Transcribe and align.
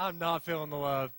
I'm 0.00 0.18
not 0.18 0.42
feeling 0.42 0.70
the 0.70 0.78
love. 0.78 1.12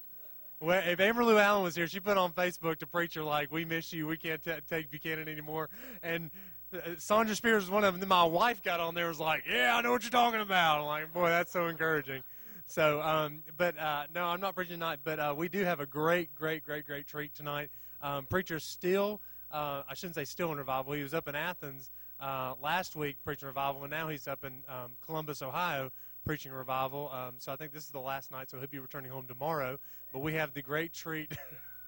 Well, 0.60 0.82
if 0.86 1.00
Amber 1.00 1.24
Lou 1.24 1.38
Allen 1.38 1.64
was 1.64 1.76
here, 1.76 1.88
she 1.88 2.00
put 2.00 2.18
on 2.18 2.34
Facebook 2.34 2.80
to 2.80 2.88
preacher 2.88 3.24
like, 3.24 3.52
"We 3.52 3.64
miss 3.64 3.94
you. 3.94 4.08
We 4.08 4.18
can't 4.18 4.44
t- 4.44 4.52
take 4.68 4.90
Buchanan 4.90 5.28
anymore." 5.28 5.70
And 6.02 6.32
uh, 6.74 6.80
Sandra 6.98 7.36
Spears 7.36 7.64
was 7.64 7.70
one 7.70 7.84
of 7.84 7.94
them. 7.94 8.00
Then 8.00 8.10
my 8.10 8.24
wife 8.24 8.64
got 8.64 8.80
on 8.80 8.96
there, 8.96 9.08
was 9.08 9.20
like, 9.20 9.44
"Yeah, 9.48 9.76
I 9.76 9.82
know 9.82 9.92
what 9.92 10.02
you're 10.02 10.10
talking 10.10 10.42
about." 10.42 10.80
I'm 10.80 10.86
like, 10.86 11.14
"Boy, 11.14 11.30
that's 11.30 11.52
so 11.52 11.68
encouraging." 11.68 12.24
So, 12.66 13.02
um, 13.02 13.44
but 13.56 13.78
uh, 13.78 14.06
no, 14.16 14.26
I'm 14.26 14.42
not 14.42 14.56
preaching 14.56 14.76
tonight. 14.76 15.00
But 15.04 15.20
uh, 15.20 15.36
we 15.38 15.48
do 15.48 15.64
have 15.64 15.80
a 15.80 15.86
great, 15.86 16.34
great, 16.34 16.64
great, 16.64 16.88
great 16.88 17.06
treat 17.06 17.36
tonight. 17.36 17.70
Um, 18.02 18.26
preacher's 18.26 18.64
still, 18.64 19.22
uh, 19.52 19.84
I 19.88 19.94
shouldn't 19.94 20.16
say 20.16 20.26
still 20.26 20.52
in 20.52 20.58
revival. 20.58 20.94
He 20.94 21.04
was 21.04 21.14
up 21.14 21.28
in 21.28 21.36
Athens 21.36 21.92
uh, 22.20 22.56
last 22.62 22.96
week 22.96 23.18
preaching 23.24 23.48
revival, 23.48 23.84
and 23.84 23.92
now 23.92 24.08
he's 24.10 24.28
up 24.28 24.44
in 24.44 24.64
um, 24.68 24.92
Columbus, 25.06 25.44
Ohio, 25.44 25.92
preaching 26.26 26.52
revival. 26.52 27.10
Um, 27.12 27.36
so 27.38 27.52
I 27.52 27.56
think 27.56 27.74
this 27.74 27.86
is 27.86 27.92
the 27.92 28.00
last 28.00 28.32
night, 28.32 28.50
so 28.50 28.58
he'll 28.58 28.68
be 28.68 28.80
returning 28.80 29.12
home 29.12 29.26
tomorrow. 29.28 29.80
But 30.14 30.20
we 30.20 30.34
have 30.34 30.54
the 30.54 30.62
great 30.62 30.94
treat. 30.94 31.32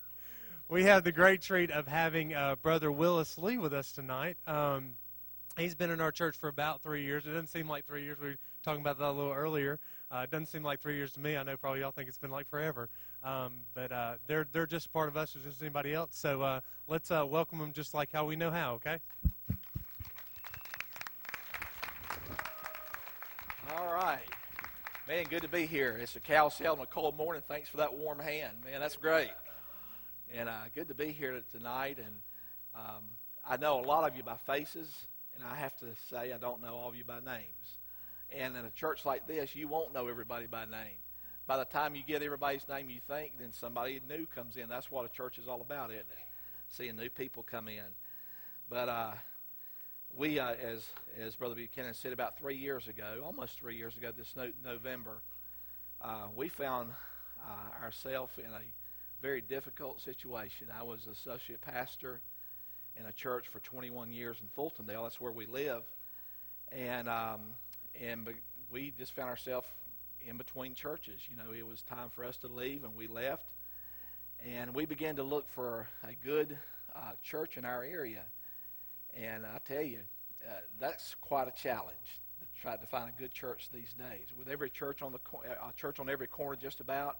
we 0.70 0.84
have 0.84 1.04
the 1.04 1.12
great 1.12 1.42
treat 1.42 1.72
of 1.72 1.88
having 1.88 2.34
uh, 2.34 2.56
Brother 2.62 2.92
Willis 2.92 3.38
Lee 3.38 3.58
with 3.58 3.74
us 3.74 3.92
tonight. 3.92 4.38
Um, 4.48 4.92
he's 5.58 5.76
been 5.76 5.92
in 5.92 6.02
our 6.02 6.12
church 6.12 6.38
for 6.38 6.48
about 6.48 6.82
three 6.82 7.04
years. 7.04 7.26
It 7.26 7.30
doesn't 7.30 7.48
seem 7.48 7.68
like 7.68 7.86
three 7.86 8.04
years. 8.04 8.18
We 8.20 8.30
were 8.30 8.36
talking 8.64 8.82
about 8.82 8.98
that 9.00 9.10
a 9.10 9.12
little 9.12 9.34
earlier. 9.34 9.80
Uh, 10.12 10.22
it 10.24 10.32
doesn't 10.32 10.48
seem 10.48 10.64
like 10.64 10.82
three 10.82 10.96
years 10.96 11.12
to 11.14 11.20
me. 11.20 11.38
I 11.38 11.44
know 11.44 11.58
probably 11.58 11.82
y'all 11.82 11.92
think 11.92 12.08
it's 12.08 12.18
been 12.18 12.32
like 12.32 12.48
forever. 12.48 12.90
Um, 13.24 13.62
but 13.74 13.92
uh, 13.92 14.14
they're 14.28 14.46
they're 14.52 14.68
just 14.68 14.92
part 14.92 15.08
of 15.08 15.16
us 15.16 15.36
as 15.36 15.44
just 15.44 15.62
anybody 15.62 15.94
else. 15.94 16.10
So 16.14 16.42
uh, 16.42 16.60
let's 16.88 17.10
uh, 17.10 17.26
welcome 17.26 17.58
them 17.60 17.72
just 17.72 17.94
like 17.94 18.12
how 18.12 18.26
we 18.26 18.36
know 18.36 18.52
how. 18.52 18.74
Okay. 18.74 18.98
All 23.76 23.83
right. 23.94 24.26
Man, 25.08 25.26
good 25.30 25.44
to 25.44 25.48
be 25.48 25.68
here. 25.68 26.00
It's 26.02 26.16
a 26.16 26.20
cow 26.20 26.50
cell 26.50 26.74
on 26.74 26.80
a 26.80 26.86
cold 26.88 27.16
morning. 27.16 27.44
Thanks 27.48 27.70
for 27.70 27.78
that 27.78 27.94
warm 27.94 28.18
hand. 28.18 28.58
Man, 28.66 28.80
that's 28.80 28.96
great. 28.96 29.30
And 30.34 30.50
uh, 30.50 30.64
good 30.74 30.88
to 30.88 30.96
be 30.96 31.12
here 31.12 31.40
tonight. 31.52 31.98
And 32.00 32.16
um, 32.74 33.04
I 33.48 33.58
know 33.58 33.80
a 33.80 33.86
lot 33.86 34.10
of 34.10 34.18
you 34.18 34.24
by 34.24 34.38
faces, 34.48 35.06
and 35.36 35.46
I 35.46 35.58
have 35.58 35.76
to 35.78 35.86
say 36.10 36.34
I 36.34 36.38
don't 36.38 36.60
know 36.60 36.74
all 36.74 36.90
of 36.90 36.96
you 36.96 37.04
by 37.04 37.20
names. 37.20 37.78
And 38.32 38.56
in 38.56 38.66
a 38.66 38.72
church 38.72 39.06
like 39.06 39.28
this, 39.28 39.56
you 39.56 39.68
won't 39.68 39.94
know 39.94 40.08
everybody 40.08 40.48
by 40.48 40.66
name. 40.66 40.98
By 41.46 41.58
the 41.58 41.66
time 41.66 41.94
you 41.94 42.02
get 42.08 42.24
everybody's 42.24 42.68
name 42.68 42.90
you 42.90 43.00
think, 43.08 43.34
then 43.40 43.52
somebody 43.52 44.02
new 44.10 44.26
comes 44.26 44.56
in. 44.56 44.70
That's 44.70 44.90
what 44.90 45.06
a 45.06 45.10
church 45.10 45.38
is 45.38 45.48
all 45.48 45.62
about, 45.62 45.92
isn't 45.92 46.00
it? 46.00 46.28
Seeing 46.68 46.96
new 46.96 47.10
people 47.10 47.44
come 47.44 47.68
in. 47.68 47.84
But 48.70 48.90
uh, 48.90 49.12
we, 50.16 50.40
uh, 50.40 50.54
as 50.54 50.88
as 51.20 51.36
Brother 51.36 51.56
Buchanan 51.56 51.94
said, 51.94 52.14
about 52.14 52.38
three 52.38 52.56
years 52.56 52.88
ago, 52.88 53.22
almost 53.26 53.60
three 53.60 53.76
years 53.76 53.98
ago, 53.98 54.12
this 54.16 54.36
no, 54.36 54.50
November, 54.64 55.22
uh, 56.02 56.28
we 56.36 56.50
found 56.50 56.92
uh, 57.42 57.84
ourselves 57.84 58.34
in 58.38 58.46
a 58.46 58.62
very 59.22 59.42
difficult 59.42 60.02
situation. 60.02 60.68
I 60.78 60.84
was 60.84 61.08
associate 61.08 61.62
pastor 61.62 62.20
in 62.96 63.06
a 63.06 63.12
church 63.12 63.48
for 63.48 63.60
21 63.60 64.12
years 64.12 64.38
in 64.42 64.48
Fultondale. 64.56 65.04
That's 65.04 65.20
where 65.20 65.32
we 65.32 65.46
live, 65.46 65.84
and 66.72 67.10
um, 67.10 67.42
and 68.00 68.28
we 68.72 68.94
just 68.98 69.14
found 69.14 69.30
ourselves 69.30 69.68
in 70.28 70.38
between 70.38 70.76
churches. 70.76 71.22
You 71.30 71.38
know, 71.38 71.54
it 71.58 71.66
was 71.66 71.82
time 71.82 72.10
for 72.10 72.24
us 72.24 72.38
to 72.38 72.48
leave, 72.48 72.84
and 72.84 72.96
we 72.96 73.08
left, 73.08 73.46
and 74.46 74.76
we 74.76 74.86
began 74.86 75.16
to 75.16 75.24
look 75.24 75.50
for 75.50 75.88
a 76.04 76.14
good 76.24 76.56
uh, 76.96 77.14
church 77.24 77.58
in 77.58 77.66
our 77.66 77.84
area 77.84 78.22
and 79.16 79.46
I 79.46 79.60
tell 79.66 79.84
you, 79.84 80.00
uh, 80.48 80.54
that's 80.80 81.16
quite 81.22 81.48
a 81.48 81.52
challenge 81.52 82.22
to 82.42 82.62
try 82.62 82.76
to 82.76 82.86
find 82.88 83.10
a 83.10 83.22
good 83.22 83.32
church 83.32 83.70
these 83.74 83.94
days. 83.94 84.28
With 84.38 84.48
every 84.48 84.70
church 84.70 85.02
on 85.02 85.12
the 85.12 85.20
uh, 85.38 85.72
church 85.76 86.00
on 86.00 86.10
every 86.10 86.28
corner, 86.28 86.58
just 86.62 86.80
about, 86.80 87.18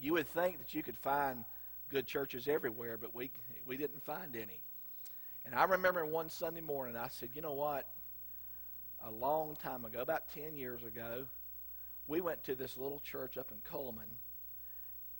you 0.00 0.12
would 0.14 0.28
think 0.28 0.58
that 0.58 0.74
you 0.74 0.82
could 0.82 0.98
find 0.98 1.44
good 1.90 2.06
churches 2.06 2.48
everywhere, 2.48 2.96
but 2.96 3.14
we 3.14 3.30
we 3.66 3.76
didn't 3.76 4.02
find 4.02 4.34
any. 4.34 4.60
And 5.44 5.54
I 5.54 5.64
remember 5.64 6.04
one 6.06 6.30
Sunday 6.30 6.62
morning, 6.62 6.96
I 6.96 7.08
said, 7.08 7.30
you 7.34 7.42
know 7.42 7.52
what? 7.52 7.88
A 9.04 9.10
long 9.10 9.56
time 9.62 9.84
ago, 9.84 10.00
about 10.00 10.22
ten 10.34 10.56
years 10.56 10.82
ago, 10.82 11.26
we 12.06 12.20
went 12.20 12.42
to 12.44 12.54
this 12.54 12.76
little 12.76 13.00
church 13.00 13.36
up 13.36 13.50
in 13.52 13.58
Cullman 13.70 14.08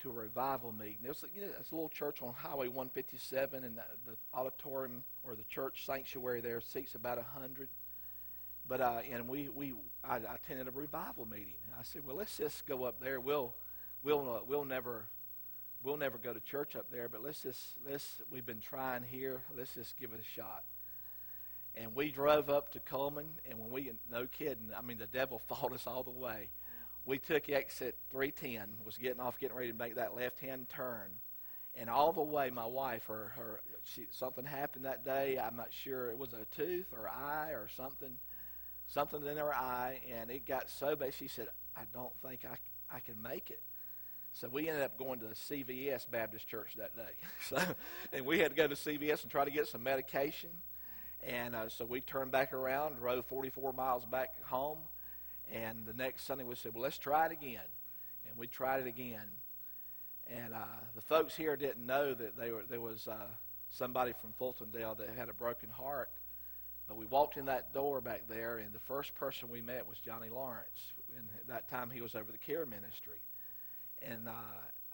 to 0.05 0.11
a 0.11 0.13
revival 0.13 0.71
meeting. 0.71 0.97
There's 1.01 1.23
you 1.33 1.41
know, 1.41 1.47
a 1.47 1.75
little 1.75 1.89
church 1.89 2.21
on 2.21 2.33
Highway 2.33 2.67
157, 2.67 3.63
and 3.63 3.77
the, 3.77 3.81
the 4.05 4.15
auditorium 4.33 5.03
or 5.23 5.35
the 5.35 5.43
church 5.43 5.83
sanctuary 5.85 6.41
there 6.41 6.61
seats 6.61 6.93
about 6.93 7.17
a 7.17 7.23
hundred. 7.23 7.69
But 8.67 8.81
uh, 8.81 8.99
and 9.11 9.27
we 9.27 9.49
we 9.49 9.73
I, 10.03 10.17
I, 10.17 10.35
attended 10.35 10.67
a 10.67 10.71
revival 10.71 11.25
meeting. 11.25 11.55
I 11.77 11.83
said, 11.83 12.05
well, 12.05 12.15
let's 12.15 12.37
just 12.37 12.65
go 12.67 12.83
up 12.83 12.99
there. 12.99 13.19
We'll 13.19 13.53
we'll 14.03 14.35
uh, 14.35 14.39
we'll 14.47 14.65
never 14.65 15.05
we'll 15.83 15.97
never 15.97 16.19
go 16.19 16.33
to 16.33 16.39
church 16.39 16.75
up 16.75 16.85
there, 16.91 17.09
but 17.09 17.23
let's 17.23 17.41
just 17.41 17.61
let's 17.89 18.21
we've 18.31 18.45
been 18.45 18.61
trying 18.61 19.03
here. 19.03 19.41
Let's 19.57 19.73
just 19.73 19.97
give 19.97 20.13
it 20.13 20.19
a 20.19 20.39
shot. 20.39 20.63
And 21.75 21.95
we 21.95 22.11
drove 22.11 22.49
up 22.49 22.71
to 22.73 22.79
Cullman, 22.79 23.27
and 23.49 23.59
when 23.59 23.71
we 23.71 23.91
no 24.11 24.27
kidding, 24.27 24.69
I 24.77 24.83
mean 24.83 24.99
the 24.99 25.07
devil 25.07 25.41
fought 25.47 25.73
us 25.73 25.87
all 25.87 26.03
the 26.03 26.11
way 26.11 26.49
we 27.05 27.19
took 27.19 27.49
exit 27.49 27.97
310, 28.09 28.83
was 28.83 28.97
getting 28.97 29.19
off, 29.19 29.39
getting 29.39 29.55
ready 29.55 29.71
to 29.71 29.77
make 29.77 29.95
that 29.95 30.15
left-hand 30.15 30.69
turn. 30.69 31.11
And 31.75 31.89
all 31.89 32.13
the 32.13 32.21
way, 32.21 32.49
my 32.49 32.65
wife, 32.65 33.05
her, 33.07 33.33
her, 33.35 33.61
she, 33.83 34.07
something 34.11 34.45
happened 34.45 34.85
that 34.85 35.03
day. 35.03 35.37
I'm 35.37 35.57
not 35.57 35.67
sure 35.71 36.09
it 36.09 36.17
was 36.17 36.33
a 36.33 36.45
tooth 36.55 36.87
or 36.93 37.09
eye 37.09 37.51
or 37.51 37.67
something, 37.75 38.17
something 38.87 39.25
in 39.25 39.37
her 39.37 39.53
eye, 39.53 39.99
and 40.11 40.31
it 40.31 40.45
got 40.45 40.69
so 40.69 40.95
bad. 40.95 41.13
She 41.13 41.27
said, 41.27 41.49
"I 41.75 41.81
don't 41.93 42.13
think 42.25 42.45
I, 42.45 42.55
I 42.95 43.01
can 43.01 43.21
make 43.21 43.51
it." 43.51 43.61
So 44.31 44.47
we 44.47 44.69
ended 44.69 44.83
up 44.83 44.97
going 44.97 45.19
to 45.19 45.27
the 45.27 45.35
CVS 45.35 46.09
Baptist 46.09 46.47
Church 46.47 46.75
that 46.77 46.95
day. 46.95 47.03
So, 47.49 47.61
and 48.13 48.25
we 48.25 48.39
had 48.39 48.51
to 48.51 48.55
go 48.55 48.67
to 48.67 48.75
CVS 48.75 49.23
and 49.23 49.31
try 49.31 49.45
to 49.45 49.51
get 49.51 49.67
some 49.67 49.83
medication. 49.83 50.49
And 51.23 51.55
uh, 51.55 51.69
so 51.69 51.85
we 51.85 52.01
turned 52.01 52.31
back 52.31 52.53
around, 52.53 52.95
drove 52.95 53.25
44 53.25 53.73
miles 53.73 54.05
back 54.05 54.41
home 54.45 54.79
and 55.53 55.85
the 55.85 55.93
next 55.93 56.25
Sunday 56.25 56.43
we 56.43 56.55
said, 56.55 56.73
well, 56.73 56.83
let's 56.83 56.97
try 56.97 57.25
it 57.25 57.31
again. 57.31 57.67
And 58.27 58.37
we 58.37 58.47
tried 58.47 58.81
it 58.81 58.87
again. 58.87 59.27
And 60.27 60.53
uh, 60.53 60.79
the 60.95 61.01
folks 61.01 61.35
here 61.35 61.55
didn't 61.55 61.85
know 61.85 62.13
that 62.13 62.37
they 62.37 62.51
were, 62.51 62.63
there 62.67 62.81
was 62.81 63.07
uh, 63.07 63.27
somebody 63.69 64.13
from 64.13 64.33
Fultondale 64.39 64.97
that 64.97 65.09
had 65.17 65.29
a 65.29 65.33
broken 65.33 65.69
heart. 65.69 66.09
But 66.87 66.97
we 66.97 67.05
walked 67.05 67.37
in 67.37 67.45
that 67.45 67.73
door 67.73 67.99
back 67.99 68.23
there, 68.27 68.59
and 68.59 68.71
the 68.73 68.79
first 68.79 69.15
person 69.15 69.49
we 69.49 69.61
met 69.61 69.87
was 69.87 69.97
Johnny 69.99 70.29
Lawrence. 70.29 70.93
And 71.17 71.27
at 71.35 71.47
that 71.47 71.69
time, 71.69 71.89
he 71.89 72.01
was 72.01 72.15
over 72.15 72.31
the 72.31 72.37
care 72.37 72.65
ministry. 72.65 73.21
And 74.01 74.27
uh, 74.27 74.31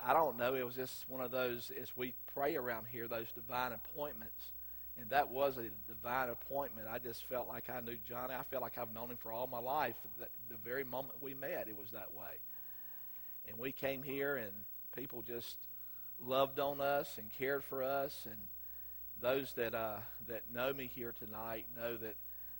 I 0.03 0.13
don't 0.13 0.37
know, 0.37 0.55
it 0.55 0.65
was 0.65 0.75
just 0.75 1.07
one 1.09 1.21
of 1.21 1.31
those, 1.31 1.71
as 1.81 1.95
we 1.95 2.13
pray 2.33 2.55
around 2.55 2.87
here, 2.89 3.07
those 3.07 3.31
divine 3.33 3.73
appointments 3.73 4.51
and 5.01 5.09
that 5.09 5.29
was 5.29 5.57
a 5.57 5.63
divine 5.87 6.29
appointment. 6.29 6.87
I 6.89 6.99
just 6.99 7.25
felt 7.25 7.47
like 7.47 7.69
I 7.69 7.81
knew 7.81 7.97
Johnny. 8.07 8.35
I 8.35 8.43
felt 8.43 8.61
like 8.61 8.77
I've 8.77 8.93
known 8.93 9.09
him 9.09 9.17
for 9.17 9.31
all 9.31 9.47
my 9.47 9.59
life. 9.59 9.95
The 10.19 10.57
very 10.63 10.83
moment 10.83 11.15
we 11.21 11.33
met, 11.33 11.65
it 11.67 11.77
was 11.77 11.89
that 11.91 12.13
way. 12.13 12.37
And 13.47 13.57
we 13.57 13.71
came 13.71 14.03
here, 14.03 14.37
and 14.37 14.51
people 14.95 15.23
just 15.23 15.57
loved 16.23 16.59
on 16.59 16.79
us 16.79 17.17
and 17.17 17.27
cared 17.31 17.63
for 17.63 17.83
us. 17.83 18.27
And 18.27 18.37
those 19.21 19.53
that 19.53 19.73
uh, 19.73 19.97
that 20.27 20.43
know 20.53 20.71
me 20.71 20.89
here 20.93 21.15
tonight 21.17 21.65
know 21.75 21.97
that 21.97 22.15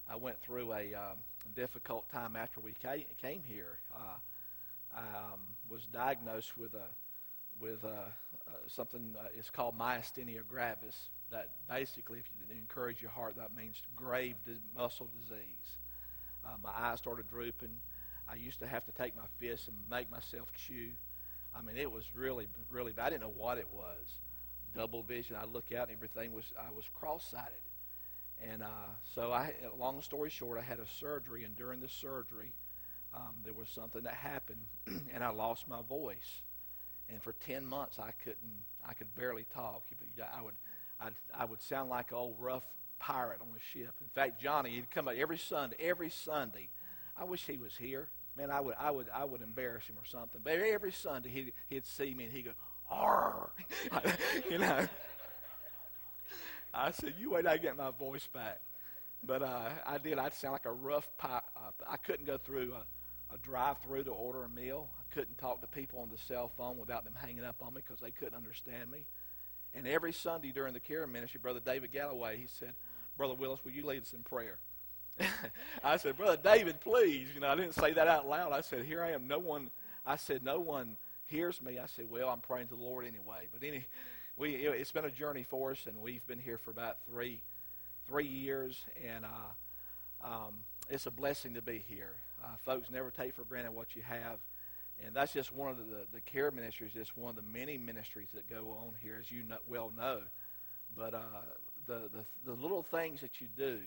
I 0.09 0.15
went 0.15 0.41
through 0.41 0.73
a 0.73 0.95
um, 0.95 1.17
difficult 1.55 2.09
time 2.09 2.35
after 2.35 2.59
we 2.59 2.73
came, 2.73 3.43
here. 3.47 3.77
Uh, 3.93 4.17
I 4.95 4.99
um, 4.99 5.41
was 5.69 5.85
diagnosed 5.85 6.57
with 6.57 6.73
a 6.73 6.89
with 7.61 7.83
a, 7.83 7.87
uh, 8.47 8.51
something. 8.67 9.15
Uh, 9.19 9.27
it's 9.37 9.51
called 9.51 9.77
myasthenia 9.77 10.41
gravis 10.47 11.09
that 11.31 11.49
basically, 11.69 12.19
if 12.19 12.25
you 12.37 12.55
encourage 12.55 13.01
your 13.01 13.11
heart, 13.11 13.35
that 13.37 13.55
means 13.55 13.81
grave 13.95 14.35
muscle 14.75 15.09
disease. 15.21 15.77
Uh, 16.45 16.49
my 16.63 16.71
eyes 16.75 16.99
started 16.99 17.27
drooping. 17.29 17.79
I 18.29 18.35
used 18.35 18.59
to 18.59 18.67
have 18.67 18.85
to 18.85 18.91
take 18.91 19.15
my 19.15 19.23
fists 19.39 19.67
and 19.67 19.77
make 19.89 20.09
myself 20.09 20.49
chew. 20.55 20.91
I 21.55 21.61
mean, 21.61 21.77
it 21.77 21.91
was 21.91 22.05
really, 22.15 22.47
really 22.69 22.93
bad. 22.93 23.07
I 23.07 23.09
didn't 23.11 23.23
know 23.23 23.33
what 23.35 23.57
it 23.57 23.67
was. 23.73 24.19
Double 24.73 25.03
vision. 25.03 25.35
I 25.35 25.45
look 25.45 25.71
out 25.73 25.89
and 25.89 25.97
everything 25.97 26.33
was, 26.33 26.45
I 26.57 26.71
was 26.71 26.85
cross-sighted. 26.93 27.61
And 28.49 28.63
uh, 28.63 28.89
so, 29.13 29.31
I, 29.31 29.53
long 29.77 30.01
story 30.01 30.29
short, 30.29 30.57
I 30.57 30.63
had 30.63 30.79
a 30.79 30.87
surgery, 30.99 31.43
and 31.43 31.55
during 31.55 31.79
the 31.79 31.89
surgery, 31.89 32.53
um, 33.13 33.35
there 33.43 33.53
was 33.53 33.69
something 33.69 34.03
that 34.03 34.15
happened, 34.15 34.61
and 35.13 35.23
I 35.23 35.29
lost 35.29 35.67
my 35.67 35.81
voice. 35.87 36.41
And 37.09 37.21
for 37.21 37.33
ten 37.33 37.65
months, 37.65 37.99
I 37.99 38.11
couldn't, 38.23 38.63
I 38.87 38.93
could 38.93 39.13
barely 39.15 39.45
talk. 39.53 39.83
I 40.35 40.41
would, 40.41 40.55
I'd, 41.01 41.13
I 41.37 41.45
would 41.45 41.61
sound 41.61 41.89
like 41.89 42.11
an 42.11 42.17
old 42.17 42.35
rough 42.39 42.65
pirate 42.99 43.41
on 43.41 43.47
a 43.47 43.59
ship. 43.59 43.93
In 43.99 44.07
fact, 44.13 44.41
Johnny, 44.41 44.71
he'd 44.71 44.91
come 44.91 45.07
out 45.07 45.15
every 45.15 45.37
Sunday. 45.37 45.75
Every 45.79 46.09
Sunday, 46.09 46.69
I 47.17 47.23
wish 47.23 47.45
he 47.45 47.57
was 47.57 47.75
here. 47.75 48.09
Man, 48.37 48.51
I 48.51 48.61
would, 48.61 48.75
I 48.79 48.91
would, 48.91 49.07
I 49.13 49.25
would 49.25 49.41
embarrass 49.41 49.85
him 49.85 49.95
or 49.97 50.05
something. 50.05 50.41
But 50.43 50.53
every 50.53 50.91
Sunday, 50.91 51.29
he'd, 51.29 51.53
he'd 51.69 51.85
see 51.85 52.13
me 52.13 52.25
and 52.25 52.33
he'd 52.33 52.45
go, 52.45 52.51
"Arr," 52.89 53.49
you 54.49 54.59
know. 54.59 54.87
I 56.73 56.91
said, 56.91 57.15
"You 57.19 57.31
wait, 57.31 57.45
I 57.47 57.57
get 57.57 57.75
my 57.75 57.91
voice 57.91 58.27
back." 58.27 58.61
But 59.23 59.43
uh, 59.43 59.69
I 59.85 59.97
did. 59.97 60.17
I'd 60.17 60.33
sound 60.33 60.53
like 60.53 60.65
a 60.65 60.71
rough 60.71 61.09
pirate. 61.17 61.43
Uh, 61.55 61.71
I 61.87 61.97
couldn't 61.97 62.25
go 62.25 62.37
through 62.37 62.73
a 63.33 63.37
drive-through 63.37 64.03
to 64.05 64.11
order 64.11 64.43
a 64.43 64.49
meal. 64.49 64.89
I 64.99 65.13
couldn't 65.13 65.37
talk 65.37 65.61
to 65.61 65.67
people 65.67 65.99
on 65.99 66.09
the 66.09 66.17
cell 66.17 66.51
phone 66.57 66.77
without 66.77 67.03
them 67.03 67.13
hanging 67.15 67.43
up 67.43 67.55
on 67.61 67.73
me 67.73 67.81
because 67.85 68.01
they 68.01 68.11
couldn't 68.11 68.35
understand 68.35 68.91
me. 68.91 69.05
And 69.73 69.87
every 69.87 70.13
Sunday 70.13 70.51
during 70.51 70.73
the 70.73 70.79
care 70.79 71.05
ministry, 71.07 71.39
Brother 71.41 71.61
David 71.63 71.91
Galloway, 71.91 72.37
he 72.37 72.47
said, 72.47 72.73
Brother 73.17 73.33
Willis, 73.33 73.63
will 73.63 73.71
you 73.71 73.85
lead 73.85 74.01
us 74.01 74.13
in 74.13 74.23
prayer? 74.23 74.57
I 75.83 75.97
said, 75.97 76.17
Brother 76.17 76.39
David, 76.41 76.79
please. 76.79 77.27
You 77.33 77.41
know, 77.41 77.47
I 77.47 77.55
didn't 77.55 77.75
say 77.75 77.93
that 77.93 78.07
out 78.07 78.27
loud. 78.27 78.51
I 78.51 78.61
said, 78.61 78.85
Here 78.85 79.03
I 79.03 79.11
am. 79.11 79.27
No 79.27 79.39
one, 79.39 79.69
I 80.05 80.15
said, 80.15 80.43
no 80.43 80.59
one 80.59 80.97
hears 81.25 81.61
me. 81.61 81.79
I 81.79 81.85
said, 81.85 82.09
Well, 82.09 82.29
I'm 82.29 82.39
praying 82.39 82.67
to 82.67 82.75
the 82.75 82.81
Lord 82.81 83.05
anyway. 83.05 83.47
But 83.51 83.65
any, 83.65 83.85
we, 84.37 84.55
it's 84.55 84.91
been 84.91 85.05
a 85.05 85.11
journey 85.11 85.43
for 85.43 85.71
us, 85.71 85.85
and 85.85 86.01
we've 86.01 86.25
been 86.27 86.39
here 86.39 86.57
for 86.57 86.71
about 86.71 86.97
three, 87.05 87.41
three 88.07 88.27
years, 88.27 88.83
and 89.07 89.25
uh, 89.25 90.27
um, 90.27 90.55
it's 90.89 91.05
a 91.05 91.11
blessing 91.11 91.53
to 91.53 91.61
be 91.61 91.83
here. 91.87 92.15
Uh, 92.43 92.47
folks 92.65 92.89
never 92.89 93.11
take 93.11 93.35
for 93.35 93.43
granted 93.43 93.71
what 93.71 93.95
you 93.95 94.01
have. 94.01 94.39
And 95.05 95.15
that's 95.15 95.33
just 95.33 95.51
one 95.53 95.71
of 95.71 95.77
the, 95.77 96.05
the, 96.13 96.21
care 96.21 96.51
ministries, 96.51 96.93
just 96.93 97.17
one 97.17 97.31
of 97.31 97.35
the 97.35 97.51
many 97.51 97.77
ministries 97.77 98.29
that 98.33 98.47
go 98.49 98.77
on 98.79 98.93
here, 99.01 99.17
as 99.19 99.31
you 99.31 99.43
know, 99.43 99.57
well 99.67 99.91
know. 99.97 100.19
But 100.95 101.13
uh, 101.13 101.41
the, 101.87 102.09
the, 102.13 102.25
the 102.45 102.53
little 102.53 102.83
things 102.83 103.21
that 103.21 103.41
you 103.41 103.47
do 103.55 103.79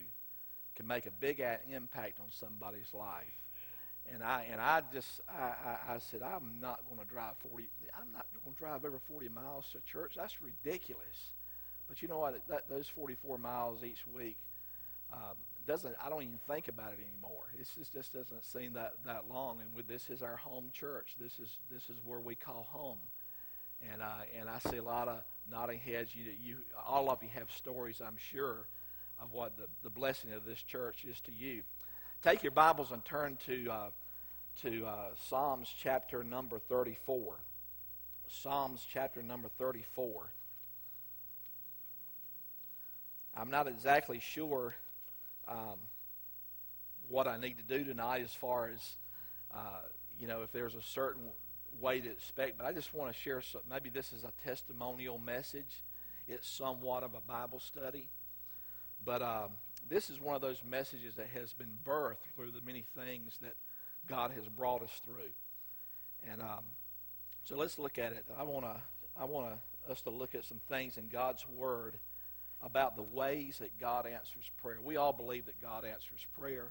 can 0.75 0.87
make 0.87 1.05
a 1.05 1.11
big 1.11 1.41
impact 1.71 2.19
on 2.19 2.27
somebody's 2.31 2.93
life. 2.93 3.25
And 4.13 4.21
I 4.21 4.45
and 4.51 4.61
I 4.61 4.83
just 4.93 5.21
I, 5.27 5.41
I, 5.89 5.95
I 5.95 5.97
said 5.97 6.21
I'm 6.21 6.59
not 6.61 6.81
going 6.87 6.99
to 6.99 7.11
drive 7.11 7.33
40. 7.49 7.63
I'm 7.99 8.13
not 8.13 8.27
going 8.43 8.53
to 8.53 8.59
drive 8.59 8.85
over 8.85 8.99
40 8.99 9.29
miles 9.29 9.65
to 9.71 9.79
church. 9.91 10.13
That's 10.15 10.35
ridiculous. 10.43 11.31
But 11.87 12.03
you 12.03 12.07
know 12.07 12.19
what? 12.19 12.39
That, 12.47 12.69
those 12.69 12.87
44 12.87 13.39
miles 13.39 13.83
each 13.83 14.05
week 14.05 14.37
um, 15.11 15.37
doesn't. 15.65 15.95
I 16.03 16.09
don't 16.09 16.23
even 16.23 16.39
think 16.47 16.67
about 16.67 16.93
it 16.93 16.99
anymore. 16.99 17.45
It 17.59 17.67
just, 17.77 17.93
just 17.93 18.13
doesn't 18.13 18.43
seem 18.45 18.73
that 18.73 18.93
that 19.05 19.25
long. 19.29 19.59
And 19.61 19.75
with 19.75 19.87
this 19.87 20.09
is 20.09 20.21
our 20.21 20.35
home 20.37 20.69
church. 20.71 21.15
This 21.19 21.39
is 21.39 21.57
this 21.71 21.89
is 21.89 21.97
where 22.03 22.19
we 22.19 22.35
call 22.35 22.67
home. 22.69 22.97
And 23.91 24.01
uh, 24.01 24.23
and 24.39 24.49
I 24.49 24.59
see 24.59 24.77
a 24.77 24.83
lot 24.83 25.07
of 25.07 25.19
nodding 25.49 25.79
heads. 25.79 26.15
You 26.15 26.25
you 26.41 26.57
all 26.87 27.09
of 27.09 27.21
you 27.21 27.29
have 27.33 27.51
stories, 27.51 28.01
I'm 28.05 28.17
sure, 28.17 28.67
of 29.19 29.33
what 29.33 29.57
the, 29.57 29.65
the 29.83 29.89
blessing 29.89 30.31
of 30.31 30.45
this 30.45 30.61
church 30.61 31.05
is 31.05 31.19
to 31.21 31.31
you. 31.31 31.63
Take 32.21 32.43
your 32.43 32.51
Bibles 32.51 32.91
and 32.91 33.03
turn 33.05 33.37
to 33.45 33.69
uh, 33.69 33.89
to 34.61 34.85
uh, 34.85 35.09
Psalms 35.27 35.73
chapter 35.77 36.23
number 36.23 36.59
34. 36.59 37.35
Psalms 38.27 38.85
chapter 38.91 39.21
number 39.21 39.49
34. 39.57 40.31
I'm 43.37 43.49
not 43.49 43.67
exactly 43.67 44.19
sure 44.19 44.75
um, 45.47 45.79
what 47.07 47.27
I 47.27 47.37
need 47.37 47.57
to 47.57 47.63
do 47.63 47.83
tonight 47.83 48.21
as 48.23 48.33
far 48.33 48.69
as, 48.69 48.95
uh, 49.53 49.81
you 50.19 50.27
know, 50.27 50.41
if 50.41 50.51
there's 50.51 50.75
a 50.75 50.81
certain 50.81 51.23
way 51.79 51.99
to 52.01 52.09
expect, 52.09 52.57
but 52.57 52.65
I 52.65 52.71
just 52.71 52.93
want 52.93 53.13
to 53.13 53.19
share 53.19 53.41
some, 53.41 53.61
maybe 53.69 53.89
this 53.89 54.13
is 54.13 54.23
a 54.23 54.31
testimonial 54.47 55.19
message. 55.19 55.83
It's 56.27 56.47
somewhat 56.47 57.03
of 57.03 57.13
a 57.13 57.21
Bible 57.21 57.59
study. 57.59 58.09
But 59.03 59.21
um, 59.21 59.49
this 59.87 60.09
is 60.09 60.19
one 60.19 60.35
of 60.35 60.41
those 60.41 60.63
messages 60.63 61.15
that 61.15 61.27
has 61.27 61.53
been 61.53 61.73
birthed 61.85 62.25
through 62.35 62.51
the 62.51 62.61
many 62.65 62.83
things 62.95 63.37
that 63.41 63.55
God 64.07 64.31
has 64.31 64.47
brought 64.47 64.81
us 64.81 65.01
through. 65.05 65.33
And 66.31 66.41
um, 66.41 66.63
so 67.43 67.55
let's 67.55 67.77
look 67.77 67.97
at 67.97 68.11
it. 68.13 68.25
I 68.37 68.43
want 68.43 68.65
to 68.65 68.75
I 69.17 69.25
want 69.25 69.53
us 69.89 70.01
to 70.01 70.09
look 70.09 70.35
at 70.35 70.43
some 70.43 70.59
things 70.67 70.97
in 70.97 71.07
God's 71.07 71.47
Word 71.47 71.97
about 72.63 72.95
the 72.95 73.03
ways 73.03 73.59
that 73.59 73.79
God 73.79 74.05
answers 74.05 74.49
prayer. 74.61 74.77
We 74.83 74.97
all 74.97 75.13
believe 75.13 75.45
that 75.45 75.61
God 75.61 75.85
answers 75.85 76.25
prayer. 76.39 76.69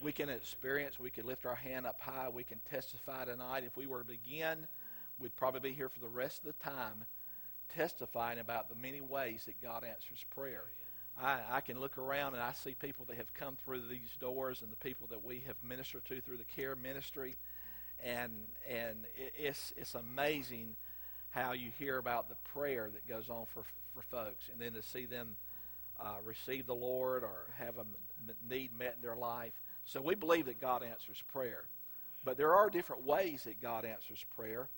We 0.00 0.12
can 0.12 0.28
experience, 0.28 0.98
we 0.98 1.10
can 1.10 1.26
lift 1.26 1.44
our 1.44 1.54
hand 1.54 1.86
up 1.86 2.00
high, 2.00 2.28
we 2.30 2.42
can 2.42 2.58
testify 2.70 3.26
tonight. 3.26 3.64
If 3.66 3.76
we 3.76 3.86
were 3.86 3.98
to 3.98 4.04
begin, 4.04 4.66
we'd 5.18 5.36
probably 5.36 5.60
be 5.60 5.72
here 5.72 5.90
for 5.90 6.00
the 6.00 6.08
rest 6.08 6.38
of 6.38 6.46
the 6.46 6.64
time 6.64 7.04
testifying 7.74 8.38
about 8.38 8.68
the 8.68 8.74
many 8.74 9.00
ways 9.00 9.44
that 9.46 9.60
God 9.62 9.84
answers 9.84 10.24
prayer. 10.34 10.64
I, 11.18 11.40
I 11.50 11.60
can 11.60 11.80
look 11.80 11.98
around 11.98 12.34
and 12.34 12.42
I 12.42 12.52
see 12.52 12.74
people 12.74 13.04
that 13.06 13.16
have 13.16 13.32
come 13.34 13.56
through 13.64 13.82
these 13.88 14.16
doors 14.20 14.62
and 14.62 14.70
the 14.70 14.76
people 14.76 15.06
that 15.10 15.24
we 15.24 15.42
have 15.46 15.56
ministered 15.66 16.04
to 16.06 16.20
through 16.20 16.38
the 16.38 16.44
care 16.44 16.74
ministry. 16.76 17.36
And, 18.02 18.32
and 18.68 19.04
it's, 19.38 19.72
it's 19.76 19.94
amazing 19.94 20.76
how 21.30 21.52
you 21.52 21.70
hear 21.78 21.98
about 21.98 22.28
the 22.28 22.36
prayer 22.52 22.90
that 22.92 23.06
goes 23.06 23.28
on 23.28 23.44
for, 23.52 23.62
for 23.94 24.02
folks. 24.02 24.48
And 24.52 24.60
then 24.60 24.72
to 24.74 24.82
see 24.82 25.06
them 25.06 25.36
uh, 25.98 26.16
receive 26.24 26.66
the 26.66 26.74
Lord 26.74 27.22
or 27.22 27.46
have 27.58 27.74
a 27.76 27.84
need 28.48 28.76
met 28.78 28.94
in 28.96 29.02
their 29.02 29.16
life. 29.16 29.52
So 29.84 30.00
we 30.00 30.14
believe 30.14 30.46
that 30.46 30.60
God 30.60 30.82
answers 30.82 31.22
prayer. 31.32 31.64
But 32.24 32.36
there 32.36 32.54
are 32.54 32.70
different 32.70 33.04
ways 33.04 33.44
that 33.44 33.60
God 33.60 33.84
answers 33.84 34.24
prayer. 34.36 34.68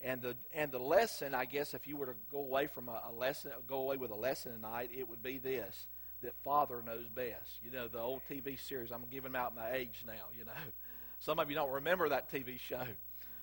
And 0.00 0.20
the 0.20 0.36
and 0.52 0.70
the 0.72 0.78
lesson, 0.78 1.34
I 1.34 1.44
guess, 1.44 1.72
if 1.72 1.86
you 1.86 1.96
were 1.96 2.06
to 2.06 2.14
go 2.30 2.38
away 2.38 2.66
from 2.66 2.88
a, 2.88 3.00
a 3.08 3.12
lesson, 3.12 3.52
go 3.66 3.76
away 3.76 3.96
with 3.96 4.10
a 4.10 4.16
lesson 4.16 4.52
tonight, 4.52 4.90
it 4.96 5.08
would 5.08 5.22
be 5.22 5.38
this: 5.38 5.86
that 6.22 6.34
Father 6.42 6.82
knows 6.84 7.06
best. 7.14 7.60
You 7.62 7.70
know, 7.70 7.88
the 7.88 8.00
old 8.00 8.22
TV 8.30 8.58
series. 8.60 8.90
I'm 8.90 9.04
giving 9.10 9.36
out 9.36 9.54
my 9.54 9.72
age 9.72 10.04
now. 10.06 10.12
You 10.36 10.44
know, 10.44 10.52
some 11.20 11.38
of 11.38 11.48
you 11.48 11.54
don't 11.54 11.70
remember 11.70 12.08
that 12.08 12.30
TV 12.30 12.58
show, 12.58 12.82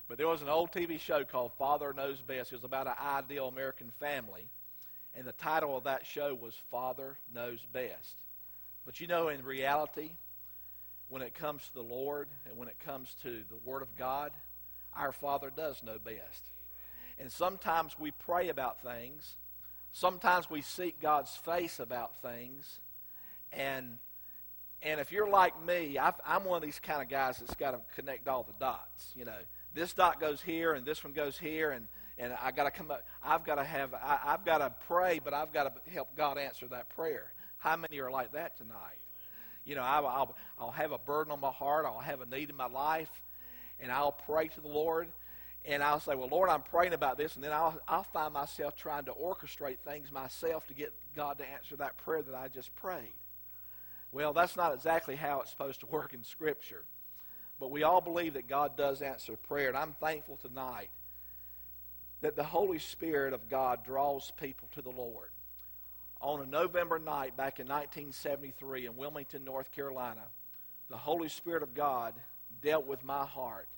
but 0.08 0.18
there 0.18 0.28
was 0.28 0.42
an 0.42 0.48
old 0.48 0.72
TV 0.72 1.00
show 1.00 1.24
called 1.24 1.52
Father 1.58 1.92
Knows 1.92 2.20
Best. 2.20 2.52
It 2.52 2.56
was 2.56 2.64
about 2.64 2.86
an 2.86 2.94
ideal 3.00 3.48
American 3.48 3.90
family, 3.98 4.48
and 5.14 5.26
the 5.26 5.32
title 5.32 5.76
of 5.76 5.84
that 5.84 6.06
show 6.06 6.34
was 6.34 6.54
Father 6.70 7.18
Knows 7.34 7.60
Best. 7.72 8.16
But 8.84 9.00
you 9.00 9.06
know, 9.06 9.28
in 9.28 9.44
reality, 9.44 10.12
when 11.08 11.22
it 11.22 11.34
comes 11.34 11.66
to 11.66 11.74
the 11.74 11.82
Lord 11.82 12.28
and 12.46 12.56
when 12.56 12.68
it 12.68 12.78
comes 12.80 13.14
to 13.22 13.42
the 13.48 13.58
Word 13.64 13.82
of 13.82 13.94
God, 13.96 14.32
our 14.96 15.12
Father 15.12 15.52
does 15.54 15.82
know 15.82 15.98
best. 15.98 16.42
And 17.18 17.30
sometimes 17.30 17.98
we 17.98 18.10
pray 18.10 18.48
about 18.48 18.82
things. 18.82 19.36
Sometimes 19.92 20.48
we 20.48 20.62
seek 20.62 21.00
God's 21.00 21.34
face 21.36 21.78
about 21.78 22.20
things. 22.22 22.80
And 23.52 23.98
and 24.84 24.98
if 24.98 25.12
you're 25.12 25.28
like 25.28 25.64
me, 25.64 25.96
i 25.96 26.12
am 26.26 26.44
one 26.44 26.56
of 26.56 26.62
these 26.62 26.80
kind 26.80 27.02
of 27.02 27.08
guys 27.08 27.38
that's 27.38 27.54
got 27.54 27.70
to 27.70 27.80
connect 27.94 28.26
all 28.26 28.42
the 28.42 28.54
dots. 28.58 29.12
You 29.14 29.24
know, 29.24 29.38
this 29.74 29.92
dot 29.92 30.20
goes 30.20 30.42
here 30.42 30.72
and 30.72 30.84
this 30.84 31.04
one 31.04 31.12
goes 31.12 31.38
here, 31.38 31.70
and 31.70 31.86
and 32.22 32.32
I 32.40 32.52
got 32.52 32.64
to 32.64 32.70
come 32.70 32.90
up. 32.90 33.04
I've 33.22 33.44
got 33.44 33.56
to 33.56 33.64
have. 33.64 33.94
I, 33.94 34.18
I've 34.24 34.44
got 34.44 34.58
to 34.58 34.72
pray, 34.86 35.20
but 35.22 35.34
I've 35.34 35.52
got 35.52 35.84
to 35.84 35.90
help 35.90 36.16
God 36.16 36.38
answer 36.38 36.68
that 36.68 36.88
prayer. 36.90 37.32
How 37.58 37.76
many 37.76 37.98
are 37.98 38.10
like 38.10 38.32
that 38.32 38.56
tonight? 38.56 39.00
You 39.64 39.74
know, 39.74 39.82
I, 39.82 39.98
I'll 39.98 40.36
I'll 40.58 40.70
have 40.70 40.92
a 40.92 40.98
burden 40.98 41.32
on 41.32 41.40
my 41.40 41.50
heart. 41.50 41.84
I'll 41.84 41.98
have 41.98 42.20
a 42.20 42.26
need 42.26 42.50
in 42.50 42.56
my 42.56 42.68
life, 42.68 43.10
and 43.80 43.90
I'll 43.90 44.12
pray 44.12 44.48
to 44.48 44.60
the 44.60 44.68
Lord 44.68 45.08
and 45.64 45.82
I'll 45.82 46.00
say, 46.00 46.14
Well, 46.14 46.28
Lord, 46.28 46.48
I'm 46.48 46.62
praying 46.62 46.92
about 46.92 47.16
this, 47.18 47.36
and 47.36 47.44
then 47.44 47.52
I'll, 47.52 47.78
I'll 47.86 48.02
find 48.02 48.32
myself 48.32 48.74
trying 48.74 49.04
to 49.04 49.12
orchestrate 49.12 49.78
things 49.78 50.10
myself 50.10 50.66
to 50.68 50.74
get 50.74 50.92
God 51.14 51.38
to 51.38 51.48
answer 51.48 51.76
that 51.76 51.96
prayer 51.98 52.22
that 52.22 52.34
I 52.34 52.48
just 52.48 52.74
prayed. 52.74 53.14
Well, 54.10 54.32
that's 54.32 54.56
not 54.56 54.74
exactly 54.74 55.16
how 55.16 55.40
it's 55.40 55.50
supposed 55.50 55.80
to 55.80 55.86
work 55.86 56.14
in 56.14 56.24
Scripture. 56.24 56.84
But 57.60 57.70
we 57.70 57.84
all 57.84 58.00
believe 58.00 58.34
that 58.34 58.48
God 58.48 58.76
does 58.76 59.02
answer 59.02 59.36
prayer, 59.36 59.68
and 59.68 59.76
I'm 59.76 59.94
thankful 60.00 60.36
tonight 60.36 60.88
that 62.22 62.36
the 62.36 62.44
Holy 62.44 62.78
Spirit 62.78 63.34
of 63.34 63.48
God 63.48 63.84
draws 63.84 64.32
people 64.40 64.68
to 64.72 64.82
the 64.82 64.90
Lord. 64.90 65.30
On 66.20 66.40
a 66.40 66.46
November 66.46 66.98
night 66.98 67.36
back 67.36 67.58
in 67.58 67.66
1973 67.66 68.86
in 68.86 68.96
Wilmington, 68.96 69.44
North 69.44 69.72
Carolina, 69.72 70.22
the 70.88 70.96
Holy 70.96 71.28
Spirit 71.28 71.64
of 71.64 71.74
God 71.74 72.14
dealt 72.62 72.86
with 72.86 73.04
my 73.04 73.26
heart, 73.26 73.68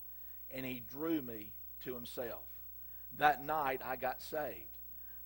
and 0.50 0.64
He 0.64 0.82
drew 0.90 1.22
me 1.22 1.52
to 1.84 1.94
himself. 1.94 2.42
That 3.16 3.44
night, 3.44 3.80
I 3.84 3.96
got 3.96 4.20
saved. 4.22 4.68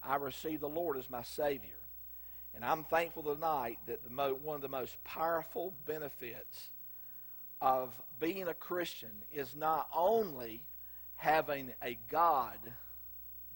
I 0.03 0.17
received 0.17 0.63
the 0.63 0.69
Lord 0.69 0.97
as 0.97 1.11
my 1.11 1.23
Savior. 1.23 1.75
And 2.55 2.65
I'm 2.65 2.85
thankful 2.85 3.23
tonight 3.23 3.79
that 3.87 4.05
the 4.05 4.11
mo- 4.11 4.39
one 4.43 4.57
of 4.57 4.63
the 4.63 4.69
most 4.69 5.03
powerful 5.03 5.75
benefits 5.87 6.69
of 7.61 8.01
being 8.21 8.47
a 8.47 8.55
Christian 8.55 9.11
is 9.33 9.57
not 9.57 9.89
only 9.95 10.65
having 11.17 11.73
a 11.83 11.99
God, 12.11 12.59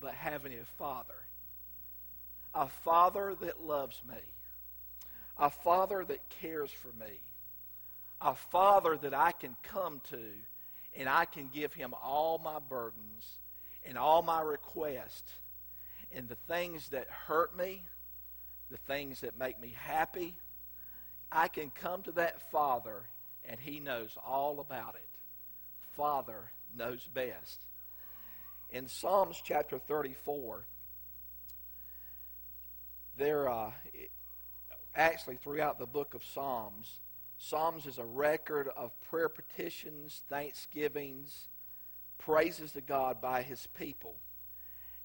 but 0.03 0.13
having 0.15 0.53
a 0.53 0.65
Father. 0.77 1.15
A 2.55 2.69
Father 2.69 3.35
that 3.41 3.63
loves 3.63 4.03
me. 4.07 4.21
A 5.39 5.49
Father 5.49 6.05
that 6.05 6.29
cares 6.29 6.71
for 6.71 6.89
me. 6.99 7.21
A 8.21 8.35
Father 8.35 8.97
that 8.97 9.15
I 9.15 9.33
can 9.33 9.57
come 9.63 10.01
to 10.11 10.21
and 10.95 11.09
I 11.09 11.25
can 11.25 11.49
give 11.53 11.73
him 11.73 11.95
all 12.03 12.39
my 12.39 12.59
burdens 12.59 13.39
and 13.87 13.97
all 13.97 14.23
my 14.23 14.43
requests 14.43 15.33
and 16.15 16.29
the 16.29 16.37
things 16.47 16.91
that 16.91 17.09
hurt 17.09 17.57
me, 17.57 17.83
the 18.71 18.77
things 18.77 19.21
that 19.21 19.39
make 19.39 19.61
me 19.61 19.75
happy. 19.75 20.35
I 21.31 21.49
can 21.49 21.71
come 21.71 22.03
to 22.03 22.13
that 22.13 22.51
Father 22.51 23.05
and 23.49 23.59
he 23.59 23.81
knows 23.81 24.17
all 24.25 24.61
about 24.61 24.97
it. 24.97 25.09
Father 25.97 26.51
knows 26.77 27.09
best. 27.15 27.61
In 28.73 28.89
Psalms 28.89 29.43
chapter 29.45 29.79
34, 29.79 30.65
there 33.19 33.47
uh, 33.51 33.71
actually 34.97 35.37
throughout 35.37 35.79
the 35.79 35.85
book 35.85 36.15
of 36.15 36.25
Psalms, 36.25 37.01
Psalms 37.37 37.85
is 37.85 37.99
a 37.99 38.05
record 38.05 38.71
of 38.75 38.99
prayer 39.11 39.29
petitions, 39.29 40.23
thanksgivings, 40.31 41.49
praises 42.17 42.73
to 42.73 42.81
God 42.81 43.21
by 43.21 43.43
his 43.43 43.67
people. 43.79 44.17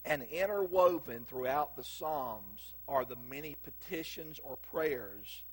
And 0.06 0.24
interwoven 0.24 1.26
throughout 1.28 1.76
the 1.76 1.84
Psalms 1.84 2.74
are 2.88 3.04
the 3.04 3.18
many 3.30 3.58
petitions 3.64 4.40
or 4.42 4.56
prayers 4.56 5.44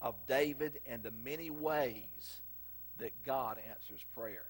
of 0.00 0.14
David 0.28 0.78
and 0.86 1.02
the 1.02 1.10
many 1.10 1.50
ways 1.50 2.42
that 2.98 3.24
God 3.24 3.58
answers 3.68 4.04
prayer. 4.14 4.46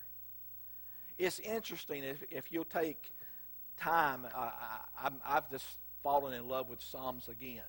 It's 1.19 1.39
interesting 1.41 2.05
if, 2.05 2.23
if 2.31 2.53
you'll 2.53 2.65
take 2.65 3.11
time, 3.79 4.27
I, 4.35 4.51
I, 5.03 5.11
I've 5.27 5.51
just 5.51 5.65
fallen 6.03 6.35
in 6.35 6.47
love 6.49 6.69
with 6.69 6.83
Psalms 6.83 7.29
again. 7.29 7.63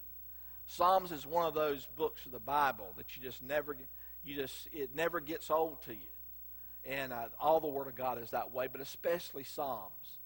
Psalms 0.68 1.12
is 1.14 1.26
one 1.26 1.46
of 1.46 1.54
those 1.54 1.88
books 1.96 2.26
of 2.26 2.34
the 2.34 2.40
Bible 2.40 2.94
that 2.98 3.16
you 3.16 3.24
just 3.24 3.42
never, 3.42 3.78
you 4.26 4.36
just, 4.36 4.68
it 4.74 4.94
never 4.94 5.22
gets 5.22 5.50
old 5.50 5.82
to 5.84 5.94
you. 5.94 6.10
And 6.86 7.14
uh, 7.14 7.30
all 7.40 7.60
the 7.60 7.68
Word 7.68 7.88
of 7.88 7.96
God 7.96 8.22
is 8.22 8.32
that 8.32 8.54
way, 8.54 8.68
but 8.72 8.82
especially 8.82 9.44
Psalms. 9.44 10.18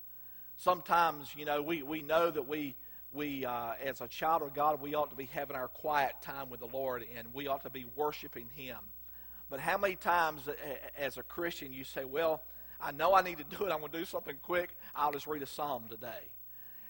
Sometimes, 0.58 1.30
you 1.36 1.46
know, 1.46 1.62
we, 1.62 1.84
we 1.84 2.02
know 2.02 2.32
that 2.32 2.48
we, 2.48 2.76
we 3.14 3.46
uh, 3.46 3.74
as 3.84 4.02
a 4.02 4.08
child 4.08 4.42
of 4.42 4.54
God, 4.54 4.82
we 4.82 4.96
ought 4.96 5.12
to 5.12 5.16
be 5.16 5.26
having 5.26 5.56
our 5.56 5.68
quiet 5.68 6.14
time 6.22 6.50
with 6.50 6.60
the 6.60 6.68
Lord 6.68 7.06
and 7.16 7.34
we 7.34 7.48
ought 7.48 7.64
to 7.64 7.70
be 7.70 7.86
worshiping 7.96 8.50
Him. 8.56 8.78
But 9.50 9.60
how 9.60 9.78
many 9.78 9.96
times 9.96 10.48
as 10.98 11.18
a 11.18 11.24
Christian 11.24 11.74
you 11.74 11.84
say, 11.84 12.06
well, 12.06 12.42
I 12.82 12.92
know 12.92 13.14
I 13.14 13.22
need 13.22 13.38
to 13.38 13.44
do 13.44 13.66
it. 13.66 13.72
I'm 13.72 13.80
going 13.80 13.92
to 13.92 14.00
do 14.00 14.06
something 14.06 14.38
quick. 14.42 14.76
I'll 14.96 15.12
just 15.12 15.28
read 15.28 15.44
a 15.44 15.48
psalm 15.48 15.86
today. 15.90 16.30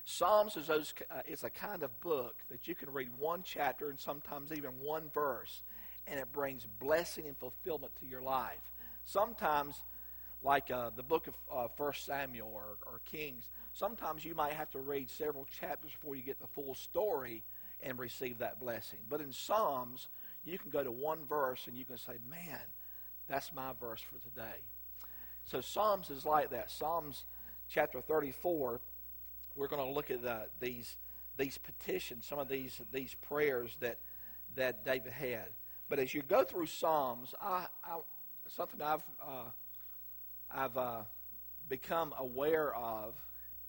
Psalms 0.05 0.57
is, 0.57 0.67
those, 0.67 0.93
uh, 1.12 1.21
is 1.27 1.43
a 1.43 1.50
kind 1.50 1.83
of 1.83 2.00
book 2.00 2.36
that 2.50 2.67
you 2.67 2.75
can 2.75 2.91
read 2.91 3.10
one 3.19 3.41
chapter 3.43 3.89
and 3.89 4.00
sometimes 4.00 4.51
even 4.51 4.71
one 4.81 5.10
verse, 5.13 5.62
and 6.07 6.19
it 6.19 6.31
brings 6.31 6.65
blessing 6.79 7.27
and 7.27 7.38
fulfillment 7.38 7.91
to 8.00 8.05
your 8.05 8.21
life. 8.21 8.71
Sometimes, 9.05 9.75
like 10.41 10.71
uh, 10.71 10.89
the 10.95 11.03
book 11.03 11.27
of 11.27 11.33
uh, 11.51 11.67
1 11.77 11.93
Samuel 11.95 12.50
or, 12.51 12.77
or 12.88 13.01
Kings, 13.05 13.50
sometimes 13.74 14.25
you 14.25 14.33
might 14.33 14.53
have 14.53 14.71
to 14.71 14.79
read 14.79 15.10
several 15.10 15.45
chapters 15.60 15.91
before 15.91 16.15
you 16.15 16.24
get 16.24 16.39
the 16.39 16.48
full 16.48 16.74
story 16.74 17.43
and 17.83 18.00
receive 18.00 18.39
that 18.39 18.60
blessing. 18.60 19.00
But 19.07 19.21
in 19.21 19.31
Psalms, 19.31 20.07
you 20.43 20.57
can 20.57 20.71
go 20.71 20.83
to 20.83 20.91
one 20.91 21.25
verse 21.27 21.67
and 21.67 21.77
you 21.77 21.86
can 21.86 21.98
say, 21.98 22.13
man, 22.29 22.60
that's 23.27 23.53
my 23.53 23.71
verse 23.79 24.01
for 24.01 24.17
today. 24.19 24.63
So 25.45 25.62
Psalms 25.62 26.10
is 26.10 26.25
like 26.25 26.51
that. 26.51 26.71
Psalms 26.71 27.25
chapter 27.69 28.01
34, 28.01 28.79
we're 29.55 29.67
going 29.67 29.86
to 29.86 29.93
look 29.93 30.12
at 30.12 30.21
the, 30.21 30.48
these, 30.60 30.98
these 31.38 31.57
petitions, 31.57 32.25
some 32.25 32.39
of 32.39 32.48
these, 32.48 32.81
these 32.91 33.15
prayers 33.15 33.75
that, 33.79 34.00
that 34.55 34.86
David 34.86 35.12
had. 35.12 35.48
But 35.89 36.00
as 36.00 36.13
you 36.13 36.21
go 36.21 36.43
through 36.43 36.67
Psalms, 36.67 37.36
I, 37.41 37.67
I 37.83 37.98
something 38.48 38.81
I've, 38.81 39.03
uh, 39.21 39.50
I've 40.53 40.77
uh, 40.77 41.01
become 41.69 42.13
aware 42.17 42.75
of 42.75 43.15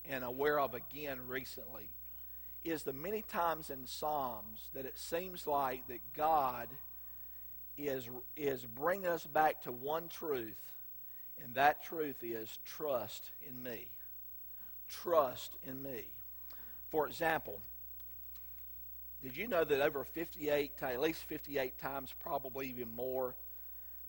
and 0.08 0.24
aware 0.24 0.58
of 0.58 0.74
again 0.74 1.20
recently 1.26 1.88
is 2.64 2.82
the 2.82 2.92
many 2.92 3.22
times 3.22 3.70
in 3.70 3.86
Psalms 3.86 4.70
that 4.74 4.84
it 4.84 4.98
seems 4.98 5.46
like 5.46 5.86
that 5.88 6.00
God 6.14 6.68
is, 7.76 8.08
is 8.36 8.64
bringing 8.64 9.06
us 9.06 9.26
back 9.26 9.62
to 9.62 9.72
one 9.72 10.08
truth, 10.08 10.71
and 11.42 11.54
that 11.54 11.82
truth 11.84 12.22
is 12.22 12.58
trust 12.64 13.30
in 13.46 13.62
me. 13.62 13.90
Trust 14.88 15.56
in 15.66 15.82
me. 15.82 16.06
For 16.90 17.06
example, 17.06 17.60
did 19.22 19.36
you 19.36 19.46
know 19.46 19.64
that 19.64 19.80
over 19.80 20.04
58, 20.04 20.72
at 20.82 21.00
least 21.00 21.24
58 21.24 21.78
times, 21.78 22.12
probably 22.22 22.68
even 22.68 22.94
more, 22.94 23.34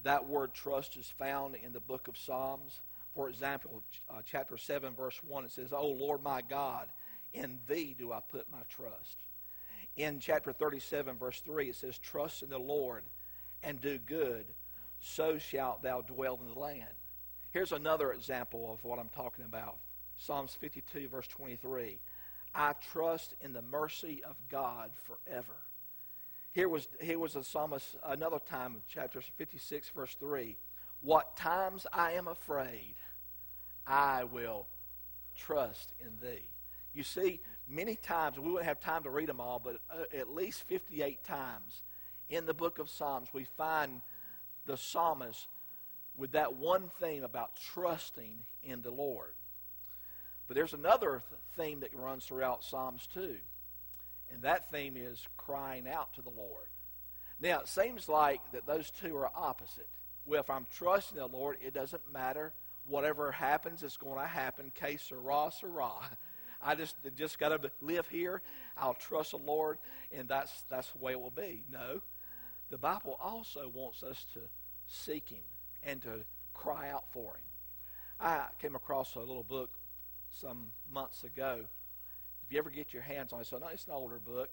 that 0.04 0.28
word 0.28 0.54
trust 0.54 0.98
is 0.98 1.14
found 1.18 1.56
in 1.56 1.72
the 1.72 1.80
book 1.80 2.08
of 2.08 2.18
Psalms? 2.18 2.82
For 3.14 3.30
example, 3.30 3.84
uh, 4.10 4.22
chapter 4.26 4.58
7, 4.58 4.94
verse 4.96 5.20
1, 5.26 5.46
it 5.46 5.52
says, 5.52 5.72
Oh 5.72 5.88
Lord 5.88 6.24
my 6.24 6.42
God, 6.42 6.88
in 7.32 7.60
thee 7.68 7.96
do 7.98 8.12
I 8.12 8.20
put 8.20 8.52
my 8.52 8.64
trust. 8.70 9.18
In 9.96 10.20
chapter 10.20 10.52
37, 10.52 11.18
verse 11.18 11.42
3, 11.42 11.70
it 11.70 11.76
says, 11.76 12.00
Trust 12.00 12.42
in 12.42 12.50
the 12.50 12.58
Lord 12.58 13.04
and 13.62 13.80
do 13.80 14.00
good, 14.00 14.46
so 15.00 15.38
shalt 15.38 15.84
thou 15.84 16.02
dwell 16.02 16.40
in 16.42 16.54
the 16.54 16.60
land. 16.60 16.84
Here's 17.54 17.72
another 17.72 18.12
example 18.14 18.74
of 18.74 18.84
what 18.84 18.98
I'm 18.98 19.10
talking 19.10 19.46
about 19.46 19.76
Psalms 20.18 20.58
52, 20.60 21.08
verse 21.08 21.28
23. 21.28 22.00
I 22.56 22.74
trust 22.92 23.36
in 23.42 23.54
the 23.54 23.62
mercy 23.62 24.24
of 24.28 24.36
God 24.50 24.90
forever. 24.96 25.54
Here 26.54 26.68
was, 26.68 26.88
here 27.00 27.20
was 27.20 27.36
a 27.36 27.44
psalmist 27.44 27.96
another 28.04 28.40
time, 28.40 28.78
chapter 28.90 29.22
56, 29.22 29.90
verse 29.92 30.16
3. 30.20 30.58
What 31.02 31.38
times 31.38 31.86
I 31.94 32.14
am 32.14 32.28
afraid, 32.28 32.96
I 33.86 34.24
will 34.24 34.66
trust 35.38 35.94
in 36.02 36.28
thee. 36.28 36.50
You 36.96 37.04
see, 37.04 37.40
many 37.70 37.96
times, 37.98 38.40
we 38.40 38.50
wouldn't 38.50 38.68
have 38.68 38.80
time 38.80 39.04
to 39.04 39.12
read 39.12 39.30
them 39.30 39.40
all, 39.40 39.60
but 39.64 39.78
uh, 39.92 40.18
at 40.18 40.34
least 40.34 40.64
58 40.64 41.24
times 41.24 41.84
in 42.30 42.48
the 42.48 42.54
book 42.56 42.80
of 42.80 42.90
Psalms, 42.90 43.28
we 43.32 43.44
find 43.44 44.02
the 44.66 44.78
psalmist 44.78 45.48
with 46.18 46.34
that 46.34 46.56
one 46.56 46.92
theme 47.00 47.24
about 47.24 47.56
trusting 47.74 48.40
in 48.64 48.82
the 48.82 48.92
Lord. 48.92 49.34
But 50.48 50.56
there's 50.56 50.74
another 50.74 51.22
theme 51.58 51.80
that 51.82 51.96
runs 51.96 52.26
throughout 52.26 52.64
Psalms 52.64 53.08
too, 53.14 53.38
and 54.32 54.44
that 54.44 54.72
theme 54.72 54.96
is 54.98 55.26
crying 55.38 55.88
out 55.88 56.14
to 56.16 56.22
the 56.22 56.30
Lord. 56.30 56.68
Now, 57.40 57.62
it 57.62 57.68
seems 57.68 58.08
like 58.08 58.40
that 58.52 58.68
those 58.68 58.92
two 58.92 59.16
are 59.18 59.30
opposite. 59.34 59.88
Well, 60.26 60.40
if 60.40 60.50
I'm 60.50 60.68
trusting 60.78 61.18
the 61.18 61.28
Lord, 61.28 61.58
it 61.62 61.74
doesn't 61.74 62.12
matter. 62.12 62.54
Whatever 62.88 63.32
happens, 63.32 63.84
it's 63.84 63.98
going 63.98 64.20
to 64.20 64.28
happen. 64.28 64.72
Que 64.76 64.98
sera, 64.98 65.52
sera. 65.52 65.92
I 66.62 66.76
just 66.76 66.96
just 67.18 67.40
got 67.40 67.50
to 67.50 67.72
live 67.82 68.08
here. 68.08 68.42
I'll 68.78 68.94
trust 68.94 69.32
the 69.32 69.38
Lord, 69.38 69.80
and 70.12 70.28
that's 70.30 70.64
that's 70.70 70.90
the 70.92 71.00
way 71.00 71.12
it 71.14 71.20
will 71.20 71.30
be. 71.30 71.66
No, 71.70 72.02
the 72.70 72.78
Bible 72.78 73.18
also 73.20 73.70
wants 73.74 74.04
us 74.04 74.26
to 74.34 74.40
seek 74.88 75.30
Him 75.30 75.44
and 75.86 76.02
to 76.02 76.26
cry 76.54 76.90
out 76.90 77.06
for 77.12 77.36
Him. 77.36 77.44
I 78.20 78.46
came 78.60 78.76
across 78.76 79.16
a 79.16 79.20
little 79.20 79.44
book 79.44 79.70
some 80.32 80.68
months 80.92 81.24
ago. 81.24 81.60
If 82.46 82.52
you 82.52 82.58
ever 82.58 82.70
get 82.70 82.94
your 82.94 83.02
hands 83.02 83.34
on 83.34 83.42
it, 83.42 83.48
so 83.48 83.58
no, 83.58 83.68
it's 83.68 83.86
an 83.86 83.94
older 83.94 84.20
book. 84.20 84.50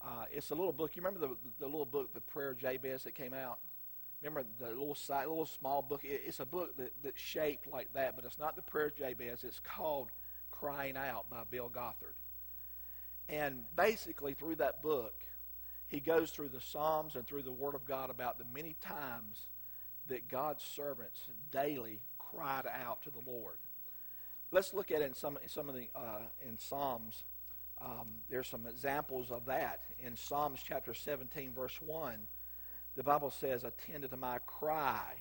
Uh, 0.00 0.24
it's 0.30 0.50
a 0.50 0.54
little 0.54 0.72
book. 0.72 0.94
You 0.94 1.02
remember 1.02 1.26
the 1.26 1.36
the 1.58 1.66
little 1.66 1.86
book, 1.86 2.14
the 2.14 2.20
Prayer 2.20 2.54
Jabez, 2.54 3.04
that 3.04 3.14
came 3.14 3.34
out? 3.34 3.58
Remember 4.22 4.44
the 4.58 4.68
little 4.68 4.96
little 5.08 5.46
small 5.46 5.82
book? 5.82 6.00
It's 6.04 6.40
a 6.40 6.46
book 6.46 6.76
that, 6.76 6.92
that's 7.02 7.20
shaped 7.20 7.68
like 7.68 7.92
that, 7.94 8.16
but 8.16 8.24
it's 8.24 8.38
not 8.38 8.56
the 8.56 8.62
Prayer 8.62 8.90
Jabez. 8.90 9.44
It's 9.44 9.60
called 9.60 10.10
Crying 10.50 10.96
Out 10.96 11.30
by 11.30 11.42
Bill 11.48 11.68
Gothard. 11.68 12.14
And 13.28 13.64
basically, 13.76 14.34
through 14.34 14.56
that 14.56 14.82
book, 14.82 15.14
he 15.86 16.00
goes 16.00 16.30
through 16.30 16.48
the 16.48 16.60
Psalms 16.60 17.14
and 17.14 17.26
through 17.26 17.42
the 17.42 17.52
Word 17.52 17.74
of 17.74 17.84
God 17.84 18.10
about 18.10 18.38
the 18.38 18.44
many 18.52 18.74
times 18.80 19.46
that 20.08 20.28
God's 20.28 20.64
servants 20.64 21.28
daily 21.50 22.00
cried 22.18 22.66
out 22.66 23.02
to 23.02 23.10
the 23.10 23.30
Lord. 23.30 23.56
Let's 24.50 24.72
look 24.72 24.90
at 24.90 25.02
in 25.02 25.14
some, 25.14 25.38
some 25.46 25.68
of 25.68 25.74
the 25.74 25.88
uh, 25.94 26.22
in 26.46 26.58
Psalms. 26.58 27.24
Um, 27.80 28.08
there's 28.28 28.48
some 28.48 28.66
examples 28.66 29.30
of 29.30 29.46
that 29.46 29.82
in 30.00 30.16
Psalms 30.16 30.60
chapter 30.66 30.94
17, 30.94 31.52
verse 31.52 31.78
1. 31.84 32.14
The 32.96 33.02
Bible 33.02 33.30
says, 33.30 33.64
"Attend 33.64 34.04
unto 34.04 34.16
my 34.16 34.38
cry, 34.46 35.14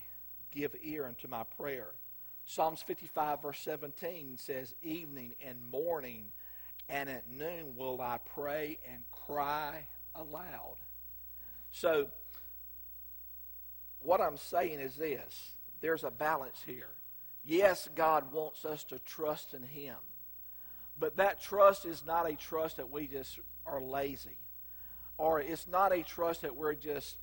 give 0.51 0.75
ear 0.81 1.05
unto 1.05 1.27
my 1.27 1.43
prayer." 1.43 1.93
Psalms 2.49 2.81
55, 2.81 3.41
verse 3.41 3.59
17 3.59 4.37
says, 4.37 4.73
Evening 4.81 5.35
and 5.45 5.57
morning 5.69 6.27
and 6.87 7.09
at 7.09 7.29
noon 7.29 7.75
will 7.75 7.99
I 8.01 8.19
pray 8.19 8.79
and 8.89 9.03
cry 9.11 9.85
aloud. 10.15 10.77
So, 11.71 12.07
what 14.01 14.21
I'm 14.21 14.37
saying 14.37 14.79
is 14.79 14.95
this 14.95 15.51
there's 15.81 16.03
a 16.03 16.11
balance 16.11 16.61
here. 16.65 16.89
Yes, 17.45 17.87
God 17.95 18.31
wants 18.33 18.65
us 18.65 18.83
to 18.85 18.99
trust 18.99 19.53
in 19.53 19.63
Him, 19.63 19.95
but 20.99 21.17
that 21.17 21.41
trust 21.41 21.85
is 21.85 22.05
not 22.05 22.29
a 22.29 22.35
trust 22.35 22.77
that 22.77 22.91
we 22.91 23.07
just 23.07 23.39
are 23.65 23.81
lazy, 23.81 24.37
or 25.17 25.39
it's 25.39 25.67
not 25.67 25.93
a 25.93 26.03
trust 26.03 26.41
that 26.41 26.55
we're 26.55 26.73
just 26.73 27.15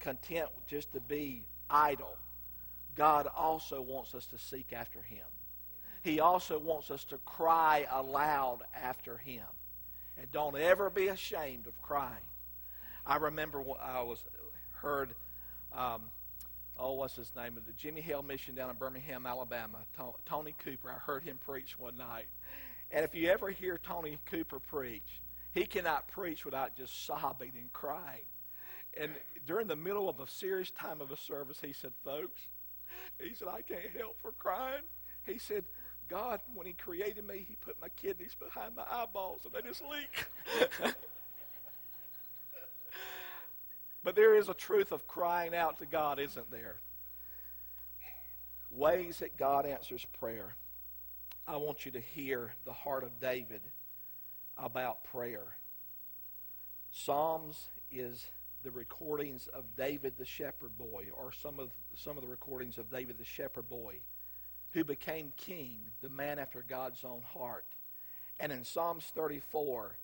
content 0.00 0.48
just 0.66 0.92
to 0.92 1.00
be 1.00 1.44
idle. 1.70 2.16
God 2.94 3.28
also 3.34 3.80
wants 3.80 4.14
us 4.14 4.26
to 4.26 4.38
seek 4.38 4.72
after 4.72 5.00
Him. 5.00 5.24
He 6.02 6.18
also 6.18 6.58
wants 6.58 6.90
us 6.90 7.04
to 7.04 7.18
cry 7.18 7.86
aloud 7.90 8.58
after 8.74 9.16
Him. 9.16 9.44
And 10.18 10.30
don't 10.30 10.56
ever 10.56 10.90
be 10.90 11.08
ashamed 11.08 11.66
of 11.66 11.80
crying. 11.80 12.12
I 13.06 13.16
remember 13.16 13.60
when 13.62 13.78
I 13.80 14.02
was 14.02 14.22
heard, 14.72 15.14
um, 15.76 16.02
oh, 16.78 16.92
what's 16.92 17.16
his 17.16 17.32
name? 17.34 17.58
The 17.64 17.72
Jimmy 17.72 18.00
Hale 18.00 18.22
Mission 18.22 18.54
down 18.54 18.70
in 18.70 18.76
Birmingham, 18.76 19.26
Alabama. 19.26 19.78
Tony 20.26 20.54
Cooper. 20.58 20.90
I 20.90 20.98
heard 20.98 21.22
him 21.22 21.38
preach 21.44 21.78
one 21.78 21.96
night. 21.96 22.26
And 22.90 23.04
if 23.04 23.14
you 23.14 23.28
ever 23.28 23.50
hear 23.50 23.78
Tony 23.82 24.18
Cooper 24.26 24.58
preach, 24.58 25.20
he 25.54 25.64
cannot 25.64 26.08
preach 26.08 26.44
without 26.44 26.76
just 26.76 27.06
sobbing 27.06 27.52
and 27.58 27.72
crying. 27.72 28.26
And 28.98 29.12
during 29.46 29.66
the 29.66 29.76
middle 29.76 30.08
of 30.08 30.20
a 30.20 30.28
serious 30.28 30.70
time 30.70 31.00
of 31.00 31.10
a 31.10 31.16
service, 31.16 31.58
he 31.62 31.72
said, 31.72 31.92
Folks, 32.04 32.40
he 33.18 33.34
said, 33.34 33.48
I 33.48 33.62
can't 33.62 33.90
help 33.96 34.20
for 34.20 34.32
crying. 34.32 34.82
He 35.24 35.38
said, 35.38 35.64
God, 36.08 36.40
when 36.54 36.66
he 36.66 36.74
created 36.74 37.26
me, 37.26 37.46
he 37.48 37.56
put 37.56 37.80
my 37.80 37.88
kidneys 37.90 38.34
behind 38.34 38.74
my 38.74 38.84
eyeballs 38.90 39.46
and 39.46 39.54
they 39.54 39.66
just 39.66 39.82
leak. 39.82 40.94
but 44.04 44.16
there 44.16 44.36
is 44.36 44.48
a 44.48 44.54
truth 44.54 44.92
of 44.92 45.06
crying 45.06 45.54
out 45.54 45.78
to 45.78 45.86
God, 45.86 46.18
isn't 46.18 46.50
there? 46.50 46.76
Ways 48.70 49.18
that 49.18 49.36
God 49.36 49.66
answers 49.66 50.06
prayer. 50.18 50.54
I 51.46 51.56
want 51.56 51.84
you 51.84 51.92
to 51.92 52.00
hear 52.00 52.54
the 52.64 52.72
heart 52.72 53.04
of 53.04 53.20
David 53.20 53.60
about 54.56 55.04
prayer. 55.04 55.56
Psalms 56.90 57.68
is 57.90 58.26
the 58.62 58.70
recordings 58.70 59.48
of 59.48 59.64
David 59.76 60.14
the 60.18 60.24
shepherd 60.24 60.76
boy, 60.78 61.06
or 61.12 61.32
some 61.32 61.58
of 61.58 61.70
some 61.94 62.16
of 62.16 62.22
the 62.22 62.28
recordings 62.28 62.78
of 62.78 62.90
David 62.90 63.18
the 63.18 63.24
shepherd 63.24 63.68
boy, 63.68 63.96
who 64.70 64.84
became 64.84 65.32
king, 65.36 65.78
the 66.00 66.08
man 66.08 66.38
after 66.38 66.64
God's 66.66 67.04
own 67.04 67.22
heart. 67.34 67.66
And 68.40 68.52
in 68.52 68.64
Psalms 68.64 69.12
34, 69.14 69.96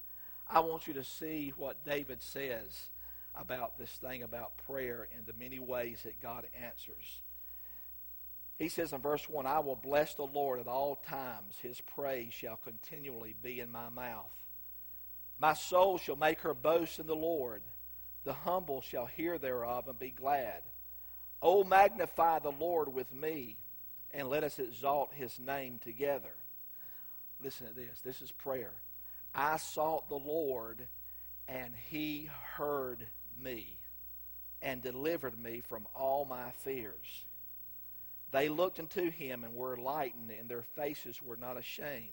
I 0.48 0.60
want 0.60 0.86
you 0.86 0.94
to 0.94 1.04
see 1.04 1.52
what 1.56 1.84
David 1.84 2.22
says 2.22 2.88
about 3.34 3.78
this 3.78 3.90
thing 3.90 4.22
about 4.22 4.56
prayer 4.66 5.08
and 5.16 5.26
the 5.26 5.32
many 5.38 5.58
ways 5.58 6.00
that 6.04 6.20
God 6.20 6.46
answers. 6.62 7.20
He 8.58 8.68
says 8.68 8.92
in 8.92 9.00
verse 9.00 9.28
1, 9.28 9.46
I 9.46 9.60
will 9.60 9.76
bless 9.76 10.14
the 10.14 10.26
Lord 10.26 10.58
at 10.58 10.66
all 10.66 10.96
times. 10.96 11.54
His 11.62 11.80
praise 11.80 12.32
shall 12.32 12.56
continually 12.56 13.34
be 13.40 13.60
in 13.60 13.70
my 13.70 13.88
mouth. 13.88 14.32
My 15.38 15.54
soul 15.54 15.98
shall 15.98 16.16
make 16.16 16.40
her 16.40 16.54
boast 16.54 16.98
in 16.98 17.06
the 17.06 17.14
Lord. 17.14 17.62
The 18.24 18.32
humble 18.32 18.80
shall 18.80 19.06
hear 19.06 19.38
thereof 19.38 19.86
and 19.86 19.98
be 19.98 20.10
glad. 20.10 20.62
O 21.40 21.62
magnify 21.62 22.40
the 22.40 22.50
Lord 22.50 22.92
with 22.92 23.14
me, 23.14 23.56
and 24.12 24.28
let 24.28 24.42
us 24.42 24.58
exalt 24.58 25.12
his 25.14 25.38
name 25.38 25.78
together. 25.82 26.34
Listen 27.42 27.68
to 27.68 27.72
this. 27.72 28.00
This 28.04 28.20
is 28.20 28.32
prayer. 28.32 28.72
I 29.32 29.58
sought 29.58 30.08
the 30.08 30.16
Lord, 30.16 30.88
and 31.46 31.74
he 31.90 32.28
heard 32.56 33.06
me 33.40 33.78
and 34.60 34.82
delivered 34.82 35.38
me 35.38 35.60
from 35.60 35.86
all 35.94 36.24
my 36.24 36.50
fears. 36.50 37.24
They 38.30 38.48
looked 38.48 38.78
unto 38.78 39.10
him 39.10 39.44
and 39.44 39.54
were 39.54 39.76
lightened, 39.76 40.30
and 40.30 40.48
their 40.48 40.64
faces 40.74 41.22
were 41.22 41.36
not 41.36 41.56
ashamed. 41.56 42.08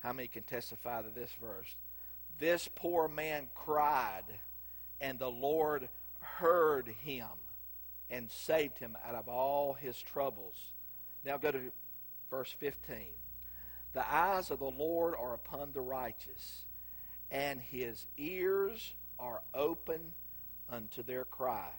How 0.00 0.12
many 0.12 0.28
can 0.28 0.42
testify 0.42 1.02
to 1.02 1.08
this 1.08 1.30
verse? 1.40 1.76
This 2.38 2.68
poor 2.74 3.08
man 3.08 3.48
cried, 3.54 4.24
and 5.00 5.18
the 5.18 5.30
Lord 5.30 5.88
heard 6.20 6.88
him 6.88 7.26
and 8.10 8.30
saved 8.30 8.78
him 8.78 8.96
out 9.06 9.14
of 9.14 9.28
all 9.28 9.72
his 9.74 10.00
troubles. 10.00 10.72
Now 11.24 11.38
go 11.38 11.52
to 11.52 11.72
verse 12.28 12.54
15. 12.58 12.96
The 13.94 14.12
eyes 14.12 14.50
of 14.50 14.58
the 14.58 14.70
Lord 14.70 15.14
are 15.18 15.34
upon 15.34 15.72
the 15.72 15.80
righteous, 15.80 16.64
and 17.30 17.60
his 17.60 18.06
ears 18.18 18.94
are 19.18 19.40
open 19.54 20.12
unto 20.70 21.02
their 21.02 21.24
cry. 21.24 21.70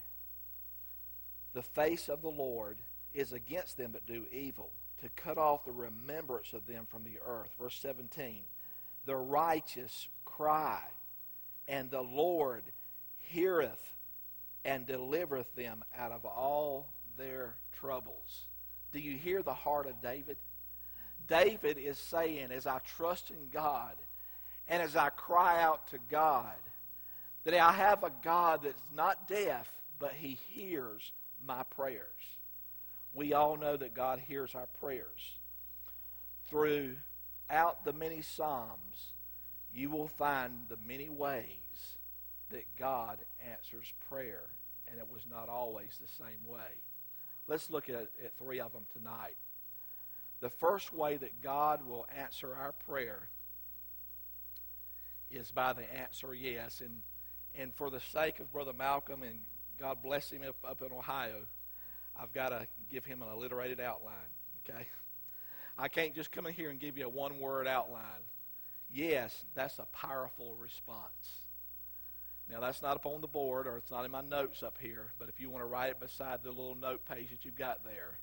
The 1.53 1.63
face 1.63 2.09
of 2.09 2.21
the 2.21 2.29
Lord 2.29 2.77
is 3.13 3.31
against 3.31 3.77
them 3.77 3.93
that 3.93 4.05
do 4.05 4.25
evil, 4.31 4.71
to 5.01 5.09
cut 5.09 5.37
off 5.37 5.65
the 5.65 5.71
remembrance 5.71 6.53
of 6.53 6.67
them 6.67 6.85
from 6.89 7.03
the 7.03 7.19
earth. 7.25 7.49
Verse 7.59 7.77
17 7.81 8.41
The 9.05 9.15
righteous 9.15 10.07
cry, 10.25 10.81
and 11.67 11.89
the 11.89 12.01
Lord 12.01 12.63
heareth 13.17 13.95
and 14.63 14.85
delivereth 14.85 15.55
them 15.55 15.83
out 15.97 16.11
of 16.11 16.25
all 16.25 16.89
their 17.17 17.55
troubles. 17.79 18.45
Do 18.91 18.99
you 18.99 19.17
hear 19.17 19.41
the 19.41 19.53
heart 19.53 19.87
of 19.87 20.01
David? 20.01 20.37
David 21.27 21.77
is 21.77 21.97
saying, 21.97 22.51
as 22.51 22.67
I 22.67 22.79
trust 22.79 23.29
in 23.31 23.49
God 23.51 23.93
and 24.67 24.81
as 24.81 24.95
I 24.95 25.09
cry 25.09 25.61
out 25.61 25.87
to 25.89 25.97
God, 26.09 26.55
that 27.45 27.53
I 27.53 27.71
have 27.71 28.03
a 28.03 28.11
God 28.23 28.61
that's 28.63 28.81
not 28.93 29.27
deaf, 29.27 29.69
but 29.99 30.13
he 30.13 30.37
hears 30.49 31.11
my 31.45 31.63
prayers. 31.63 32.01
We 33.13 33.33
all 33.33 33.55
know 33.55 33.77
that 33.77 33.93
God 33.93 34.19
hears 34.19 34.55
our 34.55 34.67
prayers. 34.79 35.37
Throughout 36.49 37.85
the 37.85 37.93
many 37.93 38.21
Psalms, 38.21 39.13
you 39.73 39.89
will 39.89 40.07
find 40.07 40.53
the 40.67 40.77
many 40.85 41.07
ways 41.09 41.45
that 42.49 42.65
God 42.77 43.19
answers 43.39 43.93
prayer, 44.09 44.47
and 44.87 44.99
it 44.99 45.07
was 45.09 45.21
not 45.29 45.47
always 45.47 45.99
the 46.01 46.23
same 46.23 46.47
way. 46.47 46.81
Let's 47.47 47.69
look 47.69 47.89
at, 47.89 47.95
at 47.95 48.37
three 48.39 48.59
of 48.59 48.73
them 48.73 48.85
tonight. 48.91 49.37
The 50.41 50.49
first 50.49 50.93
way 50.93 51.17
that 51.17 51.41
God 51.41 51.85
will 51.85 52.07
answer 52.17 52.55
our 52.55 52.73
prayer 52.87 53.29
is 55.31 55.51
by 55.51 55.73
the 55.73 55.91
answer 55.93 56.33
yes. 56.33 56.81
And, 56.81 57.01
and 57.59 57.73
for 57.75 57.89
the 57.89 57.99
sake 57.99 58.39
of 58.39 58.51
Brother 58.51 58.73
Malcolm, 58.73 59.23
and 59.23 59.39
God 59.79 59.97
bless 60.03 60.29
him 60.31 60.41
up, 60.47 60.55
up 60.63 60.81
in 60.81 60.95
Ohio, 60.95 61.37
I've 62.19 62.33
got 62.33 62.49
to 62.49 62.67
give 62.91 63.05
him 63.05 63.21
an 63.21 63.27
alliterated 63.29 63.79
outline, 63.79 64.13
okay? 64.69 64.87
I 65.77 65.87
can't 65.89 66.15
just 66.15 66.31
come 66.31 66.45
in 66.45 66.53
here 66.53 66.69
and 66.69 66.79
give 66.79 66.97
you 66.97 67.05
a 67.05 67.09
one 67.09 67.39
word 67.39 67.67
outline 67.67 68.23
yes, 68.95 69.43
that's 69.53 69.79
a 69.79 69.85
powerful 69.85 70.55
response. 70.59 71.41
Now, 72.49 72.59
that's 72.59 72.81
not 72.81 72.95
up 72.95 73.05
on 73.05 73.21
the 73.21 73.27
board 73.27 73.67
or 73.67 73.77
it's 73.77 73.91
not 73.91 74.05
in 74.05 74.11
my 74.11 74.21
notes 74.21 74.63
up 74.63 74.77
here, 74.79 75.07
but 75.19 75.29
if 75.29 75.39
you 75.39 75.49
want 75.49 75.63
to 75.63 75.67
write 75.67 75.89
it 75.89 75.99
beside 75.99 76.43
the 76.43 76.49
little 76.49 76.75
note 76.75 77.01
page 77.05 77.29
that 77.31 77.43
you've 77.43 77.57
got 77.57 77.83
there, 77.83 78.19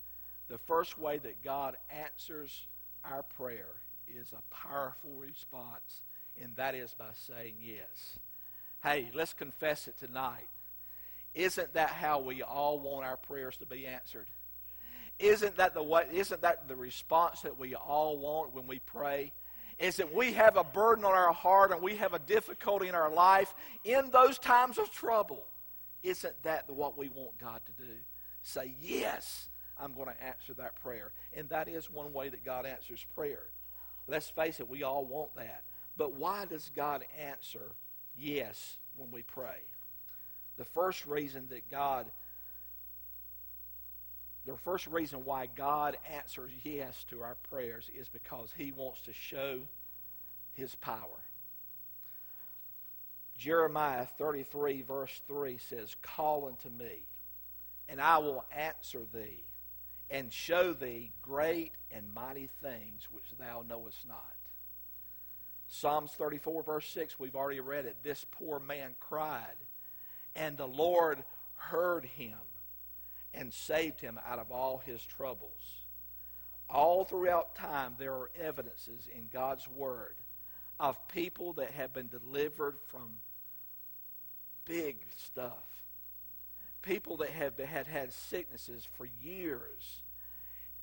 the 0.47 0.57
first 0.57 0.97
way 0.97 1.17
that 1.19 1.43
God 1.43 1.77
answers 1.89 2.67
our 3.03 3.23
prayer 3.23 3.75
is 4.07 4.33
a 4.33 4.53
powerful 4.53 5.11
response, 5.11 6.01
and 6.41 6.55
that 6.55 6.73
is 6.73 6.93
by 6.93 7.11
saying 7.13 7.55
yes. 7.61 8.19
Hey, 8.83 9.09
let's 9.13 9.33
confess 9.33 9.87
it 9.87 9.97
tonight. 9.97 10.49
Isn't 11.33 11.73
that 11.73 11.89
how 11.89 12.19
we 12.19 12.43
all 12.43 12.79
want 12.79 13.05
our 13.05 13.17
prayers 13.17 13.57
to 13.57 13.65
be 13.65 13.87
answered? 13.87 14.27
Isn't 15.19 15.57
that 15.57 15.73
the 15.73 15.81
way, 15.81 16.05
isn't 16.11 16.41
that 16.41 16.67
the 16.67 16.75
response 16.75 17.41
that 17.41 17.57
we 17.57 17.75
all 17.75 18.17
want 18.17 18.53
when 18.53 18.67
we 18.67 18.79
pray? 18.79 19.31
is 19.79 19.97
that 19.97 20.13
we 20.13 20.33
have 20.33 20.57
a 20.57 20.63
burden 20.63 21.05
on 21.05 21.13
our 21.13 21.33
heart 21.33 21.71
and 21.71 21.81
we 21.81 21.95
have 21.95 22.13
a 22.13 22.19
difficulty 22.19 22.87
in 22.87 22.95
our 22.95 23.11
life 23.11 23.53
in 23.83 24.09
those 24.11 24.37
times 24.37 24.77
of 24.77 24.91
trouble. 24.91 25.45
Isn't 26.03 26.41
that 26.43 26.69
what 26.69 26.97
we 26.97 27.09
want 27.09 27.37
God 27.37 27.61
to 27.65 27.83
do? 27.83 27.93
Say, 28.41 28.75
Yes, 28.81 29.47
I'm 29.79 29.93
going 29.93 30.07
to 30.07 30.23
answer 30.23 30.53
that 30.55 30.75
prayer. 30.81 31.11
And 31.33 31.49
that 31.49 31.67
is 31.67 31.89
one 31.91 32.13
way 32.13 32.29
that 32.29 32.45
God 32.45 32.65
answers 32.65 33.05
prayer. 33.15 33.47
Let's 34.07 34.29
face 34.29 34.59
it, 34.59 34.69
we 34.69 34.83
all 34.83 35.05
want 35.05 35.35
that. 35.35 35.63
But 35.97 36.13
why 36.13 36.45
does 36.45 36.71
God 36.75 37.05
answer 37.19 37.71
yes 38.17 38.77
when 38.97 39.11
we 39.11 39.21
pray? 39.23 39.59
The 40.57 40.65
first 40.65 41.05
reason 41.05 41.47
that 41.49 41.69
God 41.69 42.11
the 44.45 44.57
first 44.57 44.87
reason 44.87 45.23
why 45.23 45.47
God 45.55 45.97
answers 46.13 46.51
yes 46.63 47.05
to 47.09 47.21
our 47.21 47.35
prayers 47.49 47.89
is 47.97 48.09
because 48.09 48.53
he 48.57 48.73
wants 48.73 49.01
to 49.03 49.13
show 49.13 49.61
his 50.53 50.75
power. 50.75 51.23
Jeremiah 53.37 54.05
33, 54.17 54.81
verse 54.81 55.21
3 55.27 55.57
says, 55.57 55.95
Call 56.01 56.47
unto 56.47 56.69
me, 56.69 57.05
and 57.87 58.01
I 58.01 58.17
will 58.17 58.43
answer 58.55 59.01
thee, 59.13 59.45
and 60.09 60.31
show 60.31 60.73
thee 60.73 61.11
great 61.21 61.71
and 61.89 62.13
mighty 62.13 62.49
things 62.61 63.07
which 63.11 63.37
thou 63.39 63.63
knowest 63.67 64.05
not. 64.07 64.35
Psalms 65.73 66.11
34, 66.11 66.61
verse 66.61 66.87
6, 66.89 67.17
we've 67.17 67.35
already 67.35 67.59
read 67.59 67.85
it. 67.85 67.97
This 68.03 68.23
poor 68.29 68.59
man 68.59 68.91
cried, 68.99 69.55
and 70.35 70.55
the 70.55 70.67
Lord 70.67 71.23
heard 71.55 72.05
him 72.05 72.37
and 73.33 73.51
saved 73.51 73.99
him 73.99 74.19
out 74.29 74.37
of 74.37 74.51
all 74.51 74.83
his 74.85 75.03
troubles. 75.03 75.81
All 76.69 77.05
throughout 77.05 77.55
time, 77.55 77.95
there 77.97 78.13
are 78.13 78.29
evidences 78.39 79.07
in 79.15 79.29
God's 79.33 79.67
Word 79.67 80.13
of 80.79 81.07
people 81.07 81.53
that 81.53 81.71
have 81.71 81.91
been 81.91 82.07
delivered 82.07 82.77
from 82.89 83.15
big 84.65 84.97
stuff. 85.17 85.87
People 86.83 87.17
that 87.17 87.31
have 87.31 87.57
had 87.57 87.87
had 87.87 88.13
sicknesses 88.13 88.87
for 88.95 89.07
years. 89.23 90.02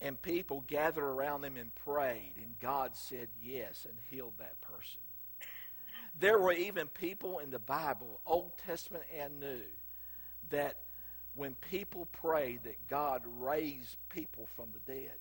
And 0.00 0.20
people 0.20 0.64
gathered 0.66 1.04
around 1.04 1.42
them 1.42 1.56
and 1.56 1.74
prayed, 1.74 2.34
and 2.36 2.58
God 2.60 2.96
said 2.96 3.28
yes 3.42 3.86
and 3.88 3.98
healed 4.10 4.32
that 4.38 4.60
person. 4.62 5.00
There 6.18 6.38
were 6.38 6.52
even 6.52 6.88
people 6.88 7.38
in 7.38 7.50
the 7.50 7.58
Bible, 7.58 8.20
Old 8.26 8.52
Testament 8.66 9.04
and 9.18 9.40
New, 9.40 9.60
that 10.48 10.78
when 11.34 11.54
people 11.70 12.06
prayed 12.06 12.64
that 12.64 12.76
God 12.88 13.22
raised 13.38 13.96
people 14.08 14.48
from 14.56 14.66
the 14.72 14.92
dead. 14.92 15.12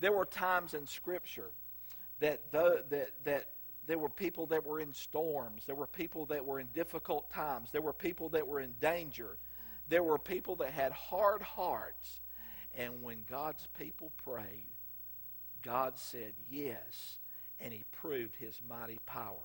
There 0.00 0.12
were 0.12 0.24
times 0.24 0.74
in 0.74 0.86
Scripture 0.86 1.50
that, 2.20 2.50
the, 2.52 2.84
that, 2.90 3.10
that 3.24 3.48
there 3.86 3.98
were 3.98 4.08
people 4.08 4.46
that 4.46 4.64
were 4.64 4.80
in 4.80 4.94
storms. 4.94 5.64
There 5.66 5.74
were 5.74 5.86
people 5.86 6.26
that 6.26 6.44
were 6.44 6.60
in 6.60 6.68
difficult 6.74 7.30
times. 7.30 7.70
There 7.70 7.82
were 7.82 7.92
people 7.92 8.28
that 8.30 8.46
were 8.46 8.60
in 8.60 8.74
danger. 8.80 9.38
There 9.88 10.02
were 10.02 10.18
people 10.18 10.56
that 10.56 10.70
had 10.70 10.92
hard 10.92 11.42
hearts. 11.42 12.20
And 12.76 13.02
when 13.02 13.24
God's 13.28 13.66
people 13.78 14.12
prayed, 14.24 14.64
God 15.62 15.98
said 15.98 16.34
yes, 16.50 17.18
and 17.60 17.72
he 17.72 17.84
proved 17.92 18.36
his 18.36 18.60
mighty 18.68 18.98
power. 19.06 19.36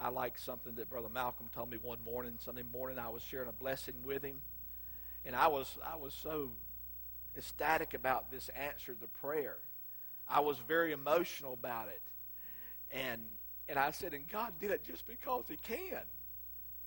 I 0.00 0.08
like 0.08 0.38
something 0.38 0.74
that 0.76 0.90
Brother 0.90 1.08
Malcolm 1.08 1.48
told 1.54 1.70
me 1.70 1.76
one 1.80 1.98
morning, 2.04 2.34
Sunday 2.38 2.64
morning. 2.72 2.98
I 2.98 3.08
was 3.08 3.22
sharing 3.22 3.48
a 3.48 3.52
blessing 3.52 3.94
with 4.04 4.22
him, 4.22 4.40
and 5.24 5.36
I 5.36 5.48
was 5.48 5.76
I 5.84 5.96
was 5.96 6.14
so 6.14 6.50
ecstatic 7.36 7.94
about 7.94 8.30
this 8.30 8.48
answer 8.50 8.94
to 8.94 9.00
the 9.00 9.06
prayer. 9.06 9.58
I 10.28 10.40
was 10.40 10.56
very 10.66 10.92
emotional 10.92 11.52
about 11.54 11.88
it, 11.88 12.00
and 12.90 13.22
and 13.68 13.78
I 13.78 13.90
said, 13.90 14.12
and 14.12 14.28
God 14.28 14.52
did 14.60 14.70
it 14.70 14.84
just 14.84 15.06
because 15.06 15.44
He 15.48 15.56
can. 15.56 16.02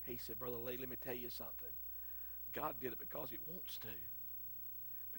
He 0.04 0.18
said, 0.18 0.38
Brother 0.38 0.56
Lee, 0.56 0.76
let 0.78 0.88
me 0.88 0.96
tell 1.04 1.14
you 1.14 1.30
something. 1.30 1.72
God 2.54 2.74
did 2.80 2.92
it 2.92 2.98
because 2.98 3.30
He 3.30 3.38
wants 3.46 3.78
to. 3.78 3.88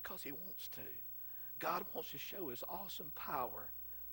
Because 0.08 0.24
He 0.24 0.32
wants 0.32 0.68
to. 0.70 0.82
God 1.60 1.84
wants 1.94 2.12
to 2.12 2.18
show 2.18 2.50
His 2.50 2.64
awesome 2.70 3.12
power 3.16 3.68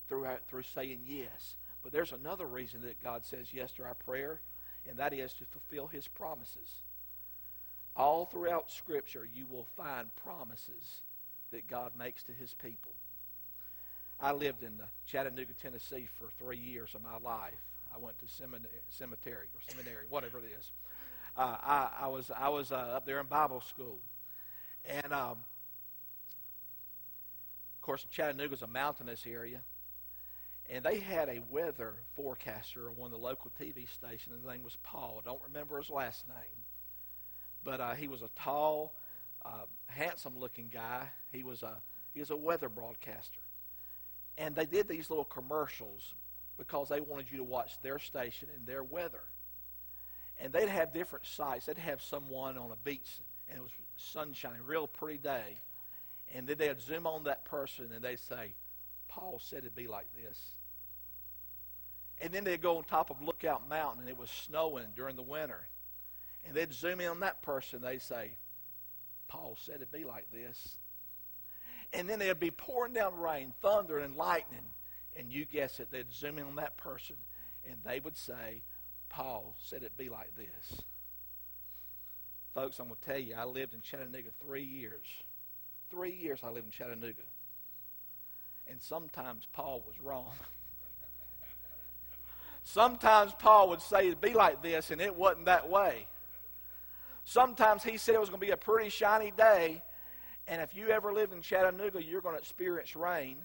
through, 0.09 0.27
through 0.49 0.63
saying 0.63 1.01
yes. 1.05 1.55
But 1.83 1.91
there's 1.91 2.11
another 2.11 2.45
reason 2.45 2.81
that 2.81 3.03
God 3.03 3.23
says 3.23 3.53
yes 3.53 3.71
to 3.73 3.83
our 3.83 3.93
prayer, 3.93 4.41
and 4.89 4.97
that 4.97 5.13
is 5.13 5.33
to 5.33 5.45
fulfill 5.45 5.87
His 5.87 6.07
promises. 6.07 6.81
All 7.95 8.25
throughout 8.25 8.71
Scripture, 8.71 9.27
you 9.33 9.45
will 9.49 9.67
find 9.77 10.07
promises 10.17 11.01
that 11.51 11.67
God 11.67 11.91
makes 11.97 12.23
to 12.23 12.33
His 12.33 12.53
people. 12.53 12.91
I 14.19 14.31
lived 14.31 14.63
in 14.63 14.79
Chattanooga, 15.05 15.53
Tennessee 15.61 16.07
for 16.19 16.27
three 16.39 16.57
years 16.57 16.95
of 16.95 17.03
my 17.03 17.17
life. 17.23 17.53
I 17.93 17.99
went 17.99 18.17
to 18.19 18.25
cemetery 18.27 19.45
or 19.53 19.61
seminary, 19.67 20.05
whatever 20.09 20.39
it 20.39 20.51
is. 20.59 20.71
Uh, 21.37 21.55
I, 21.61 21.89
I, 22.01 22.07
was 22.07 22.31
I 22.37 22.49
was 22.49 22.71
uh, 22.71 22.75
up 22.75 23.05
there 23.05 23.19
in 23.19 23.27
Bible 23.27 23.61
school, 23.61 23.99
and 24.89 25.13
um, 25.13 25.37
course 27.85 28.05
Chattanooga 28.09 28.55
is 28.55 28.63
a 28.63 28.67
mountainous 28.67 29.25
area, 29.27 29.61
and 30.67 30.83
they 30.83 30.99
had 30.99 31.29
a 31.29 31.39
weather 31.51 31.93
forecaster 32.15 32.89
on 32.89 32.95
one 32.95 33.13
of 33.13 33.19
the 33.19 33.23
local 33.23 33.51
TV 33.61 33.87
stations. 33.87 34.35
His 34.35 34.43
name 34.43 34.63
was 34.63 34.75
Paul. 34.81 35.21
I 35.23 35.29
don't 35.29 35.41
remember 35.47 35.77
his 35.77 35.91
last 35.91 36.27
name, 36.27 36.63
but 37.63 37.79
uh, 37.79 37.93
he 37.93 38.07
was 38.07 38.23
a 38.23 38.29
tall, 38.35 38.95
uh, 39.45 39.65
handsome-looking 39.85 40.69
guy. 40.73 41.09
He 41.31 41.43
was 41.43 41.61
a 41.61 41.75
he 42.11 42.19
was 42.19 42.31
a 42.31 42.35
weather 42.35 42.69
broadcaster, 42.69 43.41
and 44.35 44.55
they 44.55 44.65
did 44.65 44.87
these 44.87 45.11
little 45.11 45.25
commercials 45.25 46.15
because 46.57 46.89
they 46.89 47.01
wanted 47.01 47.29
you 47.29 47.37
to 47.37 47.43
watch 47.43 47.79
their 47.83 47.99
station 47.99 48.47
and 48.55 48.65
their 48.65 48.83
weather. 48.83 49.23
And 50.39 50.51
they'd 50.51 50.69
have 50.69 50.91
different 50.91 51.25
sites. 51.25 51.67
They'd 51.67 51.77
have 51.77 52.01
someone 52.01 52.57
on 52.57 52.71
a 52.71 52.77
beach, 52.83 53.19
and 53.47 53.59
it 53.59 53.61
was 53.61 53.71
sunshine, 53.97 54.57
real 54.65 54.87
pretty 54.87 55.19
day, 55.19 55.59
and 56.33 56.47
then 56.47 56.57
they'd 56.57 56.81
zoom 56.81 57.05
on 57.07 57.23
that 57.23 57.45
person 57.45 57.91
and 57.93 58.03
they'd 58.03 58.19
say, 58.19 58.53
Paul 59.07 59.39
said 59.41 59.59
it'd 59.59 59.75
be 59.75 59.87
like 59.87 60.07
this. 60.15 60.39
And 62.21 62.33
then 62.33 62.43
they'd 62.43 62.61
go 62.61 62.77
on 62.77 62.83
top 62.83 63.09
of 63.09 63.21
Lookout 63.21 63.67
Mountain 63.69 64.01
and 64.01 64.09
it 64.09 64.17
was 64.17 64.29
snowing 64.29 64.87
during 64.95 65.15
the 65.15 65.21
winter. 65.21 65.67
And 66.47 66.55
they'd 66.55 66.73
zoom 66.73 67.01
in 67.01 67.09
on 67.09 67.19
that 67.21 67.41
person. 67.41 67.83
And 67.83 67.93
they'd 67.93 68.01
say, 68.01 68.37
Paul 69.27 69.57
said 69.59 69.75
it'd 69.75 69.91
be 69.91 70.05
like 70.05 70.31
this. 70.31 70.77
And 71.93 72.09
then 72.09 72.19
there'd 72.19 72.39
be 72.39 72.51
pouring 72.51 72.93
down 72.93 73.19
rain, 73.19 73.53
thunder, 73.61 73.99
and 73.99 74.15
lightning. 74.15 74.59
And 75.15 75.31
you 75.31 75.45
guess 75.45 75.79
it, 75.79 75.89
they'd 75.91 76.11
zoom 76.13 76.37
in 76.37 76.45
on 76.45 76.55
that 76.55 76.77
person 76.77 77.15
and 77.67 77.77
they 77.83 77.99
would 77.99 78.17
say, 78.17 78.61
Paul 79.09 79.55
said 79.59 79.77
it'd 79.77 79.97
be 79.97 80.09
like 80.09 80.35
this. 80.35 80.81
Folks, 82.53 82.79
I'm 82.79 82.87
going 82.87 82.99
to 83.01 83.05
tell 83.05 83.19
you, 83.19 83.35
I 83.35 83.45
lived 83.45 83.73
in 83.73 83.81
Chattanooga 83.81 84.29
three 84.41 84.63
years. 84.63 85.07
Three 85.89 86.13
years 86.13 86.41
I 86.43 86.49
lived 86.49 86.65
in 86.65 86.71
Chattanooga. 86.71 87.21
And 88.67 88.81
sometimes 88.81 89.47
Paul 89.53 89.83
was 89.85 89.95
wrong. 90.01 90.31
sometimes 92.63 93.31
Paul 93.37 93.69
would 93.69 93.81
say 93.81 94.07
it'd 94.07 94.21
be 94.21 94.33
like 94.33 94.63
this, 94.63 94.91
and 94.91 95.01
it 95.01 95.15
wasn't 95.15 95.45
that 95.45 95.69
way. 95.69 96.07
Sometimes 97.25 97.83
he 97.83 97.97
said 97.97 98.15
it 98.15 98.19
was 98.19 98.29
going 98.29 98.39
to 98.39 98.45
be 98.45 98.51
a 98.51 98.57
pretty 98.57 98.89
shiny 98.89 99.31
day, 99.31 99.81
and 100.47 100.61
if 100.61 100.75
you 100.75 100.89
ever 100.89 101.11
lived 101.11 101.33
in 101.33 101.41
Chattanooga, 101.41 102.03
you're 102.03 102.21
going 102.21 102.35
to 102.35 102.39
experience 102.39 102.95
rain. 102.95 103.37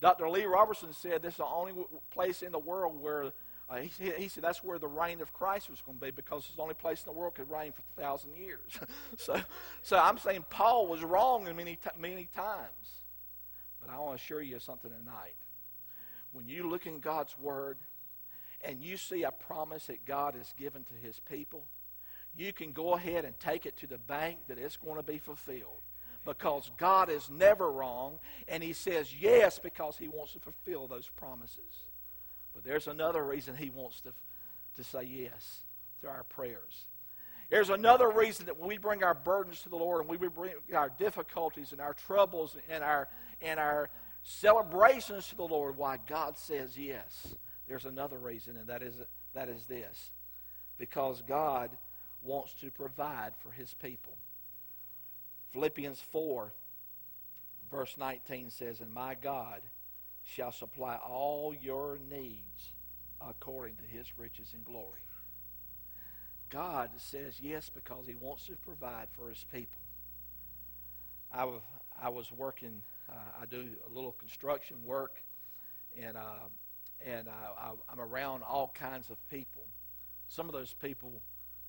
Dr. 0.00 0.30
Lee 0.30 0.46
Roberson 0.46 0.92
said 0.94 1.22
this 1.22 1.34
is 1.34 1.38
the 1.38 1.44
only 1.44 1.74
place 2.10 2.42
in 2.42 2.52
the 2.52 2.58
world 2.58 3.00
where, 3.00 3.32
uh, 3.70 3.76
he, 3.76 4.10
he, 4.18 4.28
said 4.28 4.42
that's 4.42 4.64
where 4.64 4.78
the 4.78 4.88
reign 4.88 5.20
of 5.20 5.32
Christ 5.32 5.70
was 5.70 5.80
going 5.80 5.96
to 5.96 6.04
be 6.04 6.10
because 6.10 6.44
it's 6.46 6.56
the 6.56 6.62
only 6.62 6.74
place 6.74 7.04
in 7.06 7.12
the 7.12 7.18
world 7.18 7.36
could 7.36 7.48
rain 7.48 7.72
for 7.72 7.82
a 7.96 8.02
thousand 8.02 8.36
years. 8.36 8.78
so, 9.16 9.40
so 9.82 9.96
I'm 9.96 10.18
saying 10.18 10.44
Paul 10.50 10.88
was 10.88 11.04
wrong 11.04 11.46
in 11.46 11.56
many, 11.56 11.78
many 11.98 12.28
times. 12.34 13.00
But 13.80 13.90
I 13.90 13.98
want 13.98 14.18
to 14.18 14.22
assure 14.22 14.42
you 14.42 14.58
something 14.58 14.90
tonight. 14.90 15.36
When 16.32 16.48
you 16.48 16.68
look 16.68 16.86
in 16.86 16.98
God's 16.98 17.38
Word 17.38 17.78
and 18.64 18.82
you 18.82 18.96
see 18.96 19.22
a 19.22 19.30
promise 19.30 19.86
that 19.86 20.04
God 20.04 20.34
has 20.34 20.52
given 20.58 20.84
to 20.84 20.94
His 21.06 21.20
people, 21.20 21.64
you 22.36 22.52
can 22.52 22.72
go 22.72 22.94
ahead 22.94 23.24
and 23.24 23.38
take 23.38 23.66
it 23.66 23.76
to 23.78 23.86
the 23.86 23.98
bank 23.98 24.38
that 24.48 24.58
it's 24.58 24.76
going 24.76 24.96
to 24.96 25.02
be 25.02 25.18
fulfilled. 25.18 25.82
Because 26.24 26.70
God 26.76 27.08
is 27.08 27.30
never 27.30 27.70
wrong, 27.70 28.18
and 28.46 28.62
He 28.62 28.72
says 28.72 29.14
yes 29.18 29.58
because 29.60 29.96
He 29.96 30.08
wants 30.08 30.32
to 30.32 30.40
fulfill 30.40 30.86
those 30.88 31.08
promises. 31.08 31.86
There's 32.64 32.88
another 32.88 33.24
reason 33.24 33.56
He 33.56 33.70
wants 33.70 34.00
to, 34.02 34.12
to 34.76 34.84
say 34.84 35.04
yes 35.04 35.60
to 36.02 36.08
our 36.08 36.24
prayers. 36.24 36.86
There's 37.50 37.70
another 37.70 38.08
reason 38.08 38.46
that 38.46 38.58
when 38.58 38.68
we 38.68 38.78
bring 38.78 39.02
our 39.02 39.14
burdens 39.14 39.62
to 39.62 39.68
the 39.68 39.76
Lord 39.76 40.02
and 40.02 40.08
we 40.08 40.28
bring 40.28 40.52
our 40.74 40.88
difficulties 40.88 41.72
and 41.72 41.80
our 41.80 41.94
troubles 41.94 42.56
and 42.70 42.84
our 42.84 43.08
and 43.42 43.58
our 43.58 43.90
celebrations 44.22 45.28
to 45.28 45.36
the 45.36 45.44
Lord 45.44 45.76
why 45.76 45.98
God 46.06 46.36
says 46.38 46.76
yes. 46.76 47.34
There's 47.68 47.84
another 47.84 48.18
reason, 48.18 48.56
and 48.56 48.68
that 48.68 48.82
is, 48.82 48.94
that 49.34 49.48
is 49.48 49.64
this 49.66 50.10
because 50.78 51.22
God 51.22 51.70
wants 52.22 52.54
to 52.54 52.70
provide 52.70 53.32
for 53.38 53.50
his 53.50 53.74
people. 53.74 54.14
Philippians 55.52 56.00
4, 56.12 56.52
verse 57.70 57.96
19 57.98 58.50
says, 58.50 58.80
And 58.80 58.92
my 58.92 59.14
God 59.14 59.60
shall 60.34 60.52
supply 60.52 60.96
all 60.96 61.54
your 61.60 61.98
needs 62.10 62.72
according 63.20 63.76
to 63.76 63.84
his 63.84 64.06
riches 64.18 64.52
and 64.54 64.64
glory. 64.64 65.00
God 66.48 66.90
says 66.96 67.38
yes 67.40 67.70
because 67.70 68.06
he 68.06 68.14
wants 68.14 68.46
to 68.46 68.56
provide 68.56 69.08
for 69.12 69.28
his 69.28 69.44
people. 69.52 69.80
I, 71.32 71.48
I 72.02 72.08
was 72.08 72.32
working 72.32 72.82
uh, 73.10 73.42
I 73.42 73.46
do 73.46 73.66
a 73.86 73.94
little 73.94 74.12
construction 74.12 74.76
work, 74.84 75.20
and 76.00 76.16
uh, 76.16 76.48
and 77.04 77.28
I, 77.28 77.70
I'm 77.90 78.00
around 78.00 78.42
all 78.42 78.72
kinds 78.74 79.10
of 79.10 79.16
people. 79.30 79.62
Some 80.28 80.48
of 80.48 80.52
those 80.52 80.74
people 80.74 81.22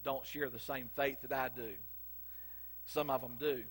don't 0.04 0.26
share 0.26 0.50
the 0.50 0.60
same 0.60 0.90
faith 0.96 1.18
that 1.22 1.32
I 1.32 1.50
do. 1.50 1.72
Some 2.86 3.10
of 3.10 3.22
them 3.22 3.38
do. 3.40 3.64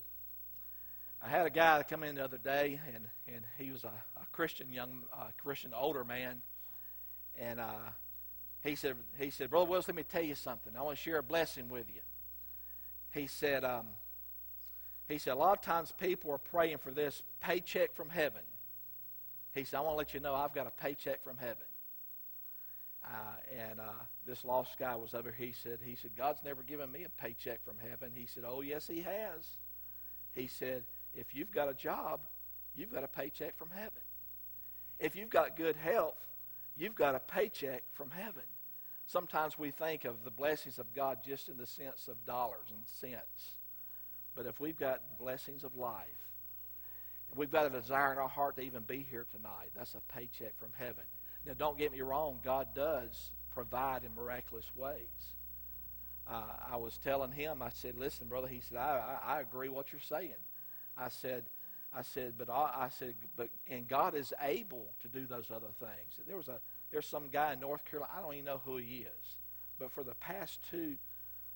I 1.23 1.29
had 1.29 1.45
a 1.45 1.51
guy 1.51 1.83
come 1.87 2.03
in 2.03 2.15
the 2.15 2.23
other 2.23 2.39
day, 2.39 2.79
and, 2.93 3.07
and 3.27 3.43
he 3.57 3.71
was 3.71 3.83
a, 3.83 3.87
a 3.87 4.25
Christian 4.31 4.73
young 4.73 5.03
uh, 5.13 5.25
Christian 5.43 5.71
older 5.73 6.03
man, 6.03 6.41
and 7.39 7.59
uh, 7.59 7.89
he 8.63 8.75
said 8.75 8.95
he 9.19 9.29
said, 9.29 9.49
Brother 9.49 9.69
Willis, 9.69 9.87
let 9.87 9.95
me 9.95 10.03
tell 10.03 10.23
you 10.23 10.35
something. 10.35 10.73
I 10.75 10.81
want 10.81 10.97
to 10.97 11.03
share 11.03 11.17
a 11.17 11.23
blessing 11.23 11.69
with 11.69 11.85
you. 11.93 12.01
He 13.13 13.27
said, 13.27 13.63
um, 13.63 13.87
he 15.07 15.17
said, 15.17 15.33
a 15.33 15.35
lot 15.35 15.57
of 15.57 15.61
times 15.61 15.93
people 15.99 16.31
are 16.31 16.37
praying 16.37 16.77
for 16.77 16.91
this 16.91 17.21
paycheck 17.41 17.93
from 17.93 18.09
heaven. 18.09 18.41
He 19.53 19.63
said, 19.65 19.77
I 19.77 19.81
want 19.81 19.93
to 19.93 19.97
let 19.97 20.13
you 20.13 20.21
know 20.21 20.33
I've 20.33 20.53
got 20.53 20.65
a 20.65 20.71
paycheck 20.71 21.21
from 21.21 21.37
heaven. 21.37 21.57
Uh, 23.03 23.61
and 23.69 23.79
uh, 23.79 24.03
this 24.25 24.45
lost 24.45 24.77
guy 24.77 24.95
was 24.95 25.13
over. 25.13 25.33
He 25.35 25.51
said, 25.51 25.79
he 25.83 25.95
said, 25.95 26.11
God's 26.17 26.39
never 26.45 26.63
given 26.63 26.91
me 26.91 27.03
a 27.03 27.09
paycheck 27.21 27.63
from 27.65 27.75
heaven. 27.89 28.11
He 28.15 28.27
said, 28.27 28.43
oh, 28.47 28.61
yes, 28.61 28.87
he 28.87 29.01
has. 29.01 29.57
He 30.33 30.47
said, 30.47 30.83
if 31.13 31.35
you've 31.35 31.51
got 31.51 31.69
a 31.69 31.73
job, 31.73 32.21
you've 32.75 32.93
got 32.93 33.03
a 33.03 33.07
paycheck 33.07 33.57
from 33.57 33.69
heaven. 33.69 34.01
If 34.99 35.15
you've 35.15 35.29
got 35.29 35.57
good 35.57 35.75
health, 35.75 36.19
you've 36.77 36.95
got 36.95 37.15
a 37.15 37.19
paycheck 37.19 37.83
from 37.93 38.11
heaven. 38.11 38.43
Sometimes 39.07 39.57
we 39.57 39.71
think 39.71 40.05
of 40.05 40.23
the 40.23 40.31
blessings 40.31 40.79
of 40.79 40.93
God 40.93 41.19
just 41.25 41.49
in 41.49 41.57
the 41.57 41.65
sense 41.65 42.07
of 42.07 42.25
dollars 42.25 42.69
and 42.69 42.85
cents. 42.85 43.55
But 44.35 44.45
if 44.45 44.59
we've 44.59 44.77
got 44.77 45.01
blessings 45.19 45.63
of 45.63 45.75
life, 45.75 46.05
we've 47.35 47.51
got 47.51 47.65
a 47.65 47.69
desire 47.69 48.13
in 48.13 48.17
our 48.17 48.29
heart 48.29 48.55
to 48.57 48.61
even 48.61 48.83
be 48.83 49.05
here 49.09 49.25
tonight, 49.35 49.71
that's 49.75 49.95
a 49.95 50.13
paycheck 50.13 50.57
from 50.57 50.69
heaven. 50.77 51.03
Now, 51.45 51.53
don't 51.57 51.77
get 51.77 51.91
me 51.91 52.01
wrong, 52.01 52.39
God 52.43 52.67
does 52.75 53.31
provide 53.53 54.03
in 54.03 54.13
miraculous 54.15 54.69
ways. 54.75 55.33
Uh, 56.29 56.43
I 56.71 56.77
was 56.77 56.97
telling 56.97 57.31
him, 57.31 57.61
I 57.61 57.69
said, 57.69 57.97
listen, 57.97 58.27
brother, 58.27 58.47
he 58.47 58.61
said, 58.61 58.77
I, 58.77 59.19
I, 59.25 59.37
I 59.37 59.41
agree 59.41 59.69
what 59.69 59.91
you're 59.91 59.99
saying. 59.99 60.35
I 60.97 61.09
said, 61.09 61.43
I 61.95 62.03
said, 62.03 62.33
but 62.37 62.49
I, 62.49 62.85
I 62.85 62.89
said, 62.89 63.15
but 63.35 63.49
and 63.69 63.87
God 63.87 64.15
is 64.15 64.33
able 64.41 64.87
to 65.01 65.07
do 65.07 65.25
those 65.25 65.51
other 65.51 65.71
things. 65.79 66.25
There 66.27 66.37
was 66.37 66.47
a 66.47 66.59
There's 66.91 67.07
some 67.07 67.29
guy 67.31 67.53
in 67.53 67.59
North 67.59 67.83
Carolina, 67.85 68.13
I 68.17 68.21
don't 68.21 68.33
even 68.33 68.45
know 68.45 68.61
who 68.63 68.77
he 68.77 69.05
is, 69.05 69.37
but 69.79 69.91
for 69.91 70.03
the 70.03 70.15
past 70.15 70.59
two 70.69 70.95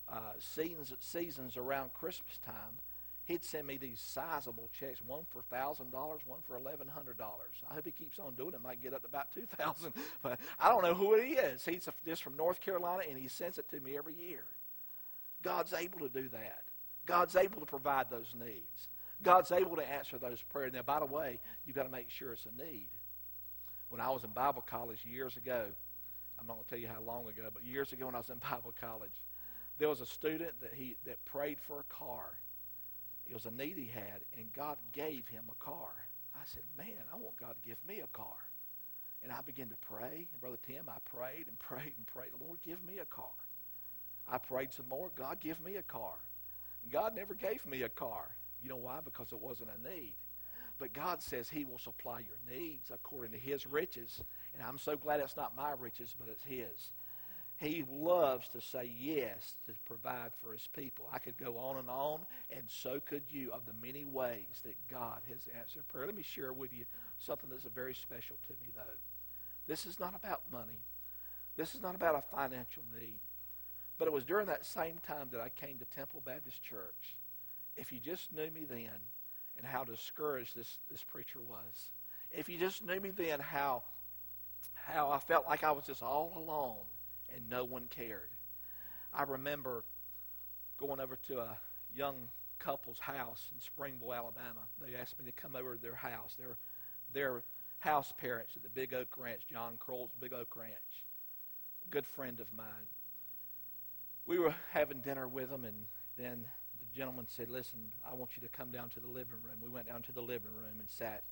uh, 0.08 0.34
seasons, 0.38 0.92
seasons 1.00 1.56
around 1.56 1.92
Christmas 1.94 2.38
time, 2.44 2.80
he'd 3.24 3.44
send 3.44 3.66
me 3.66 3.76
these 3.76 4.00
sizable 4.00 4.70
checks, 4.78 5.00
one 5.04 5.24
for 5.30 5.42
$1,000, 5.52 5.92
one 5.92 6.40
for 6.46 6.58
$1,100. 6.58 6.84
I 7.70 7.74
hope 7.74 7.84
he 7.84 7.90
keeps 7.90 8.18
on 8.18 8.34
doing 8.34 8.54
it. 8.54 8.62
Might 8.62 8.82
get 8.82 8.94
up 8.94 9.02
to 9.02 9.08
about 9.08 9.32
2000 9.32 9.92
But 10.22 10.38
I 10.60 10.68
don't 10.68 10.82
know 10.82 10.94
who 10.94 11.16
he 11.16 11.32
is. 11.32 11.64
He's 11.64 11.88
just 12.06 12.22
from 12.22 12.36
North 12.36 12.60
Carolina, 12.60 13.02
and 13.08 13.18
he 13.18 13.28
sends 13.28 13.58
it 13.58 13.68
to 13.70 13.80
me 13.80 13.96
every 13.96 14.14
year. 14.14 14.44
God's 15.42 15.72
able 15.72 16.00
to 16.00 16.08
do 16.08 16.28
that. 16.30 16.62
God's 17.04 17.36
able 17.36 17.60
to 17.60 17.66
provide 17.66 18.10
those 18.10 18.34
needs. 18.38 18.88
God's 19.22 19.52
able 19.52 19.76
to 19.76 19.88
answer 19.88 20.18
those 20.18 20.42
prayers. 20.42 20.72
Now, 20.72 20.82
by 20.82 21.00
the 21.00 21.06
way, 21.06 21.40
you've 21.66 21.76
got 21.76 21.84
to 21.84 21.90
make 21.90 22.10
sure 22.10 22.32
it's 22.32 22.46
a 22.46 22.62
need. 22.62 22.88
When 23.88 24.00
I 24.00 24.10
was 24.10 24.24
in 24.24 24.30
Bible 24.30 24.62
college 24.62 25.04
years 25.04 25.36
ago, 25.36 25.66
I'm 26.38 26.46
not 26.46 26.54
going 26.54 26.64
to 26.64 26.70
tell 26.70 26.78
you 26.78 26.88
how 26.88 27.00
long 27.00 27.28
ago, 27.28 27.48
but 27.52 27.64
years 27.64 27.92
ago 27.92 28.06
when 28.06 28.14
I 28.14 28.18
was 28.18 28.30
in 28.30 28.38
Bible 28.50 28.74
college, 28.80 29.22
there 29.78 29.88
was 29.88 30.00
a 30.00 30.06
student 30.06 30.60
that 30.60 30.72
he 30.74 30.96
that 31.04 31.24
prayed 31.24 31.58
for 31.60 31.80
a 31.80 31.84
car. 31.84 32.38
It 33.28 33.34
was 33.34 33.46
a 33.46 33.50
need 33.50 33.76
he 33.76 33.90
had, 33.92 34.22
and 34.38 34.52
God 34.52 34.78
gave 34.92 35.26
him 35.28 35.44
a 35.50 35.64
car. 35.64 35.90
I 36.34 36.44
said, 36.44 36.62
"Man, 36.78 37.02
I 37.12 37.16
want 37.16 37.36
God 37.36 37.54
to 37.60 37.68
give 37.68 37.78
me 37.86 38.00
a 38.00 38.06
car." 38.06 38.36
And 39.22 39.32
I 39.32 39.40
began 39.40 39.68
to 39.68 39.76
pray. 39.76 40.28
And 40.30 40.40
Brother 40.40 40.58
Tim, 40.66 40.88
I 40.88 40.98
prayed 41.04 41.46
and 41.48 41.58
prayed 41.58 41.92
and 41.96 42.06
prayed. 42.06 42.30
Lord, 42.40 42.58
give 42.64 42.82
me 42.84 42.98
a 42.98 43.04
car. 43.04 43.34
I 44.28 44.38
prayed 44.38 44.72
some 44.72 44.88
more. 44.88 45.10
God, 45.16 45.40
give 45.40 45.60
me 45.60 45.76
a 45.76 45.82
car. 45.82 46.14
God 46.90 47.14
never 47.14 47.34
gave 47.34 47.66
me 47.66 47.82
a 47.82 47.88
car. 47.88 48.28
You 48.62 48.68
know 48.68 48.76
why? 48.76 48.98
Because 49.04 49.32
it 49.32 49.40
wasn't 49.40 49.70
a 49.70 49.88
need. 49.88 50.14
But 50.78 50.92
God 50.92 51.22
says 51.22 51.48
He 51.48 51.64
will 51.64 51.78
supply 51.78 52.20
your 52.20 52.58
needs 52.58 52.90
according 52.90 53.32
to 53.32 53.38
His 53.38 53.66
riches. 53.66 54.22
And 54.54 54.62
I'm 54.62 54.78
so 54.78 54.96
glad 54.96 55.20
it's 55.20 55.36
not 55.36 55.56
my 55.56 55.72
riches, 55.78 56.14
but 56.18 56.28
it's 56.28 56.44
His. 56.44 56.90
He 57.58 57.84
loves 57.90 58.48
to 58.48 58.60
say 58.60 58.90
yes 58.98 59.56
to 59.66 59.72
provide 59.86 60.32
for 60.42 60.52
His 60.52 60.66
people. 60.66 61.08
I 61.10 61.18
could 61.18 61.38
go 61.38 61.56
on 61.56 61.78
and 61.78 61.88
on, 61.88 62.20
and 62.50 62.64
so 62.66 63.00
could 63.00 63.22
you, 63.30 63.50
of 63.52 63.64
the 63.64 63.72
many 63.86 64.04
ways 64.04 64.60
that 64.64 64.76
God 64.90 65.20
has 65.30 65.48
answered 65.58 65.88
prayer. 65.88 66.06
Let 66.06 66.16
me 66.16 66.22
share 66.22 66.52
with 66.52 66.74
you 66.74 66.84
something 67.18 67.48
that's 67.48 67.64
very 67.64 67.94
special 67.94 68.36
to 68.46 68.52
me, 68.60 68.72
though. 68.74 68.82
This 69.66 69.86
is 69.86 69.98
not 69.98 70.14
about 70.14 70.42
money. 70.52 70.84
This 71.56 71.74
is 71.74 71.80
not 71.80 71.94
about 71.94 72.14
a 72.14 72.36
financial 72.36 72.82
need. 73.00 73.20
But 73.98 74.08
it 74.08 74.12
was 74.12 74.24
during 74.24 74.46
that 74.46 74.66
same 74.66 74.98
time 75.06 75.28
that 75.32 75.40
I 75.40 75.48
came 75.48 75.78
to 75.78 75.86
Temple 75.86 76.22
Baptist 76.24 76.62
Church. 76.62 77.16
If 77.76 77.92
you 77.92 78.00
just 78.00 78.32
knew 78.32 78.50
me 78.50 78.64
then 78.68 79.00
and 79.56 79.66
how 79.66 79.84
discouraged 79.84 80.56
this, 80.56 80.78
this 80.90 81.02
preacher 81.02 81.40
was, 81.40 81.90
if 82.30 82.48
you 82.48 82.58
just 82.58 82.84
knew 82.84 83.00
me 83.00 83.10
then 83.10 83.40
how, 83.40 83.82
how 84.74 85.10
I 85.10 85.18
felt 85.18 85.46
like 85.46 85.64
I 85.64 85.72
was 85.72 85.84
just 85.86 86.02
all 86.02 86.32
alone 86.36 86.84
and 87.34 87.48
no 87.48 87.64
one 87.64 87.86
cared. 87.88 88.30
I 89.12 89.22
remember 89.22 89.84
going 90.78 91.00
over 91.00 91.16
to 91.28 91.40
a 91.40 91.56
young 91.94 92.28
couple's 92.58 92.98
house 92.98 93.48
in 93.54 93.60
Springville, 93.60 94.12
Alabama. 94.12 94.60
They 94.80 94.96
asked 94.96 95.18
me 95.18 95.24
to 95.26 95.32
come 95.32 95.56
over 95.56 95.76
to 95.76 95.82
their 95.82 95.94
house. 95.94 96.34
Their, 96.38 96.56
their 97.12 97.42
house 97.78 98.12
parents 98.16 98.56
at 98.56 98.62
the 98.62 98.68
Big 98.68 98.92
Oak 98.92 99.08
Ranch, 99.16 99.42
John 99.50 99.76
Croyle's 99.78 100.10
Big 100.20 100.32
Oak 100.32 100.56
Ranch, 100.56 101.04
a 101.86 101.90
good 101.90 102.06
friend 102.06 102.40
of 102.40 102.46
mine 102.56 102.86
we 104.26 104.38
were 104.38 104.54
having 104.72 105.00
dinner 105.00 105.28
with 105.28 105.50
them, 105.50 105.64
and 105.64 105.86
then 106.18 106.44
the 106.44 106.48
gentleman 106.96 107.26
said, 107.28 107.48
Listen, 107.48 107.78
I 108.10 108.14
want 108.14 108.30
you 108.36 108.42
to 108.42 108.48
come 108.48 108.70
down 108.70 108.88
to 108.90 109.00
the 109.00 109.06
living 109.06 109.36
room. 109.44 109.58
We 109.60 109.68
went 109.68 109.86
down 109.86 110.02
to 110.02 110.12
the 110.12 110.22
living 110.22 110.52
room 110.52 110.80
and 110.80 110.88
sat. 110.88 111.22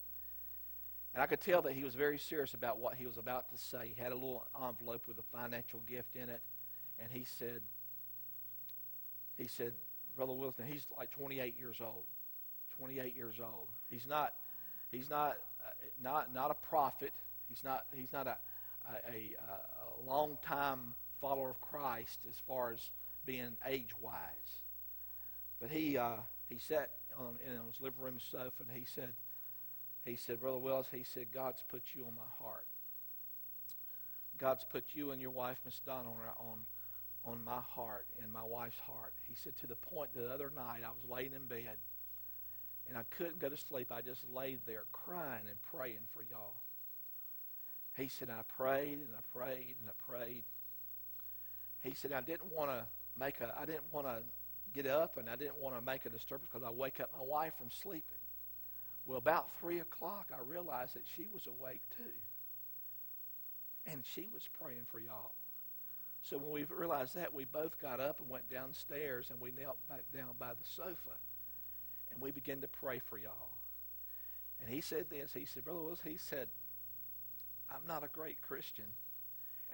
And 1.14 1.22
I 1.22 1.26
could 1.26 1.40
tell 1.40 1.62
that 1.62 1.72
he 1.72 1.84
was 1.84 1.94
very 1.94 2.18
serious 2.18 2.54
about 2.54 2.78
what 2.78 2.94
he 2.94 3.06
was 3.06 3.16
about 3.16 3.50
to 3.50 3.58
say. 3.58 3.92
He 3.94 4.02
had 4.02 4.12
a 4.12 4.16
little 4.16 4.44
envelope 4.66 5.02
with 5.06 5.18
a 5.18 5.36
financial 5.36 5.80
gift 5.88 6.16
in 6.16 6.28
it, 6.28 6.40
and 6.98 7.10
he 7.10 7.24
said, 7.24 7.60
he 9.38 9.46
said, 9.46 9.72
Brother 10.16 10.32
Wilson, 10.32 10.66
he's 10.66 10.86
like 10.96 11.10
28 11.10 11.58
years 11.58 11.80
old. 11.80 12.04
28 12.78 13.16
years 13.16 13.36
old. 13.40 13.68
He's 13.88 14.06
not, 14.06 14.34
he's 14.90 15.08
not, 15.08 15.36
uh, 15.64 15.70
not, 16.02 16.34
not 16.34 16.50
a 16.50 16.68
prophet. 16.68 17.12
He's 17.48 17.62
not, 17.62 17.84
he's 17.94 18.12
not 18.12 18.26
a, 18.26 18.36
a, 18.88 19.12
a, 19.12 19.36
a 20.02 20.08
long 20.08 20.36
time 20.42 20.94
follower 21.20 21.50
of 21.50 21.60
Christ 21.60 22.18
as 22.28 22.40
far 22.46 22.72
as 22.72 22.90
being 23.24 23.56
age 23.68 23.90
wise. 24.00 24.63
But 25.64 25.72
he 25.72 25.96
uh, 25.96 26.16
he 26.50 26.58
sat 26.58 26.90
on 27.18 27.36
in 27.42 27.52
his 27.52 27.80
living 27.80 27.98
room 27.98 28.18
sofa 28.20 28.50
and 28.68 28.76
he 28.76 28.84
said 28.84 29.14
he 30.04 30.14
said, 30.14 30.38
Brother 30.38 30.58
Willis, 30.58 30.88
he 30.92 31.04
said, 31.04 31.28
God's 31.32 31.62
put 31.66 31.80
you 31.94 32.04
on 32.04 32.14
my 32.14 32.28
heart. 32.38 32.66
God's 34.36 34.62
put 34.70 34.84
you 34.92 35.12
and 35.12 35.22
your 35.22 35.30
wife, 35.30 35.56
Miss 35.64 35.80
Donna, 35.86 36.10
on, 36.10 36.18
on 36.38 36.58
on 37.24 37.42
my 37.42 37.62
heart 37.74 38.04
and 38.22 38.30
my 38.30 38.42
wife's 38.42 38.78
heart. 38.80 39.14
He 39.26 39.34
said 39.34 39.56
to 39.60 39.66
the 39.66 39.76
point 39.76 40.10
the 40.14 40.30
other 40.30 40.52
night 40.54 40.82
I 40.84 40.90
was 40.90 41.10
laying 41.10 41.32
in 41.32 41.46
bed 41.46 41.78
and 42.86 42.98
I 42.98 43.04
couldn't 43.16 43.38
go 43.38 43.48
to 43.48 43.56
sleep. 43.56 43.90
I 43.90 44.02
just 44.02 44.28
laid 44.30 44.58
there 44.66 44.84
crying 44.92 45.46
and 45.48 45.56
praying 45.72 46.04
for 46.12 46.22
y'all. 46.30 46.56
He 47.96 48.08
said, 48.08 48.28
I 48.28 48.42
prayed 48.42 48.98
and 48.98 49.08
I 49.16 49.22
prayed 49.32 49.76
and 49.80 49.88
I 49.88 50.12
prayed 50.12 50.44
he 51.84 51.94
said, 51.94 52.12
I 52.12 52.20
didn't 52.22 52.50
want 52.50 52.70
to 52.70 52.84
make 53.18 53.40
a, 53.40 53.54
I 53.58 53.66
didn't 53.66 53.92
want 53.92 54.06
to 54.06 54.22
get 54.74 54.86
up 54.86 55.16
and 55.16 55.28
I 55.28 55.36
didn't 55.36 55.60
want 55.60 55.76
to 55.78 55.84
make 55.84 56.04
a 56.06 56.10
disturbance 56.10 56.48
because 56.52 56.66
I 56.66 56.70
wake 56.70 57.00
up 57.00 57.10
my 57.16 57.24
wife 57.24 57.52
from 57.58 57.70
sleeping. 57.70 58.02
Well, 59.06 59.18
about 59.18 59.48
3 59.60 59.80
o'clock, 59.80 60.30
I 60.34 60.40
realized 60.46 60.94
that 60.94 61.04
she 61.16 61.28
was 61.32 61.46
awake 61.46 61.82
too. 61.96 62.04
And 63.86 64.02
she 64.04 64.28
was 64.32 64.48
praying 64.60 64.86
for 64.90 64.98
y'all. 64.98 65.32
So 66.22 66.38
when 66.38 66.50
we 66.50 66.64
realized 66.64 67.14
that, 67.16 67.34
we 67.34 67.44
both 67.44 67.78
got 67.80 68.00
up 68.00 68.18
and 68.18 68.30
went 68.30 68.48
downstairs 68.48 69.28
and 69.30 69.40
we 69.40 69.52
knelt 69.52 69.76
back 69.88 70.04
down 70.14 70.30
by 70.38 70.54
the 70.54 70.64
sofa. 70.64 71.18
And 72.10 72.20
we 72.22 72.30
began 72.30 72.62
to 72.62 72.68
pray 72.68 72.98
for 72.98 73.18
y'all. 73.18 73.50
And 74.60 74.72
he 74.72 74.80
said 74.80 75.10
this. 75.10 75.32
He 75.34 75.44
said, 75.44 75.64
Brother 75.64 75.80
Willis, 75.80 76.00
he 76.02 76.16
said, 76.16 76.48
I'm 77.70 77.86
not 77.86 78.04
a 78.04 78.08
great 78.08 78.40
Christian. 78.40 78.86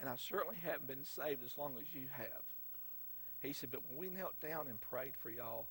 And 0.00 0.08
I 0.08 0.14
certainly 0.16 0.56
haven't 0.60 0.88
been 0.88 1.04
saved 1.04 1.44
as 1.44 1.56
long 1.56 1.74
as 1.80 1.94
you 1.94 2.06
have. 2.12 2.42
He 3.40 3.52
said, 3.52 3.70
but 3.70 3.82
when 3.88 3.98
we 3.98 4.14
knelt 4.14 4.40
down 4.40 4.68
and 4.68 4.80
prayed 4.80 5.14
for 5.20 5.30
y'all 5.30 5.66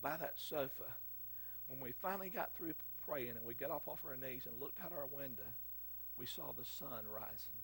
by 0.00 0.16
that 0.16 0.34
sofa, 0.36 0.94
when 1.66 1.80
we 1.80 1.92
finally 2.00 2.30
got 2.30 2.54
through 2.56 2.74
praying 3.06 3.30
and 3.30 3.44
we 3.44 3.54
got 3.54 3.70
up 3.70 3.88
off 3.88 4.04
our 4.04 4.16
knees 4.16 4.46
and 4.46 4.60
looked 4.60 4.80
out 4.80 4.92
our 4.92 5.06
window, 5.06 5.48
we 6.18 6.26
saw 6.26 6.52
the 6.56 6.64
sun 6.64 7.04
rising. 7.12 7.58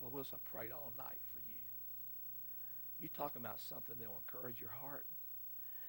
Well, 0.00 0.10
Willis, 0.10 0.32
I 0.32 0.56
prayed 0.56 0.70
all 0.72 0.92
night 0.96 1.18
for 1.32 1.38
you. 1.38 1.60
You 3.00 3.08
talking 3.16 3.42
about 3.42 3.60
something 3.60 3.96
that 3.98 4.08
will 4.08 4.22
encourage 4.26 4.60
your 4.60 4.70
heart? 4.70 5.04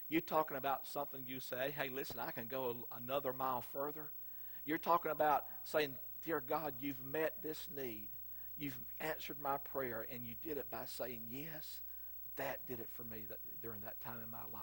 You 0.10 0.22
talking 0.22 0.58
about 0.58 0.88
something 0.88 1.24
you 1.26 1.40
say, 1.40 1.74
hey, 1.78 1.90
listen, 1.90 2.20
I 2.20 2.32
can 2.32 2.48
go 2.48 2.88
another 2.96 3.34
mile 3.34 3.64
further? 3.74 4.12
You're 4.66 4.78
talking 4.78 5.12
about 5.12 5.46
saying, 5.64 5.96
dear 6.26 6.42
God, 6.42 6.74
you've 6.80 7.04
met 7.04 7.44
this 7.44 7.68
need. 7.76 8.08
You've 8.58 8.78
answered 9.00 9.38
my 9.42 9.58
prayer, 9.58 10.06
and 10.12 10.24
you 10.24 10.36
did 10.44 10.58
it 10.58 10.70
by 10.72 10.86
saying 10.86 11.22
yes. 11.30 11.82
That 12.38 12.60
did 12.68 12.80
it 12.80 12.90
for 12.94 13.04
me 13.04 13.24
that, 13.30 13.40
during 13.62 13.82
that 13.82 14.02
time 14.04 14.18
in 14.24 14.32
my 14.32 14.38
life. 14.54 14.62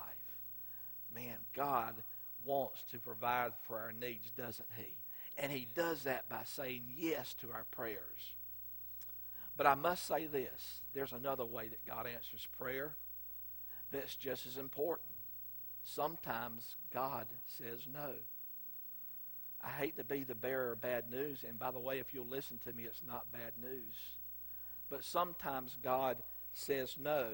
Man, 1.15 1.37
God 1.55 1.95
wants 2.45 2.83
to 2.91 2.99
provide 2.99 3.53
for 3.67 3.79
our 3.79 3.93
needs, 3.93 4.31
doesn't 4.31 4.69
he? 4.77 4.95
And 5.39 5.51
he 5.51 5.69
does 5.75 6.05
that 6.05 6.29
by 6.29 6.43
saying 6.45 6.83
yes 6.97 7.35
to 7.41 7.53
our 7.53 7.65
prayers. 7.71 8.35
But 9.57 9.67
I 9.67 9.75
must 9.75 10.07
say 10.07 10.27
this 10.27 10.81
there's 10.95 11.13
another 11.13 11.45
way 11.45 11.69
that 11.69 11.87
God 11.87 12.07
answers 12.07 12.47
prayer 12.59 12.97
that's 13.91 14.17
just 14.17 14.47
as 14.47 14.57
important. 14.57 15.09
Sometimes 15.85 16.77
God 16.93 17.27
says 17.47 17.87
no. 17.93 18.13
I 19.65 19.71
hate 19.71 19.97
to 19.97 20.05
be 20.05 20.25
the 20.25 20.35
bearer 20.35 20.73
of 20.73 20.81
bad 20.81 21.11
news. 21.11 21.45
And 21.47 21.59
by 21.59 21.71
the 21.71 21.79
way, 21.79 21.99
if 21.99 22.13
you'll 22.13 22.27
listen 22.27 22.59
to 22.65 22.73
me, 22.73 22.85
it's 22.85 23.03
not 23.07 23.33
bad 23.33 23.53
news. 23.63 23.95
But 24.91 25.05
sometimes 25.05 25.77
God 25.83 26.19
says 26.53 26.97
no. 27.01 27.27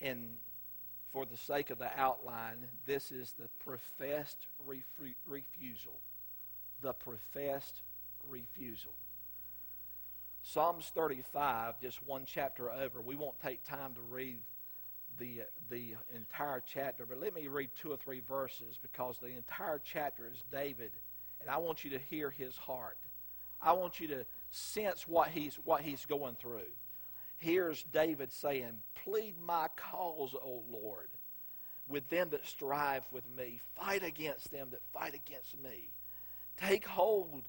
And 0.00 0.36
for 1.12 1.26
the 1.26 1.36
sake 1.36 1.70
of 1.70 1.78
the 1.78 1.90
outline, 1.96 2.56
this 2.86 3.10
is 3.10 3.32
the 3.32 3.48
professed 3.64 4.46
refu- 4.66 5.14
refusal. 5.26 6.00
The 6.82 6.92
professed 6.92 7.82
refusal. 8.28 8.92
Psalms 10.42 10.90
35, 10.94 11.80
just 11.80 12.06
one 12.06 12.24
chapter 12.26 12.70
over. 12.70 13.02
We 13.02 13.14
won't 13.14 13.38
take 13.40 13.62
time 13.64 13.94
to 13.94 14.00
read 14.00 14.38
the, 15.18 15.42
the 15.68 15.96
entire 16.14 16.62
chapter, 16.66 17.04
but 17.04 17.20
let 17.20 17.34
me 17.34 17.48
read 17.48 17.70
two 17.80 17.92
or 17.92 17.98
three 17.98 18.22
verses 18.26 18.78
because 18.80 19.18
the 19.18 19.36
entire 19.36 19.80
chapter 19.84 20.26
is 20.32 20.42
David 20.50 20.92
and 21.40 21.48
I 21.48 21.56
want 21.58 21.84
you 21.84 21.90
to 21.90 21.98
hear 21.98 22.30
his 22.30 22.56
heart. 22.56 22.98
I 23.60 23.72
want 23.72 24.00
you 24.00 24.08
to 24.08 24.26
sense 24.50 25.08
what 25.08 25.28
he's, 25.28 25.56
what 25.64 25.82
he's 25.82 26.04
going 26.04 26.36
through. 26.36 26.68
Here's 27.38 27.82
David 27.84 28.32
saying, 28.32 28.80
Plead 29.04 29.34
my 29.44 29.68
cause, 29.76 30.34
O 30.34 30.62
Lord, 30.70 31.08
with 31.88 32.08
them 32.08 32.30
that 32.30 32.46
strive 32.46 33.02
with 33.12 33.24
me. 33.36 33.60
Fight 33.76 34.02
against 34.02 34.50
them 34.50 34.68
that 34.70 34.82
fight 34.92 35.14
against 35.14 35.58
me. 35.62 35.88
Take 36.56 36.86
hold 36.86 37.44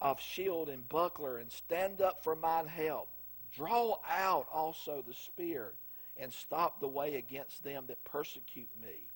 of 0.00 0.20
shield 0.20 0.68
and 0.68 0.88
buckler, 0.88 1.38
and 1.38 1.50
stand 1.50 2.00
up 2.00 2.22
for 2.22 2.34
mine 2.34 2.66
help. 2.66 3.08
Draw 3.54 3.96
out 4.08 4.46
also 4.52 5.02
the 5.06 5.14
spear, 5.14 5.72
and 6.16 6.32
stop 6.32 6.80
the 6.80 6.88
way 6.88 7.16
against 7.16 7.64
them 7.64 7.84
that 7.88 8.02
persecute 8.04 8.70
me. 8.80 9.08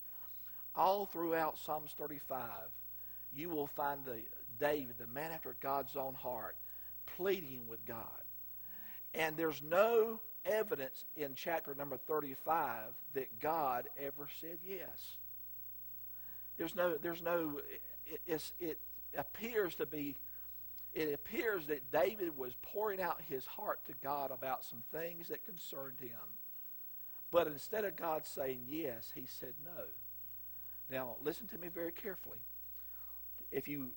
All 0.74 1.06
throughout 1.06 1.58
Psalms 1.58 1.94
35, 1.96 2.40
you 3.34 3.48
will 3.48 3.66
find 3.68 4.04
the 4.04 4.18
David, 4.58 4.94
the 4.98 5.06
man 5.06 5.32
after 5.32 5.56
God's 5.60 5.96
own 5.96 6.14
heart, 6.14 6.56
pleading 7.16 7.66
with 7.68 7.84
God. 7.86 8.06
And 9.14 9.36
there's 9.36 9.62
no 9.62 10.20
evidence 10.44 11.04
in 11.16 11.34
chapter 11.34 11.74
number 11.74 11.96
35 11.96 12.84
that 13.14 13.40
God 13.40 13.88
ever 13.98 14.28
said 14.40 14.58
yes. 14.66 15.16
There's 16.58 16.74
no, 16.74 16.96
there's 16.96 17.22
no, 17.22 17.60
it, 18.26 18.52
it 18.60 18.78
appears 19.16 19.74
to 19.76 19.86
be, 19.86 20.16
it 20.94 21.14
appears 21.14 21.66
that 21.66 21.90
David 21.90 22.36
was 22.36 22.54
pouring 22.62 23.00
out 23.00 23.20
his 23.28 23.46
heart 23.46 23.80
to 23.86 23.92
God 24.02 24.30
about 24.30 24.64
some 24.64 24.82
things 24.92 25.28
that 25.28 25.44
concerned 25.44 25.98
him. 26.00 26.10
But 27.30 27.46
instead 27.46 27.84
of 27.84 27.96
God 27.96 28.26
saying 28.26 28.60
yes, 28.66 29.10
he 29.14 29.24
said 29.26 29.54
no. 29.64 29.84
Now, 30.90 31.16
listen 31.22 31.46
to 31.48 31.58
me 31.58 31.68
very 31.68 31.92
carefully. 31.92 32.38
If 33.50 33.66
you, 33.66 33.90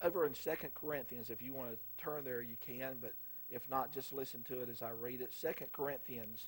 over 0.00 0.26
in 0.26 0.34
Second 0.34 0.70
Corinthians, 0.74 1.28
if 1.28 1.42
you 1.42 1.52
want 1.52 1.70
to 1.70 2.02
turn 2.02 2.24
there, 2.24 2.40
you 2.40 2.56
can, 2.64 2.96
but 3.00 3.12
if 3.50 3.68
not, 3.70 3.92
just 3.92 4.12
listen 4.12 4.42
to 4.44 4.60
it 4.60 4.68
as 4.68 4.82
I 4.82 4.90
read 4.90 5.20
it. 5.20 5.32
Second 5.32 5.72
Corinthians, 5.72 6.46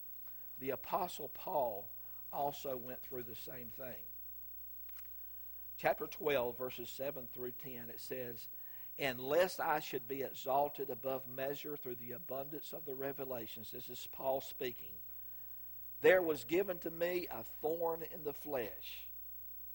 the 0.60 0.70
Apostle 0.70 1.30
Paul 1.34 1.88
also 2.32 2.76
went 2.76 3.02
through 3.02 3.22
the 3.22 3.36
same 3.36 3.70
thing. 3.78 4.02
Chapter 5.78 6.06
12, 6.06 6.58
verses 6.58 6.90
7 6.90 7.28
through 7.32 7.52
10, 7.62 7.72
it 7.88 8.00
says, 8.00 8.48
And 8.98 9.20
lest 9.20 9.60
I 9.60 9.78
should 9.78 10.08
be 10.08 10.22
exalted 10.22 10.90
above 10.90 11.22
measure 11.28 11.76
through 11.76 11.96
the 12.00 12.12
abundance 12.12 12.72
of 12.72 12.84
the 12.84 12.94
revelations, 12.94 13.70
this 13.70 13.88
is 13.88 14.08
Paul 14.10 14.40
speaking, 14.40 14.90
there 16.00 16.22
was 16.22 16.44
given 16.44 16.78
to 16.80 16.90
me 16.90 17.26
a 17.30 17.44
thorn 17.60 18.02
in 18.12 18.24
the 18.24 18.32
flesh, 18.32 19.06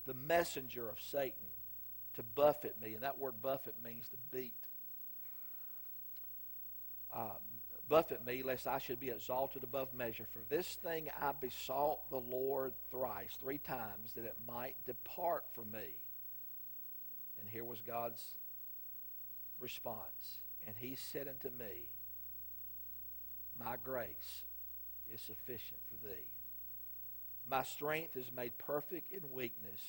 the 0.05 0.13
messenger 0.13 0.89
of 0.89 0.99
Satan, 0.99 1.47
to 2.15 2.23
buffet 2.23 2.75
me. 2.81 2.93
And 2.93 3.03
that 3.03 3.17
word 3.17 3.41
buffet 3.41 3.75
means 3.83 4.07
to 4.09 4.17
beat 4.37 4.53
uh, 7.13 7.37
buffet 7.87 8.25
me, 8.25 8.43
lest 8.43 8.67
I 8.67 8.79
should 8.79 8.99
be 8.99 9.09
exalted 9.09 9.63
above 9.63 9.93
measure. 9.93 10.25
For 10.31 10.39
this 10.49 10.75
thing 10.75 11.09
I 11.19 11.31
besought 11.39 12.09
the 12.09 12.17
Lord 12.17 12.73
thrice, 12.89 13.37
three 13.39 13.59
times, 13.59 14.13
that 14.15 14.25
it 14.25 14.37
might 14.47 14.75
depart 14.85 15.45
from 15.53 15.71
me. 15.71 15.99
And 17.39 17.49
here 17.49 17.63
was 17.63 17.81
God's 17.81 18.23
response. 19.59 20.39
And 20.65 20.75
he 20.77 20.95
said 20.95 21.27
unto 21.27 21.49
me, 21.55 21.89
My 23.59 23.75
grace 23.83 24.43
is 25.13 25.21
sufficient 25.21 25.79
for 25.89 26.07
thee. 26.07 26.25
My 27.49 27.63
strength 27.63 28.15
is 28.15 28.31
made 28.35 28.57
perfect 28.57 29.11
in 29.11 29.31
weakness. 29.31 29.81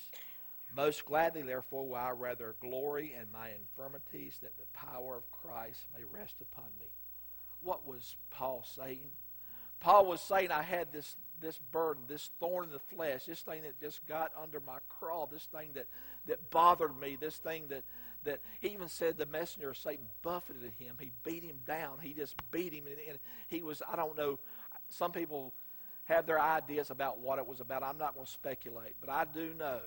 Most 0.75 1.05
gladly, 1.05 1.41
therefore, 1.41 1.87
will 1.87 1.95
I 1.95 2.09
rather 2.11 2.55
glory 2.59 3.15
in 3.17 3.31
my 3.31 3.51
infirmities, 3.51 4.39
that 4.41 4.57
the 4.57 4.65
power 4.77 5.15
of 5.15 5.31
Christ 5.31 5.79
may 5.95 6.03
rest 6.03 6.35
upon 6.41 6.65
me 6.77 6.87
what 7.65 7.85
was 7.85 8.15
Paul 8.29 8.63
saying? 8.75 9.11
Paul 9.79 10.05
was 10.05 10.21
saying, 10.21 10.51
I 10.51 10.61
had 10.61 10.93
this, 10.93 11.15
this 11.41 11.57
burden, 11.71 12.03
this 12.07 12.29
thorn 12.39 12.65
in 12.65 12.71
the 12.71 12.79
flesh, 12.79 13.25
this 13.25 13.41
thing 13.41 13.63
that 13.63 13.79
just 13.79 14.05
got 14.07 14.31
under 14.41 14.59
my 14.59 14.77
craw, 14.87 15.25
this 15.25 15.45
thing 15.45 15.71
that, 15.73 15.87
that 16.27 16.49
bothered 16.49 16.97
me, 16.97 17.17
this 17.19 17.37
thing 17.37 17.65
that, 17.69 17.83
that 18.23 18.39
he 18.59 18.69
even 18.69 18.87
said 18.87 19.17
the 19.17 19.25
messenger 19.25 19.71
of 19.71 19.77
Satan 19.77 20.05
buffeted 20.21 20.71
him. 20.79 20.95
He 20.99 21.11
beat 21.23 21.43
him 21.43 21.59
down. 21.65 21.97
He 22.01 22.13
just 22.13 22.35
beat 22.51 22.73
him. 22.73 22.85
And, 22.87 22.97
and 23.09 23.19
he 23.49 23.61
was, 23.61 23.81
I 23.91 23.95
don't 23.95 24.17
know, 24.17 24.39
some 24.89 25.11
people 25.11 25.53
have 26.05 26.25
their 26.25 26.39
ideas 26.39 26.89
about 26.89 27.19
what 27.19 27.39
it 27.39 27.45
was 27.45 27.59
about. 27.59 27.83
I'm 27.83 27.97
not 27.97 28.13
going 28.13 28.25
to 28.25 28.31
speculate. 28.31 28.95
But 29.01 29.09
I 29.09 29.25
do 29.25 29.53
know 29.57 29.79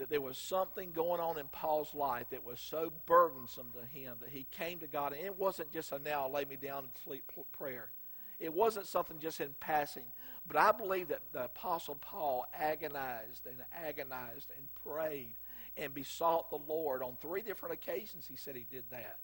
that 0.00 0.08
there 0.08 0.20
was 0.20 0.38
something 0.38 0.92
going 0.92 1.20
on 1.20 1.38
in 1.38 1.46
Paul's 1.48 1.94
life 1.94 2.26
that 2.30 2.44
was 2.44 2.58
so 2.58 2.90
burdensome 3.04 3.70
to 3.78 3.98
him 3.98 4.16
that 4.20 4.30
he 4.30 4.46
came 4.50 4.78
to 4.78 4.86
God. 4.86 5.12
And 5.12 5.24
it 5.24 5.38
wasn't 5.38 5.72
just 5.72 5.92
a 5.92 5.98
now 5.98 6.28
lay 6.28 6.46
me 6.46 6.56
down 6.56 6.84
and 6.84 6.92
sleep 7.04 7.22
prayer. 7.52 7.90
It 8.38 8.54
wasn't 8.54 8.86
something 8.86 9.18
just 9.18 9.40
in 9.42 9.54
passing. 9.60 10.04
But 10.48 10.56
I 10.56 10.72
believe 10.72 11.08
that 11.08 11.20
the 11.32 11.44
Apostle 11.44 11.96
Paul 11.96 12.46
agonized 12.58 13.46
and 13.46 13.56
agonized 13.76 14.50
and 14.56 14.66
prayed 14.82 15.34
and 15.76 15.92
besought 15.92 16.48
the 16.48 16.58
Lord 16.66 17.02
on 17.02 17.18
three 17.20 17.42
different 17.42 17.74
occasions. 17.74 18.26
He 18.26 18.36
said 18.36 18.56
he 18.56 18.66
did 18.70 18.84
that. 18.90 19.18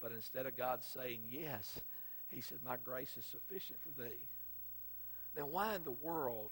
But 0.00 0.10
instead 0.10 0.46
of 0.46 0.56
God 0.56 0.82
saying 0.82 1.20
yes, 1.30 1.80
he 2.28 2.40
said, 2.40 2.58
My 2.64 2.76
grace 2.82 3.16
is 3.16 3.24
sufficient 3.24 3.78
for 3.80 4.02
thee. 4.02 4.18
Then 5.36 5.52
why 5.52 5.76
in 5.76 5.84
the 5.84 5.92
world 5.92 6.50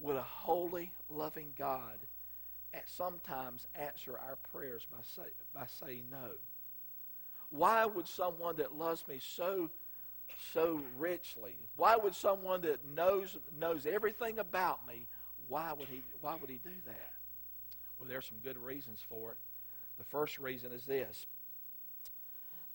would 0.00 0.16
a 0.16 0.22
holy, 0.22 0.90
loving 1.08 1.52
God 1.56 1.98
sometimes 2.86 3.66
answer 3.74 4.18
our 4.18 4.36
prayers 4.52 4.86
by, 4.90 4.98
say, 5.02 5.28
by 5.54 5.66
saying 5.66 6.04
no? 6.10 6.32
Why 7.50 7.86
would 7.86 8.08
someone 8.08 8.56
that 8.56 8.76
loves 8.76 9.06
me 9.08 9.20
so 9.20 9.70
so 10.52 10.80
richly, 10.98 11.56
why 11.76 11.96
would 11.96 12.14
someone 12.14 12.60
that 12.62 12.84
knows 12.84 13.36
knows 13.58 13.86
everything 13.86 14.38
about 14.38 14.86
me, 14.86 15.06
why 15.48 15.72
would 15.72 15.88
he 15.88 16.02
why 16.20 16.36
would 16.40 16.50
he 16.50 16.60
do 16.62 16.74
that? 16.86 17.12
Well, 17.98 18.08
there's 18.08 18.26
some 18.26 18.38
good 18.42 18.58
reasons 18.58 19.00
for 19.08 19.32
it. 19.32 19.38
The 19.98 20.04
first 20.04 20.38
reason 20.38 20.72
is 20.72 20.84
this. 20.84 21.26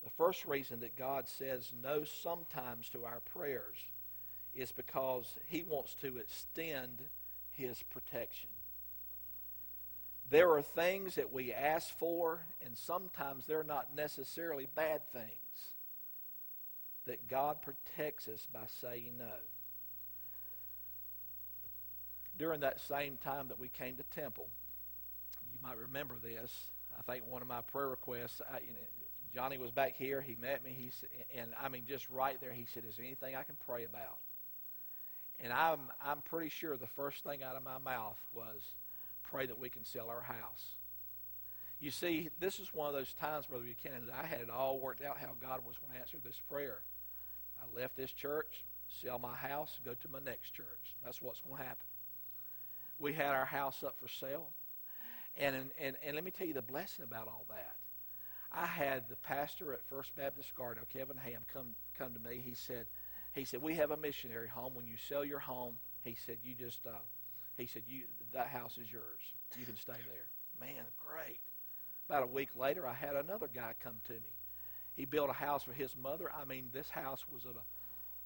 The 0.03 0.09
first 0.09 0.45
reason 0.45 0.79
that 0.79 0.95
God 0.95 1.27
says 1.27 1.71
no 1.83 2.03
sometimes 2.03 2.89
to 2.89 3.05
our 3.05 3.19
prayers 3.33 3.77
is 4.55 4.71
because 4.71 5.35
he 5.47 5.63
wants 5.63 5.93
to 5.95 6.17
extend 6.17 7.03
his 7.51 7.83
protection. 7.83 8.49
There 10.31 10.49
are 10.53 10.61
things 10.61 11.15
that 11.15 11.33
we 11.33 11.51
ask 11.51 11.89
for, 11.97 12.45
and 12.65 12.77
sometimes 12.77 13.45
they're 13.45 13.65
not 13.65 13.89
necessarily 13.95 14.65
bad 14.73 15.01
things. 15.11 15.27
That 17.05 17.27
God 17.27 17.61
protects 17.61 18.29
us 18.29 18.47
by 18.53 18.61
saying 18.79 19.15
no. 19.19 19.33
During 22.37 22.61
that 22.61 22.79
same 22.79 23.17
time 23.17 23.49
that 23.49 23.59
we 23.59 23.67
came 23.67 23.97
to 23.97 24.03
Temple, 24.15 24.47
you 25.51 25.59
might 25.61 25.77
remember 25.77 26.15
this. 26.23 26.67
I 26.97 27.01
think 27.11 27.25
one 27.27 27.41
of 27.41 27.47
my 27.47 27.61
prayer 27.61 27.89
requests, 27.89 28.41
I, 28.49 28.59
you 28.59 28.73
know, 28.73 28.79
Johnny 29.33 29.57
was 29.57 29.71
back 29.71 29.97
here. 29.97 30.21
He 30.21 30.37
met 30.39 30.63
me. 30.63 30.71
He 30.71 30.91
and 31.37 31.51
I 31.61 31.67
mean, 31.67 31.83
just 31.87 32.09
right 32.09 32.39
there, 32.39 32.53
he 32.53 32.65
said, 32.73 32.83
"Is 32.87 32.95
there 32.95 33.05
anything 33.05 33.35
I 33.35 33.43
can 33.43 33.55
pray 33.65 33.83
about?" 33.83 34.19
And 35.41 35.51
I'm 35.51 35.79
I'm 36.01 36.21
pretty 36.21 36.49
sure 36.49 36.77
the 36.77 36.87
first 36.87 37.23
thing 37.23 37.43
out 37.43 37.55
of 37.55 37.63
my 37.63 37.79
mouth 37.79 38.19
was, 38.33 38.61
pray 39.31 39.45
that 39.45 39.59
we 39.59 39.69
can 39.69 39.85
sell 39.85 40.09
our 40.09 40.21
house. 40.21 40.75
You 41.79 41.89
see, 41.89 42.29
this 42.39 42.59
is 42.59 42.73
one 42.73 42.87
of 42.87 42.93
those 42.93 43.13
times, 43.13 43.47
Brother 43.47 43.63
Buchanan, 43.63 44.05
that 44.07 44.15
I 44.23 44.27
had 44.27 44.41
it 44.41 44.49
all 44.49 44.79
worked 44.79 45.01
out 45.01 45.17
how 45.17 45.31
God 45.41 45.61
was 45.65 45.77
going 45.77 45.93
to 45.93 45.99
answer 45.99 46.17
this 46.23 46.39
prayer. 46.49 46.81
I 47.59 47.79
left 47.79 47.95
this 47.95 48.11
church, 48.11 48.65
sell 49.01 49.17
my 49.17 49.33
house, 49.33 49.79
go 49.83 49.93
to 49.93 50.11
my 50.11 50.19
next 50.19 50.51
church. 50.51 50.95
That's 51.03 51.21
what's 51.21 51.39
going 51.39 51.57
to 51.57 51.63
happen. 51.63 51.85
We 52.99 53.13
had 53.13 53.29
our 53.29 53.45
house 53.45 53.83
up 53.83 53.95
for 53.99 54.07
sale. 54.07 54.49
And, 55.37 55.55
and, 55.79 55.95
and 56.05 56.15
let 56.15 56.23
me 56.23 56.29
tell 56.29 56.45
you 56.45 56.53
the 56.53 56.61
blessing 56.61 57.03
about 57.03 57.27
all 57.27 57.45
that. 57.49 57.75
I 58.51 58.65
had 58.65 59.09
the 59.09 59.15
pastor 59.15 59.73
at 59.73 59.79
First 59.89 60.15
Baptist 60.15 60.53
Garden, 60.53 60.83
Kevin 60.91 61.17
Ham, 61.17 61.41
come, 61.51 61.67
come 61.97 62.13
to 62.13 62.19
me. 62.19 62.41
He 62.43 62.53
said, 62.53 62.85
he 63.33 63.45
said, 63.45 63.61
we 63.61 63.75
have 63.75 63.91
a 63.91 63.97
missionary 63.97 64.49
home. 64.49 64.73
When 64.75 64.85
you 64.85 64.97
sell 64.97 65.23
your 65.23 65.39
home, 65.39 65.75
he 66.03 66.15
said, 66.25 66.37
you 66.43 66.53
just 66.53 66.85
uh, 66.85 66.91
he 67.61 67.67
said, 67.67 67.83
"You 67.87 68.03
that 68.33 68.47
house 68.47 68.77
is 68.77 68.91
yours. 68.91 69.21
You 69.57 69.65
can 69.65 69.77
stay 69.77 69.93
there." 69.93 70.27
Man, 70.59 70.83
great. 70.97 71.39
About 72.09 72.23
a 72.23 72.27
week 72.27 72.49
later, 72.55 72.85
I 72.85 72.93
had 72.93 73.15
another 73.15 73.47
guy 73.47 73.73
come 73.79 73.99
to 74.05 74.13
me. 74.13 74.35
He 74.95 75.05
built 75.05 75.29
a 75.29 75.33
house 75.33 75.63
for 75.63 75.73
his 75.73 75.95
mother. 75.95 76.29
I 76.31 76.45
mean, 76.45 76.69
this 76.73 76.89
house 76.89 77.23
was 77.31 77.45
a 77.45 77.53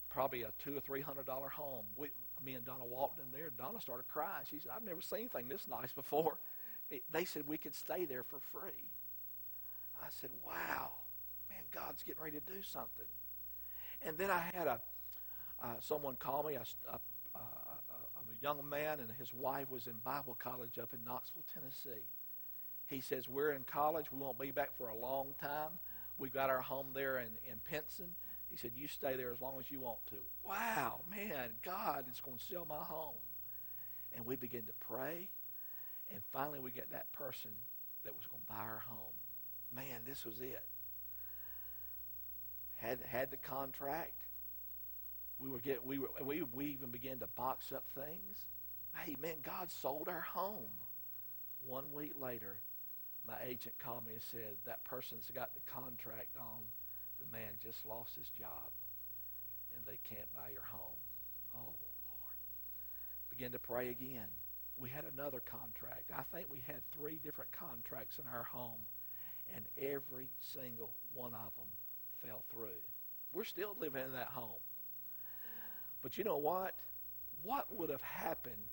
probably 0.09 0.43
a 0.43 0.51
two 0.59 0.77
or 0.77 0.79
three 0.79 1.01
hundred 1.01 1.25
dollar 1.25 1.49
home. 1.49 1.85
We, 1.95 2.09
me 2.43 2.53
and 2.53 2.65
Donna 2.65 2.85
walked 2.85 3.19
in 3.19 3.31
there. 3.31 3.51
Donna 3.57 3.79
started 3.79 4.07
crying. 4.07 4.45
She 4.49 4.59
said, 4.59 4.71
"I've 4.75 4.83
never 4.83 5.01
seen 5.01 5.19
anything 5.19 5.47
this 5.47 5.67
nice 5.67 5.93
before." 5.93 6.37
They 7.11 7.25
said 7.25 7.47
we 7.47 7.57
could 7.57 7.73
stay 7.73 8.05
there 8.05 8.23
for 8.23 8.39
free. 8.39 8.89
I 10.01 10.07
said, 10.09 10.29
"Wow, 10.45 10.91
man, 11.49 11.63
God's 11.71 12.03
getting 12.03 12.23
ready 12.23 12.39
to 12.39 12.53
do 12.53 12.61
something." 12.61 13.07
And 14.01 14.17
then 14.17 14.29
I 14.29 14.51
had 14.53 14.67
a 14.67 14.81
uh, 15.63 15.75
someone 15.79 16.15
call 16.15 16.43
me, 16.43 16.55
a, 16.55 16.65
a 16.91 16.99
young 18.45 18.69
man 18.69 18.99
and 18.99 19.09
his 19.17 19.33
wife 19.33 19.71
was 19.71 19.87
in 19.87 19.93
Bible 20.03 20.37
college 20.37 20.77
up 20.77 20.93
in 20.93 21.03
Knoxville, 21.03 21.45
Tennessee. 21.51 22.05
He 22.85 23.01
says, 23.01 23.27
We're 23.27 23.53
in 23.53 23.63
college. 23.63 24.11
We 24.11 24.19
won't 24.19 24.37
be 24.37 24.51
back 24.51 24.77
for 24.77 24.89
a 24.89 24.95
long 24.95 25.33
time. 25.41 25.79
We've 26.19 26.31
got 26.31 26.51
our 26.51 26.61
home 26.61 26.89
there 26.93 27.17
in, 27.17 27.29
in 27.49 27.55
Pinson. 27.67 28.11
He 28.51 28.55
said, 28.55 28.73
You 28.75 28.87
stay 28.87 29.15
there 29.15 29.31
as 29.31 29.41
long 29.41 29.55
as 29.59 29.71
you 29.71 29.79
want 29.79 30.05
to. 30.11 30.17
Wow, 30.43 31.01
man, 31.09 31.53
God 31.63 32.05
is 32.11 32.21
going 32.21 32.37
to 32.37 32.43
sell 32.43 32.67
my 32.69 32.83
home. 32.83 33.17
And 34.15 34.27
we 34.27 34.35
begin 34.35 34.65
to 34.65 34.73
pray. 34.79 35.29
And 36.13 36.21
finally, 36.31 36.59
we 36.59 36.69
get 36.69 36.91
that 36.91 37.11
person 37.13 37.49
that 38.03 38.13
was 38.13 38.27
going 38.27 38.43
to 38.43 38.53
buy 38.53 38.61
our 38.61 38.83
home. 38.87 39.15
Man, 39.75 40.01
this 40.07 40.23
was 40.23 40.39
it. 40.39 40.61
had 42.75 42.99
had 43.07 43.31
the 43.31 43.37
contract. 43.37 44.24
We 45.39 45.49
were 45.49 45.59
get 45.59 45.85
we 45.85 45.99
were 45.99 46.09
we 46.23 46.43
we 46.53 46.65
even 46.67 46.89
began 46.89 47.19
to 47.19 47.27
box 47.35 47.71
up 47.71 47.83
things. 47.93 48.45
Hey 48.95 49.15
man, 49.21 49.35
God 49.43 49.69
sold 49.69 50.07
our 50.07 50.25
home. 50.33 50.71
One 51.65 51.91
week 51.93 52.13
later, 52.19 52.59
my 53.27 53.35
agent 53.45 53.75
called 53.79 54.05
me 54.05 54.13
and 54.13 54.21
said 54.21 54.55
that 54.65 54.83
person's 54.83 55.29
got 55.33 55.49
the 55.53 55.71
contract 55.71 56.37
on. 56.39 56.61
The 57.19 57.37
man 57.37 57.51
just 57.61 57.85
lost 57.85 58.15
his 58.15 58.29
job, 58.29 58.71
and 59.75 59.83
they 59.85 59.99
can't 60.07 60.33
buy 60.33 60.49
your 60.53 60.67
home. 60.71 61.01
Oh 61.55 61.65
Lord! 61.65 62.37
Begin 63.29 63.51
to 63.51 63.59
pray 63.59 63.89
again. 63.89 64.29
We 64.77 64.89
had 64.89 65.05
another 65.05 65.41
contract. 65.45 66.11
I 66.15 66.23
think 66.35 66.47
we 66.49 66.61
had 66.67 66.81
three 66.91 67.19
different 67.23 67.51
contracts 67.51 68.19
in 68.19 68.25
our 68.31 68.43
home, 68.43 68.83
and 69.55 69.65
every 69.79 70.27
single 70.39 70.91
one 71.13 71.33
of 71.33 71.51
them 71.55 71.71
fell 72.25 72.43
through. 72.53 72.83
We're 73.31 73.45
still 73.45 73.75
living 73.79 74.03
in 74.03 74.13
that 74.13 74.27
home. 74.27 74.61
But 76.05 76.19
you 76.19 76.23
know 76.23 76.37
what? 76.37 76.75
What 77.41 77.65
would 77.75 77.89
have 77.89 78.03
happened 78.03 78.69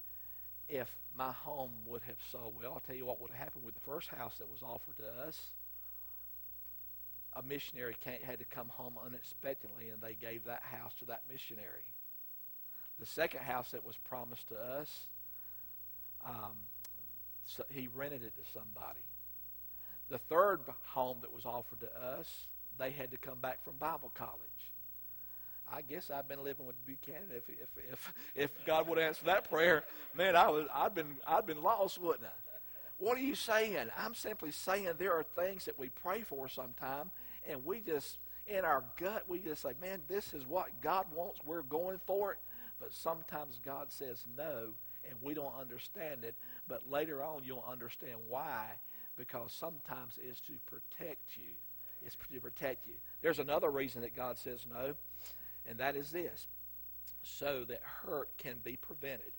if 0.69 0.95
my 1.17 1.33
home 1.33 1.71
would 1.87 2.03
have 2.03 2.19
sold 2.31 2.57
well? 2.59 2.75
I'll 2.75 2.81
tell 2.81 2.95
you 2.95 3.07
what 3.07 3.23
would 3.23 3.31
have 3.31 3.39
happened 3.39 3.65
with 3.65 3.73
the 3.73 3.81
first 3.81 4.09
house 4.09 4.37
that 4.37 4.51
was 4.51 4.63
offered 4.63 4.99
to 4.99 5.27
us. 5.27 5.41
A 7.33 7.43
missionary 7.43 7.97
had 8.05 8.39
to 8.41 8.45
come 8.45 8.69
home 8.69 8.97
unexpectedly, 9.03 9.89
and 9.89 10.03
they 10.03 10.13
gave 10.13 10.45
that 10.45 10.61
house 10.61 10.93
to 10.99 11.07
that 11.07 11.23
missionary. 11.27 11.89
The 13.01 13.07
second 13.07 13.41
house 13.41 13.71
that 13.71 13.83
was 13.83 13.97
promised 13.97 14.49
to 14.49 14.57
us, 14.57 15.07
um, 16.27 16.53
so 17.47 17.63
he 17.71 17.89
rented 17.95 18.25
it 18.25 18.35
to 18.37 18.43
somebody. 18.53 19.01
The 20.11 20.19
third 20.19 20.61
home 20.85 21.17
that 21.23 21.33
was 21.33 21.47
offered 21.47 21.81
to 21.81 21.99
us, 21.99 22.47
they 22.79 22.91
had 22.91 23.11
to 23.13 23.17
come 23.17 23.39
back 23.41 23.65
from 23.65 23.77
Bible 23.79 24.13
college. 24.13 24.72
I 25.71 25.83
guess 25.83 26.11
I've 26.11 26.29
been 26.29 26.45
living 26.45 26.67
with 26.67 26.77
Buchanan. 26.87 27.31
If 27.37 27.49
if 27.49 27.69
if, 27.93 28.15
if 28.35 28.67
God 28.67 28.89
would 28.89 28.99
answer 28.99 29.25
that 29.27 29.51
prayer, 29.51 29.85
man, 30.17 30.37
I 30.37 30.49
was 30.49 30.67
I'd 30.75 30.95
been 30.95 31.17
I'd 31.27 31.47
been 31.47 31.63
lost, 31.63 32.01
wouldn't 32.01 32.25
I? 32.25 32.59
What 32.99 33.17
are 33.17 33.23
you 33.23 33.35
saying? 33.35 33.89
I'm 33.99 34.15
simply 34.15 34.53
saying 34.53 34.89
there 34.99 35.13
are 35.13 35.25
things 35.25 35.65
that 35.65 35.79
we 35.79 35.89
pray 35.89 36.21
for 36.23 36.49
sometime, 36.49 37.11
and 37.49 37.65
we 37.65 37.81
just 37.81 38.19
in 38.47 38.65
our 38.65 38.85
gut 38.99 39.25
we 39.29 39.39
just 39.39 39.63
say, 39.63 39.73
man, 39.81 40.01
this 40.09 40.35
is 40.35 40.47
what 40.47 40.69
God 40.81 41.07
wants. 41.15 41.41
We're 41.45 41.63
going 41.63 41.99
for 42.07 42.33
it. 42.33 42.39
But 42.81 42.93
sometimes 42.93 43.61
God 43.65 43.93
says 43.93 44.25
no, 44.37 44.71
and 45.09 45.15
we 45.23 45.35
don't 45.35 45.55
understand 45.59 46.25
it. 46.25 46.35
But 46.67 46.91
later 46.91 47.23
on, 47.23 47.43
you'll 47.45 47.65
understand 47.71 48.17
why, 48.29 48.67
because 49.17 49.53
sometimes 49.53 50.19
it's 50.21 50.41
to 50.41 50.55
protect 50.67 51.37
you. 51.37 51.55
It's 52.05 52.17
to 52.33 52.41
protect 52.41 52.89
you. 52.89 52.95
There's 53.21 53.39
another 53.39 53.71
reason 53.71 54.03
that 54.03 54.17
God 54.17 54.37
says 54.37 54.67
no, 54.69 54.95
and 55.67 55.79
that 55.79 55.97
is 55.97 56.11
this 56.11 56.47
so 57.23 57.65
that 57.69 57.81
hurt 58.03 58.37
can 58.39 58.57
be 58.65 58.77
prevented. 58.77 59.33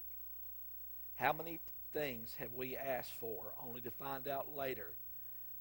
How 1.16 1.34
many 1.34 1.60
things 1.92 2.34
have 2.40 2.54
we 2.54 2.76
asked 2.78 3.14
for 3.20 3.54
only 3.64 3.82
to 3.82 3.92
find 3.92 4.28
out 4.28 4.56
later 4.56 4.94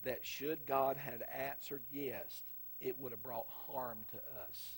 that 0.05 0.25
should 0.25 0.67
God 0.67 0.97
had 0.97 1.23
answered 1.51 1.83
yes, 1.91 2.43
it 2.81 2.99
would 2.99 3.13
have 3.13 3.23
brought 3.23 3.47
harm 3.67 3.99
to 4.13 4.17
us? 4.17 4.71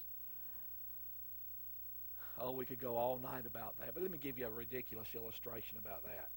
Oh, 2.39 2.51
we 2.51 2.65
could 2.65 2.81
go 2.81 2.97
all 2.97 3.21
night 3.23 3.47
about 3.47 3.79
that, 3.79 3.95
but 3.95 4.03
let 4.03 4.11
me 4.11 4.19
give 4.19 4.39
you 4.39 4.47
a 4.47 4.51
ridiculous 4.51 5.09
illustration 5.15 5.79
about 5.79 6.03
that. 6.03 6.31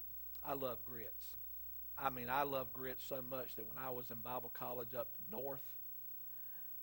I 0.46 0.54
love 0.54 0.78
grits. 0.84 1.34
I 1.98 2.10
mean, 2.10 2.30
I 2.30 2.44
love 2.44 2.72
grits 2.72 3.04
so 3.08 3.20
much 3.28 3.56
that 3.56 3.66
when 3.66 3.84
I 3.84 3.90
was 3.90 4.10
in 4.10 4.18
Bible 4.18 4.52
college 4.56 4.94
up 4.96 5.08
north, 5.32 5.64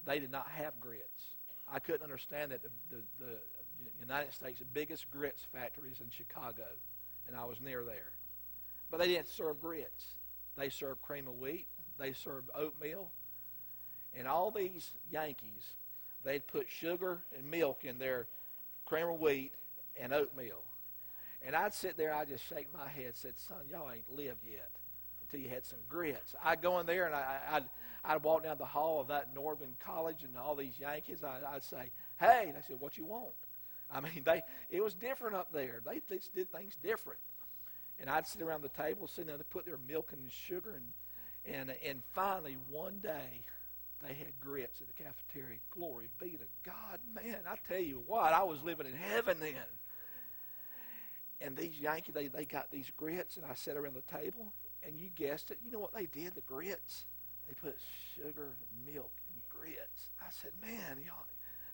they 0.05 0.19
did 0.19 0.31
not 0.31 0.47
have 0.49 0.79
grits. 0.81 1.34
I 1.71 1.79
couldn't 1.79 2.03
understand 2.03 2.51
that 2.51 2.61
the, 2.61 2.69
the, 2.89 3.01
the 3.19 3.35
United 3.99 4.33
States' 4.33 4.61
biggest 4.73 5.09
grits 5.09 5.41
factory 5.53 5.91
is 5.91 5.99
in 5.99 6.09
Chicago, 6.09 6.65
and 7.27 7.35
I 7.35 7.45
was 7.45 7.59
near 7.59 7.83
there. 7.83 8.11
But 8.91 8.99
they 8.99 9.07
didn't 9.07 9.29
serve 9.29 9.59
grits. 9.61 10.15
They 10.57 10.69
served 10.69 11.01
cream 11.01 11.27
of 11.27 11.39
wheat. 11.39 11.67
They 11.97 12.13
served 12.13 12.49
oatmeal. 12.55 13.11
And 14.17 14.27
all 14.27 14.51
these 14.51 14.91
Yankees, 15.11 15.73
they'd 16.23 16.45
put 16.47 16.69
sugar 16.69 17.19
and 17.37 17.49
milk 17.49 17.83
in 17.83 17.99
their 17.99 18.27
cream 18.85 19.09
of 19.09 19.19
wheat 19.19 19.51
and 19.99 20.13
oatmeal. 20.13 20.61
And 21.45 21.55
I'd 21.55 21.73
sit 21.73 21.97
there, 21.97 22.13
I'd 22.13 22.29
just 22.29 22.47
shake 22.47 22.73
my 22.73 22.87
head, 22.87 23.15
said, 23.15 23.33
son, 23.37 23.57
y'all 23.69 23.91
ain't 23.91 24.09
lived 24.15 24.43
yet 24.45 24.69
until 25.21 25.39
you 25.39 25.49
had 25.49 25.65
some 25.65 25.79
grits. 25.89 26.33
I'd 26.43 26.61
go 26.61 26.79
in 26.79 26.85
there 26.85 27.05
and 27.05 27.15
I, 27.15 27.39
I'd, 27.51 27.63
I'd 28.07 28.23
walk 28.23 28.43
down 28.43 28.57
the 28.57 28.65
hall 28.65 29.01
of 29.01 29.07
that 29.07 29.33
Northern 29.33 29.75
College 29.79 30.23
and 30.23 30.37
all 30.37 30.55
these 30.55 30.79
Yankees. 30.79 31.23
I, 31.23 31.39
I'd 31.55 31.63
say, 31.63 31.91
hey, 32.19 32.51
they 32.53 32.61
said, 32.67 32.79
what 32.79 32.97
you 32.97 33.05
want? 33.05 33.33
I 33.91 34.01
mean, 34.01 34.23
they 34.25 34.41
it 34.69 34.83
was 34.83 34.93
different 34.93 35.35
up 35.35 35.51
there. 35.51 35.81
They, 35.85 36.01
they 36.09 36.19
did 36.33 36.51
things 36.51 36.75
different. 36.81 37.19
And 37.99 38.09
I'd 38.09 38.27
sit 38.27 38.41
around 38.41 38.61
the 38.61 38.69
table, 38.69 39.07
sitting 39.07 39.27
there, 39.27 39.37
they 39.37 39.43
put 39.49 39.65
their 39.65 39.79
milk 39.87 40.11
and 40.11 40.29
sugar, 40.29 40.75
and, 40.75 41.55
and, 41.55 41.77
and 41.87 42.01
finally, 42.13 42.57
one 42.69 42.99
day, 43.01 43.45
they 44.05 44.13
had 44.13 44.37
grits 44.41 44.81
at 44.81 44.87
the 44.87 45.03
cafeteria. 45.03 45.59
Glory 45.69 46.09
be 46.19 46.31
to 46.31 46.45
God. 46.63 46.99
Man, 47.13 47.37
I 47.49 47.55
tell 47.67 47.81
you 47.81 48.03
what, 48.05 48.33
I 48.33 48.43
was 48.43 48.61
living 48.63 48.85
in 48.85 48.93
heaven 48.93 49.37
then. 49.39 49.55
And 51.41 51.55
these 51.55 51.79
Yankees, 51.79 52.13
they, 52.13 52.27
they 52.27 52.45
got 52.45 52.71
these 52.71 52.91
grits, 52.97 53.37
and 53.37 53.45
I 53.45 53.53
sat 53.55 53.77
around 53.77 53.95
the 53.95 54.17
table, 54.17 54.51
and 54.85 54.99
you 54.99 55.09
guessed 55.15 55.51
it. 55.51 55.59
You 55.63 55.71
know 55.71 55.79
what 55.79 55.93
they 55.93 56.05
did, 56.05 56.35
the 56.35 56.41
grits? 56.41 57.05
They 57.47 57.53
put 57.53 57.77
sugar 58.15 58.55
milk 58.85 59.11
and 59.31 59.41
grits. 59.49 60.09
I 60.21 60.27
said, 60.29 60.51
man, 60.61 60.97
y'all, 61.05 61.25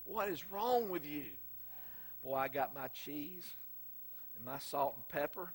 what 0.05 0.29
is 0.29 0.49
wrong 0.51 0.89
with 0.89 1.05
you? 1.05 1.25
Boy, 2.23 2.35
I 2.35 2.47
got 2.47 2.75
my 2.75 2.87
cheese 2.89 3.49
and 4.35 4.45
my 4.45 4.59
salt 4.59 4.95
and 4.95 5.07
pepper, 5.07 5.53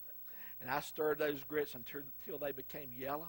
and 0.61 0.71
I 0.71 0.81
stirred 0.81 1.19
those 1.19 1.43
grits 1.45 1.75
until, 1.75 2.01
until 2.25 2.39
they 2.39 2.53
became 2.53 2.91
yellow. 2.97 3.29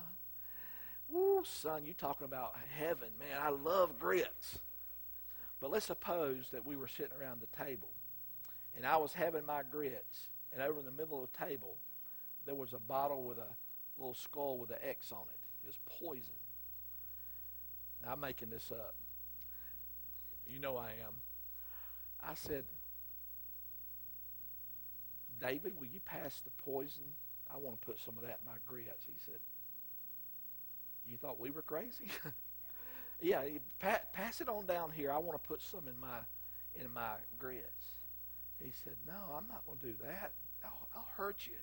Woo, 1.09 1.43
son, 1.45 1.85
you 1.85 1.93
talking 1.93 2.25
about 2.25 2.53
heaven, 2.77 3.09
man. 3.19 3.39
I 3.41 3.49
love 3.49 3.99
grits. 3.99 4.59
But 5.59 5.71
let's 5.71 5.85
suppose 5.85 6.49
that 6.51 6.65
we 6.65 6.75
were 6.75 6.87
sitting 6.87 7.17
around 7.19 7.41
the 7.41 7.63
table, 7.63 7.89
and 8.75 8.85
I 8.85 8.97
was 8.97 9.13
having 9.13 9.45
my 9.45 9.61
grits, 9.69 10.29
and 10.53 10.61
over 10.61 10.79
in 10.79 10.85
the 10.85 10.91
middle 10.91 11.23
of 11.23 11.29
the 11.31 11.45
table, 11.45 11.77
there 12.45 12.55
was 12.55 12.73
a 12.73 12.79
bottle 12.79 13.23
with 13.23 13.39
a 13.39 13.47
little 13.97 14.13
skull 14.13 14.57
with 14.57 14.69
an 14.69 14.77
X 14.87 15.11
on 15.11 15.23
it. 15.33 15.39
It 15.63 15.67
was 15.67 15.79
poison. 15.99 16.33
Now, 18.03 18.13
I'm 18.13 18.19
making 18.19 18.49
this 18.49 18.71
up. 18.71 18.95
You 20.47 20.59
know 20.59 20.77
I 20.77 20.89
am. 20.89 21.13
I 22.23 22.33
said, 22.35 22.63
David, 25.39 25.73
will 25.77 25.87
you 25.87 25.99
pass 26.05 26.41
the 26.41 26.49
poison? 26.63 27.03
I 27.53 27.57
want 27.57 27.79
to 27.79 27.85
put 27.85 27.99
some 27.99 28.17
of 28.17 28.23
that 28.23 28.39
in 28.41 28.45
my 28.45 28.57
grits. 28.67 29.05
He 29.05 29.13
said, 29.25 29.39
You 31.05 31.17
thought 31.17 31.39
we 31.39 31.51
were 31.51 31.61
crazy? 31.61 32.09
yeah, 33.21 33.41
pa- 33.79 34.01
pass 34.13 34.41
it 34.41 34.49
on 34.49 34.65
down 34.65 34.91
here. 34.91 35.11
I 35.11 35.17
want 35.17 35.41
to 35.41 35.47
put 35.47 35.61
some 35.61 35.87
in 35.87 35.99
my 35.99 36.19
in 36.75 36.91
my 36.93 37.13
grits. 37.39 37.97
He 38.59 38.71
said, 38.83 38.93
No, 39.05 39.35
I'm 39.37 39.47
not 39.47 39.65
going 39.65 39.79
to 39.79 39.85
do 39.85 39.93
that. 40.03 40.31
I'll, 40.63 40.87
I'll 40.95 41.07
hurt 41.15 41.45
you. 41.45 41.53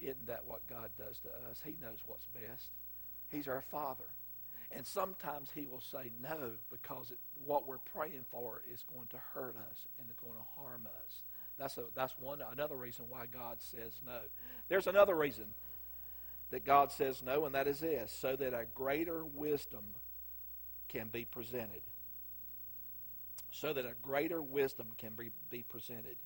Isn't 0.00 0.26
that 0.26 0.44
what 0.44 0.66
God 0.68 0.90
does 0.98 1.18
to 1.20 1.28
us? 1.50 1.62
He 1.64 1.76
knows 1.80 1.98
what's 2.06 2.26
best. 2.26 2.68
He's 3.30 3.48
our 3.48 3.62
Father. 3.62 4.04
And 4.72 4.86
sometimes 4.86 5.50
he 5.54 5.66
will 5.66 5.80
say 5.80 6.12
no 6.20 6.52
because 6.70 7.10
it, 7.10 7.18
what 7.44 7.68
we're 7.68 7.78
praying 7.78 8.24
for 8.30 8.62
is 8.72 8.84
going 8.92 9.06
to 9.08 9.16
hurt 9.34 9.56
us 9.70 9.86
and 9.98 10.08
it's 10.10 10.20
going 10.20 10.34
to 10.34 10.60
harm 10.60 10.86
us. 10.86 11.20
That's, 11.58 11.78
a, 11.78 11.84
that's 11.94 12.14
one 12.18 12.40
another 12.52 12.76
reason 12.76 13.06
why 13.08 13.26
God 13.26 13.56
says 13.60 13.92
no. 14.04 14.18
There's 14.68 14.86
another 14.86 15.14
reason 15.14 15.46
that 16.50 16.64
God 16.64 16.92
says 16.92 17.22
no, 17.24 17.44
and 17.44 17.54
that 17.54 17.66
is 17.66 17.80
this 17.80 18.12
so 18.12 18.36
that 18.36 18.52
a 18.52 18.66
greater 18.74 19.24
wisdom 19.24 19.84
can 20.88 21.08
be 21.08 21.24
presented. 21.24 21.82
So 23.50 23.72
that 23.72 23.86
a 23.86 23.94
greater 24.02 24.42
wisdom 24.42 24.88
can 24.98 25.12
be, 25.18 25.30
be 25.50 25.62
presented. 25.62 26.16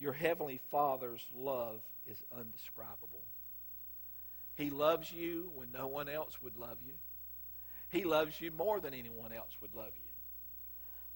Your 0.00 0.12
Heavenly 0.12 0.60
Father's 0.70 1.24
love 1.34 1.80
is 2.06 2.24
undescribable. 2.36 3.22
He 4.56 4.70
loves 4.70 5.12
you 5.12 5.50
when 5.54 5.70
no 5.70 5.86
one 5.86 6.08
else 6.08 6.42
would 6.42 6.56
love 6.56 6.78
you. 6.84 6.94
He 7.90 8.04
loves 8.04 8.40
you 8.40 8.50
more 8.50 8.80
than 8.80 8.94
anyone 8.94 9.32
else 9.32 9.56
would 9.60 9.74
love 9.74 9.92
you. 9.94 10.10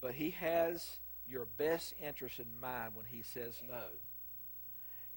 But 0.00 0.14
He 0.14 0.30
has 0.30 0.98
your 1.28 1.46
best 1.58 1.94
interest 2.04 2.38
in 2.38 2.46
mind 2.60 2.92
when 2.94 3.06
He 3.06 3.22
says 3.22 3.60
no. 3.68 3.84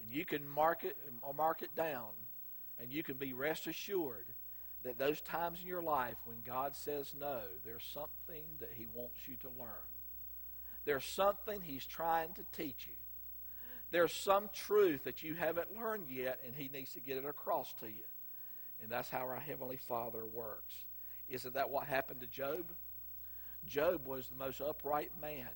And 0.00 0.10
you 0.10 0.24
can 0.24 0.46
mark 0.48 0.84
it, 0.84 0.96
mark 1.36 1.62
it 1.62 1.74
down, 1.74 2.10
and 2.80 2.90
you 2.90 3.02
can 3.02 3.16
be 3.16 3.32
rest 3.32 3.66
assured 3.66 4.26
that 4.82 4.98
those 4.98 5.20
times 5.22 5.60
in 5.62 5.66
your 5.66 5.82
life 5.82 6.16
when 6.24 6.42
God 6.44 6.76
says 6.76 7.14
no, 7.18 7.40
there's 7.64 7.84
something 7.94 8.44
that 8.60 8.72
He 8.74 8.86
wants 8.92 9.16
you 9.26 9.36
to 9.36 9.48
learn. 9.58 9.88
There's 10.84 11.04
something 11.06 11.60
He's 11.60 11.86
trying 11.86 12.34
to 12.34 12.44
teach 12.52 12.86
you. 12.86 12.94
There's 13.90 14.12
some 14.12 14.50
truth 14.52 15.04
that 15.04 15.22
you 15.22 15.34
haven't 15.34 15.76
learned 15.76 16.10
yet, 16.10 16.40
and 16.44 16.54
He 16.54 16.68
needs 16.68 16.92
to 16.94 17.00
get 17.00 17.16
it 17.16 17.24
across 17.24 17.72
to 17.80 17.86
you. 17.86 18.04
And 18.82 18.90
that's 18.90 19.08
how 19.08 19.20
our 19.20 19.36
Heavenly 19.36 19.78
Father 19.88 20.26
works. 20.26 20.74
Isn't 21.28 21.54
that 21.54 21.70
what 21.70 21.86
happened 21.86 22.20
to 22.20 22.26
Job? 22.26 22.66
Job 23.66 24.06
was 24.06 24.28
the 24.28 24.36
most 24.36 24.60
upright 24.60 25.12
man 25.20 25.48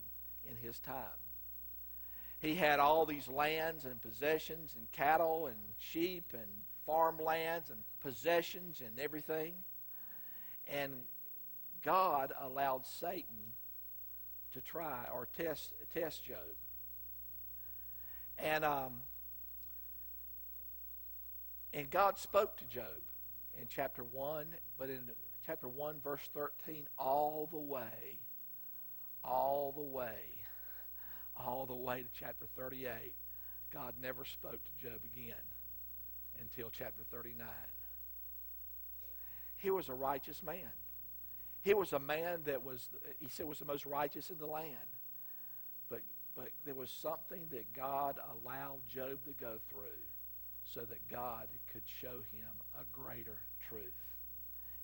in 0.49 0.57
his 0.57 0.79
time. 0.79 1.19
He 2.41 2.55
had 2.55 2.79
all 2.79 3.05
these 3.05 3.29
lands 3.29 3.85
and 3.85 4.01
possessions 4.01 4.75
and 4.77 4.91
cattle 4.93 5.47
and 5.47 5.57
sheep 5.77 6.33
and 6.33 6.47
farmlands 6.87 7.71
and 7.71 7.81
possessions 8.01 8.81
and 8.81 8.99
everything. 8.99 9.55
And 10.73 10.93
God 11.83 12.33
allowed 12.41 12.87
Satan 12.87 13.55
to 14.53 14.61
try 14.61 15.05
or 15.13 15.29
test 15.37 15.75
test 15.95 16.25
Job. 16.25 16.37
And 18.39 18.65
um, 18.65 19.03
and 21.75 21.91
God 21.91 22.19
spoke 22.19 22.57
to 22.59 22.65
Job 22.65 23.03
in 23.61 23.67
chapter 23.69 24.03
1, 24.03 24.47
but 24.79 24.89
in 24.89 25.01
chapter 25.49 25.67
1, 25.67 26.01
verse 26.05 26.21
13, 26.35 26.87
all 26.99 27.49
the 27.51 27.59
way, 27.59 28.19
all 29.25 29.73
the 29.75 29.83
way, 29.83 30.21
all 31.39 31.65
the 31.65 31.75
way 31.75 32.03
to 32.03 32.09
chapter 32.13 32.45
38, 32.55 32.91
God 33.73 33.95
never 33.99 34.27
spoke 34.27 34.61
to 34.63 34.87
Job 34.87 35.01
again 35.15 35.35
until 36.39 36.69
chapter 36.71 37.03
39. 37.11 37.47
He 39.57 39.71
was 39.71 39.89
a 39.89 39.95
righteous 39.95 40.43
man. 40.43 40.71
He 41.63 41.73
was 41.73 41.95
a 41.95 41.99
man 41.99 42.41
that 42.45 42.63
was, 42.63 42.91
he 43.19 43.31
said, 43.31 43.47
was 43.47 43.59
the 43.59 43.65
most 43.65 43.87
righteous 43.87 44.29
in 44.29 44.37
the 44.37 44.47
land. 44.47 44.75
But, 45.89 46.01
but 46.37 46.49
there 46.67 46.75
was 46.75 46.91
something 46.91 47.47
that 47.53 47.73
God 47.73 48.17
allowed 48.45 48.81
Job 48.87 49.25
to 49.25 49.33
go 49.41 49.55
through 49.71 50.05
so 50.67 50.81
that 50.81 51.09
God 51.11 51.47
could 51.73 51.85
show 51.87 52.19
him 52.33 52.53
a 52.79 52.85
greater 52.93 53.39
truth. 53.67 54.08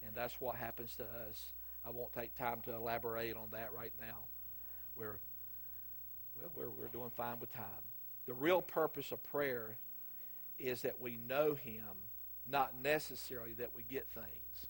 And 0.07 0.15
that's 0.15 0.41
what 0.41 0.57
happens 0.57 0.97
to 0.97 1.05
us. 1.05 1.53
I 1.87 1.91
won't 1.91 2.13
take 2.13 2.35
time 2.37 2.61
to 2.65 2.75
elaborate 2.75 3.37
on 3.37 3.49
that 3.53 3.71
right 3.77 3.93
now. 4.01 4.17
We're, 4.97 5.19
well, 6.41 6.51
we're, 6.55 6.71
we're 6.71 6.89
doing 6.89 7.11
fine 7.17 7.39
with 7.41 7.53
time. 7.53 7.65
The 8.27 8.35
real 8.35 8.63
purpose 8.63 9.13
of 9.13 9.23
prayer 9.23 9.77
is 10.59 10.83
that 10.83 11.01
we 11.01 11.19
know 11.29 11.55
him, 11.55 11.85
not 12.49 12.73
necessarily 12.83 13.53
that 13.55 13.71
we 13.77 13.83
get 13.83 14.07
things. 14.15 14.67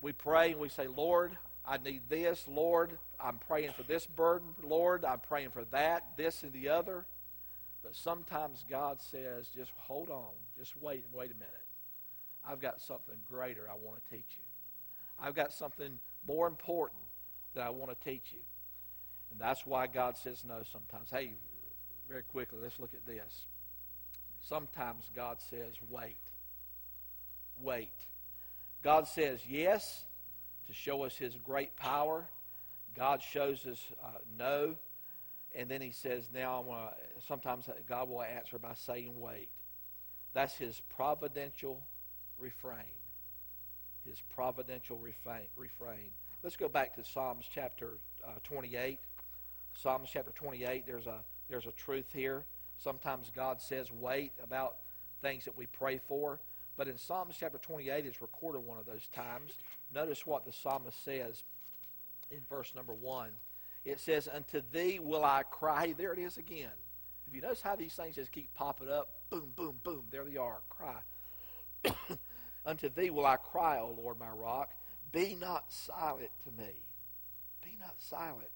We 0.00 0.12
pray 0.12 0.52
and 0.52 0.60
we 0.60 0.68
say, 0.68 0.86
Lord, 0.86 1.36
I 1.66 1.78
need 1.78 2.02
this. 2.08 2.46
Lord, 2.46 2.98
I'm 3.18 3.38
praying 3.38 3.72
for 3.76 3.82
this 3.82 4.06
burden. 4.06 4.48
Lord, 4.62 5.04
I'm 5.04 5.20
praying 5.20 5.50
for 5.50 5.64
that, 5.72 6.16
this, 6.16 6.42
and 6.42 6.52
the 6.52 6.68
other. 6.68 7.06
But 7.82 7.96
sometimes 7.96 8.64
God 8.68 9.00
says, 9.00 9.48
just 9.48 9.70
hold 9.76 10.10
on. 10.10 10.32
Just 10.58 10.76
wait, 10.80 11.04
wait 11.12 11.30
a 11.30 11.34
minute. 11.34 11.63
I've 12.48 12.60
got 12.60 12.80
something 12.80 13.14
greater 13.30 13.68
I 13.70 13.74
want 13.74 14.02
to 14.02 14.10
teach 14.10 14.26
you. 14.30 14.44
I've 15.18 15.34
got 15.34 15.52
something 15.52 15.98
more 16.26 16.46
important 16.46 17.00
that 17.54 17.62
I 17.62 17.70
want 17.70 17.90
to 17.90 18.10
teach 18.10 18.32
you. 18.32 18.40
And 19.30 19.40
that's 19.40 19.66
why 19.66 19.86
God 19.86 20.16
says 20.16 20.44
no 20.46 20.62
sometimes. 20.70 21.10
Hey, 21.10 21.32
very 22.08 22.22
quickly, 22.22 22.58
let's 22.62 22.78
look 22.78 22.94
at 22.94 23.06
this. 23.06 23.46
Sometimes 24.42 25.08
God 25.14 25.38
says, 25.40 25.74
wait. 25.88 26.16
Wait. 27.62 27.92
God 28.82 29.06
says 29.06 29.40
yes 29.48 30.04
to 30.66 30.74
show 30.74 31.04
us 31.04 31.16
his 31.16 31.34
great 31.36 31.76
power. 31.76 32.26
God 32.94 33.22
shows 33.22 33.66
us 33.66 33.80
uh, 34.02 34.18
no 34.38 34.76
and 35.54 35.70
then 35.70 35.80
he 35.80 35.92
says, 35.92 36.28
now 36.34 36.60
I'm 36.60 36.66
gonna, 36.66 36.90
sometimes 37.28 37.68
God 37.88 38.08
will 38.08 38.22
answer 38.22 38.58
by 38.58 38.74
saying, 38.74 39.12
wait. 39.20 39.48
That's 40.32 40.56
his 40.56 40.80
providential 40.96 41.80
refrain. 42.38 42.84
His 44.04 44.22
providential 44.34 44.98
refrain. 44.98 46.10
Let's 46.42 46.56
go 46.56 46.68
back 46.68 46.94
to 46.96 47.04
Psalms 47.04 47.46
chapter 47.52 47.98
uh, 48.26 48.32
28. 48.44 48.98
Psalms 49.74 50.10
chapter 50.12 50.30
28, 50.32 50.84
there's 50.86 51.06
a, 51.06 51.20
there's 51.48 51.66
a 51.66 51.72
truth 51.72 52.12
here. 52.12 52.44
Sometimes 52.78 53.30
God 53.34 53.60
says, 53.60 53.90
wait 53.90 54.32
about 54.42 54.76
things 55.22 55.44
that 55.46 55.56
we 55.56 55.66
pray 55.66 56.00
for. 56.06 56.40
But 56.76 56.88
in 56.88 56.98
Psalms 56.98 57.36
chapter 57.38 57.58
28, 57.58 58.04
it's 58.04 58.20
recorded 58.20 58.60
one 58.60 58.78
of 58.78 58.86
those 58.86 59.08
times. 59.08 59.52
Notice 59.92 60.26
what 60.26 60.44
the 60.44 60.52
psalmist 60.52 61.02
says 61.04 61.44
in 62.30 62.40
verse 62.48 62.72
number 62.74 62.92
1 62.92 63.30
it 63.84 64.00
says, 64.00 64.28
Unto 64.32 64.62
thee 64.72 64.98
will 64.98 65.24
I 65.24 65.42
cry. 65.42 65.94
There 65.96 66.12
it 66.12 66.18
is 66.18 66.38
again. 66.38 66.70
If 67.26 67.34
you 67.34 67.40
notice 67.40 67.62
how 67.62 67.76
these 67.76 67.94
things 67.94 68.16
just 68.16 68.32
keep 68.32 68.52
popping 68.54 68.88
up, 68.88 69.10
boom, 69.30 69.52
boom, 69.54 69.78
boom, 69.82 70.04
there 70.10 70.24
they 70.24 70.36
are, 70.36 70.60
cry. 70.68 70.98
Unto 72.66 72.88
thee 72.88 73.10
will 73.10 73.26
I 73.26 73.36
cry, 73.36 73.78
O 73.78 73.94
Lord 73.96 74.18
my 74.18 74.30
rock. 74.30 74.70
Be 75.12 75.36
not 75.38 75.72
silent 75.72 76.30
to 76.44 76.50
me. 76.50 76.70
Be 77.62 77.76
not 77.80 77.94
silent, 77.98 78.50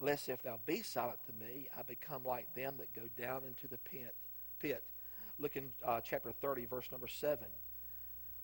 lest 0.00 0.28
if 0.28 0.42
thou 0.42 0.58
be 0.66 0.82
silent 0.82 1.18
to 1.26 1.32
me, 1.44 1.68
I 1.76 1.82
become 1.82 2.24
like 2.24 2.54
them 2.54 2.74
that 2.78 2.94
go 2.94 3.08
down 3.20 3.42
into 3.46 3.68
the 3.68 3.78
pit. 3.78 4.14
pit. 4.58 4.82
Look 5.38 5.56
in 5.56 5.70
uh, 5.84 6.00
chapter 6.00 6.32
30, 6.32 6.66
verse 6.66 6.88
number 6.92 7.08
7. 7.08 7.38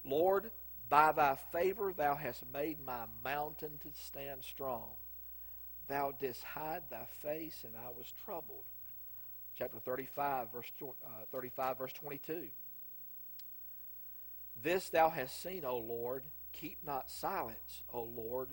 Lord, 0.05 0.51
by 0.89 1.13
thy 1.13 1.37
favor 1.53 1.93
thou 1.97 2.17
hast 2.17 2.43
made 2.53 2.79
my 2.85 3.05
mountain 3.23 3.79
to 3.83 3.89
stand 3.95 4.43
strong. 4.43 4.91
Thou 5.87 6.13
didst 6.19 6.43
hide 6.43 6.83
thy 6.91 7.07
face, 7.23 7.65
and 7.65 7.75
I 7.77 7.91
was 7.97 8.13
troubled. 8.25 8.65
Chapter 9.57 9.79
35, 9.81 10.53
verse, 10.53 10.71
uh, 10.83 11.25
35, 11.33 11.79
verse 11.79 11.93
22. 11.93 12.49
This 14.63 14.89
thou 14.89 15.11
hast 15.11 15.43
seen, 15.43 15.65
O 15.65 15.79
Lord. 15.79 16.25
Keep 16.53 16.79
not 16.85 17.11
silence, 17.11 17.83
O 17.93 18.03
Lord. 18.03 18.51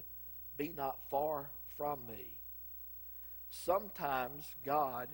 Be 0.57 0.71
not 0.75 0.99
far 1.09 1.49
from 1.77 2.05
me. 2.07 2.33
Sometimes, 3.49 4.45
God, 4.65 5.09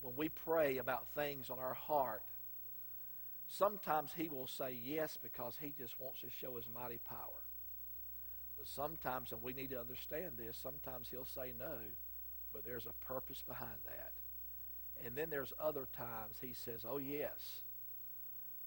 when 0.00 0.14
we 0.16 0.28
pray 0.28 0.78
about 0.78 1.06
things 1.14 1.50
on 1.50 1.58
our 1.58 1.74
heart, 1.74 2.22
sometimes 3.46 4.12
He 4.16 4.28
will 4.28 4.46
say 4.46 4.76
yes 4.82 5.16
because 5.22 5.56
He 5.60 5.72
just 5.78 5.98
wants 6.00 6.20
to 6.22 6.28
show 6.30 6.56
His 6.56 6.66
mighty 6.74 6.98
power. 7.08 7.44
But 8.56 8.68
sometimes, 8.68 9.32
and 9.32 9.42
we 9.42 9.52
need 9.52 9.70
to 9.70 9.80
understand 9.80 10.32
this, 10.36 10.56
sometimes 10.56 11.08
he'll 11.10 11.24
say 11.24 11.52
no, 11.58 11.76
but 12.52 12.64
there's 12.64 12.86
a 12.86 13.04
purpose 13.04 13.42
behind 13.46 13.78
that. 13.86 14.12
And 15.04 15.16
then 15.16 15.28
there's 15.28 15.52
other 15.60 15.88
times 15.96 16.36
he 16.40 16.54
says, 16.54 16.84
oh, 16.88 16.98
yes, 16.98 17.60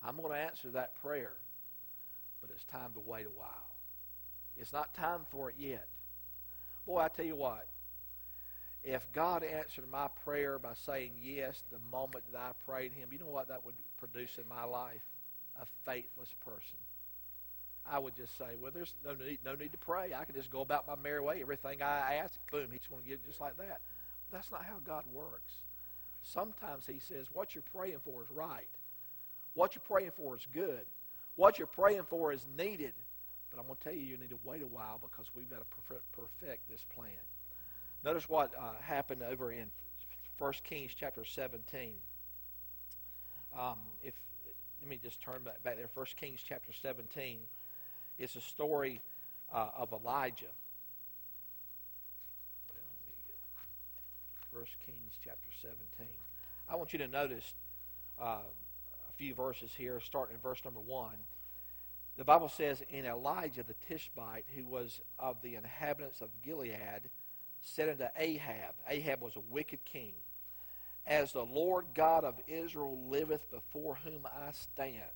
I'm 0.04 0.18
going 0.18 0.32
to 0.32 0.38
answer 0.38 0.70
that 0.72 0.96
prayer, 1.02 1.34
but 2.42 2.50
it's 2.52 2.64
time 2.66 2.92
to 2.94 3.00
wait 3.00 3.26
a 3.26 3.38
while. 3.38 3.76
It's 4.58 4.74
not 4.74 4.94
time 4.94 5.22
for 5.30 5.50
it 5.50 5.56
yet. 5.60 5.88
Boy, 6.86 7.00
I 7.00 7.10
tell 7.10 7.26
you 7.26 7.36
what, 7.36 7.68
if 8.84 9.06
God 9.14 9.44
answered 9.44 9.90
my 9.92 10.08
prayer 10.24 10.58
by 10.58 10.74
saying 10.74 11.12
yes 11.22 11.64
the 11.72 11.80
moment 11.92 12.24
that 12.32 12.38
I 12.40 12.52
prayed 12.66 12.94
him, 12.94 13.10
you 13.12 13.20
know 13.20 13.26
what 13.28 13.50
that 13.50 13.66
would 13.66 13.76
produce 13.98 14.38
in 14.38 14.48
my 14.48 14.64
life? 14.64 15.02
A 15.62 15.66
faithless 15.86 16.34
person. 16.46 16.78
I 17.90 18.00
would 18.00 18.16
just 18.16 18.38
say, 18.38 18.56
well, 18.62 18.72
there's 18.74 18.94
no 19.04 19.14
need, 19.14 19.40
no 19.46 19.56
need 19.56 19.72
to 19.72 19.78
pray. 19.78 20.14
I 20.14 20.26
can 20.26 20.36
just 20.36 20.52
go 20.52 20.62
about 20.62 20.88
my 20.88 20.96
merry 20.96 21.22
way. 21.22 21.40
Everything 21.42 21.82
I 21.82 22.16
ask, 22.16 22.40
boom, 22.52 22.68
he's 22.72 22.88
going 22.90 23.02
to 23.04 23.08
give 23.08 23.20
it 23.20 23.28
just 23.28 23.40
like 23.42 23.58
that. 23.58 23.80
But 24.30 24.38
that's 24.38 24.52
not 24.52 24.66
how 24.66 24.76
God 24.86 25.04
works. 25.14 25.54
Sometimes 26.22 26.86
he 26.86 27.00
says, 27.00 27.28
what 27.32 27.56
you're 27.56 27.64
praying 27.74 28.00
for 28.04 28.22
is 28.22 28.30
right. 28.30 28.68
What 29.54 29.74
you're 29.74 29.84
praying 29.88 30.12
for 30.16 30.36
is 30.36 30.46
good. 30.54 30.86
What 31.38 31.58
you're 31.58 31.68
praying 31.68 32.04
for 32.10 32.34
is 32.34 32.46
needed. 32.58 32.94
But 33.50 33.62
I'm 33.62 33.68
going 33.68 33.78
to 33.78 33.84
tell 33.86 33.94
you, 33.94 34.02
you 34.02 34.18
need 34.18 34.32
to 34.32 34.40
wait 34.44 34.62
a 34.62 34.68
while 34.68 35.00
because 35.02 35.32
we've 35.34 35.50
got 35.50 35.60
to 35.60 35.96
perfect 36.12 36.70
this 36.70 36.84
plan. 36.94 37.12
Notice 38.04 38.28
what 38.28 38.52
uh, 38.60 38.74
happened 38.82 39.24
over 39.24 39.54
in 39.54 39.72
1 40.38 40.54
Kings 40.66 40.92
chapter 40.94 41.24
17. 41.24 41.94
Um, 43.58 43.78
if 44.04 44.14
Let 44.82 44.90
me 44.90 45.00
just 45.02 45.22
turn 45.22 45.44
back, 45.44 45.64
back 45.64 45.78
there. 45.78 45.90
1 45.94 46.06
Kings 46.20 46.44
chapter 46.46 46.74
17 46.74 47.38
it's 48.20 48.36
a 48.36 48.42
story 48.42 49.00
uh, 49.54 49.70
of 49.78 49.94
Elijah. 49.94 50.46
Well, 52.68 52.82
let 52.82 53.06
me 53.06 53.14
get 53.28 53.36
First 54.52 54.74
Kings 54.86 55.18
chapter 55.24 55.50
17. 55.62 55.78
I 56.70 56.76
want 56.76 56.94
you 56.94 57.00
to 57.00 57.08
notice 57.08 57.54
uh, 58.20 58.40
few 59.18 59.34
verses 59.34 59.72
here, 59.76 60.00
starting 60.00 60.36
in 60.36 60.42
verse 60.42 60.64
number 60.64 60.80
1. 60.80 61.12
The 62.18 62.24
Bible 62.24 62.50
says, 62.50 62.82
In 62.90 63.06
Elijah 63.06 63.64
the 63.64 63.76
Tishbite, 63.88 64.46
who 64.56 64.66
was 64.66 65.00
of 65.20 65.42
the 65.42 65.56
inhabitants 65.56 66.22
of 66.22 66.30
Gilead, 66.44 67.10
said 67.62 67.90
unto 67.90 68.06
Ahab, 68.18 68.76
Ahab 68.90 69.22
was 69.22 69.36
a 69.36 69.52
wicked 69.52 69.84
king, 69.86 70.14
As 71.06 71.32
the 71.32 71.46
Lord 71.46 71.88
God 71.94 72.24
of 72.24 72.40
Israel 72.48 72.98
liveth 73.10 73.50
before 73.52 74.00
whom 74.04 74.26
I 74.26 74.52
stand, 74.52 75.12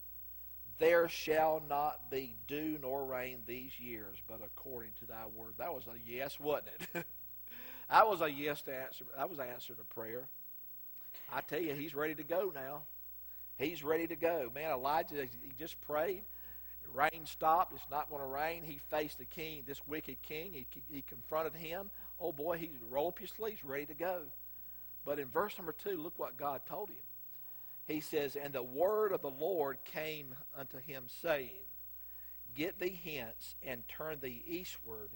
there 0.79 1.07
shall 1.07 1.61
not 1.67 2.09
be 2.09 2.35
dew 2.47 2.79
nor 2.81 3.05
rain 3.05 3.43
these 3.45 3.79
years, 3.79 4.17
but 4.27 4.41
according 4.43 4.91
to 4.99 5.05
thy 5.05 5.25
word. 5.35 5.53
That 5.57 5.73
was 5.73 5.85
a 5.85 6.11
yes, 6.11 6.39
wasn't 6.39 6.69
it? 6.93 7.05
that 7.89 8.07
was 8.07 8.21
a 8.21 8.31
yes 8.31 8.61
to 8.63 8.75
answer. 8.75 9.05
That 9.15 9.29
was 9.29 9.37
an 9.37 9.45
answer 9.53 9.75
to 9.75 9.83
prayer. 9.83 10.27
I 11.31 11.41
tell 11.41 11.61
you, 11.61 11.73
he's 11.73 11.93
ready 11.93 12.15
to 12.15 12.23
go 12.23 12.51
now. 12.53 12.81
He's 13.61 13.83
ready 13.83 14.07
to 14.07 14.15
go. 14.15 14.51
Man, 14.53 14.71
Elijah, 14.71 15.23
he 15.23 15.51
just 15.59 15.79
prayed. 15.81 16.23
rain 16.93 17.25
stopped. 17.25 17.73
It's 17.73 17.89
not 17.91 18.09
going 18.09 18.21
to 18.21 18.27
rain. 18.27 18.63
He 18.63 18.79
faced 18.89 19.19
the 19.19 19.25
king, 19.25 19.63
this 19.67 19.81
wicked 19.87 20.21
king. 20.23 20.51
He, 20.53 20.65
he 20.89 21.01
confronted 21.03 21.55
him. 21.55 21.91
Oh 22.19 22.31
boy, 22.31 22.57
he 22.57 22.71
roll 22.89 23.09
up 23.09 23.19
your 23.19 23.27
sleeves, 23.27 23.63
ready 23.63 23.85
to 23.85 23.93
go. 23.93 24.21
But 25.05 25.19
in 25.19 25.27
verse 25.27 25.57
number 25.57 25.73
two, 25.73 25.97
look 25.97 26.17
what 26.17 26.37
God 26.37 26.61
told 26.67 26.89
him. 26.89 26.95
He 27.87 28.01
says, 28.01 28.35
And 28.35 28.53
the 28.53 28.63
word 28.63 29.11
of 29.11 29.21
the 29.21 29.29
Lord 29.29 29.77
came 29.85 30.35
unto 30.57 30.79
him, 30.79 31.05
saying, 31.21 31.65
Get 32.55 32.79
thee 32.79 32.99
hence 33.03 33.55
and 33.65 33.87
turn 33.87 34.19
thee 34.21 34.43
eastward 34.45 35.09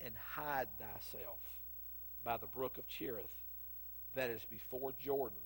and 0.00 0.14
hide 0.34 0.68
thyself 0.78 1.38
by 2.24 2.36
the 2.36 2.46
brook 2.46 2.78
of 2.78 2.86
Cherith 2.86 3.34
that 4.14 4.30
is 4.30 4.44
before 4.50 4.92
Jordan. 5.02 5.38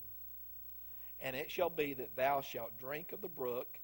And 1.24 1.34
it 1.34 1.50
shall 1.50 1.70
be 1.70 1.94
that 1.94 2.16
thou 2.16 2.42
shalt 2.42 2.78
drink 2.78 3.12
of 3.12 3.22
the 3.22 3.28
brook, 3.28 3.80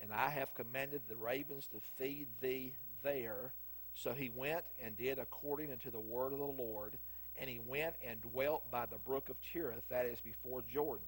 and 0.00 0.10
I 0.10 0.30
have 0.30 0.54
commanded 0.54 1.02
the 1.06 1.16
ravens 1.16 1.68
to 1.68 1.80
feed 1.98 2.28
thee 2.40 2.72
there. 3.02 3.52
So 3.94 4.14
he 4.14 4.30
went 4.34 4.64
and 4.82 4.96
did 4.96 5.18
according 5.18 5.70
unto 5.70 5.90
the 5.90 6.00
word 6.00 6.32
of 6.32 6.38
the 6.38 6.44
Lord, 6.46 6.96
and 7.36 7.48
he 7.48 7.60
went 7.64 7.96
and 8.02 8.22
dwelt 8.22 8.70
by 8.70 8.86
the 8.86 8.96
brook 8.96 9.28
of 9.28 9.38
Cherith, 9.42 9.86
that 9.90 10.06
is 10.06 10.22
before 10.22 10.62
Jordan. 10.62 11.04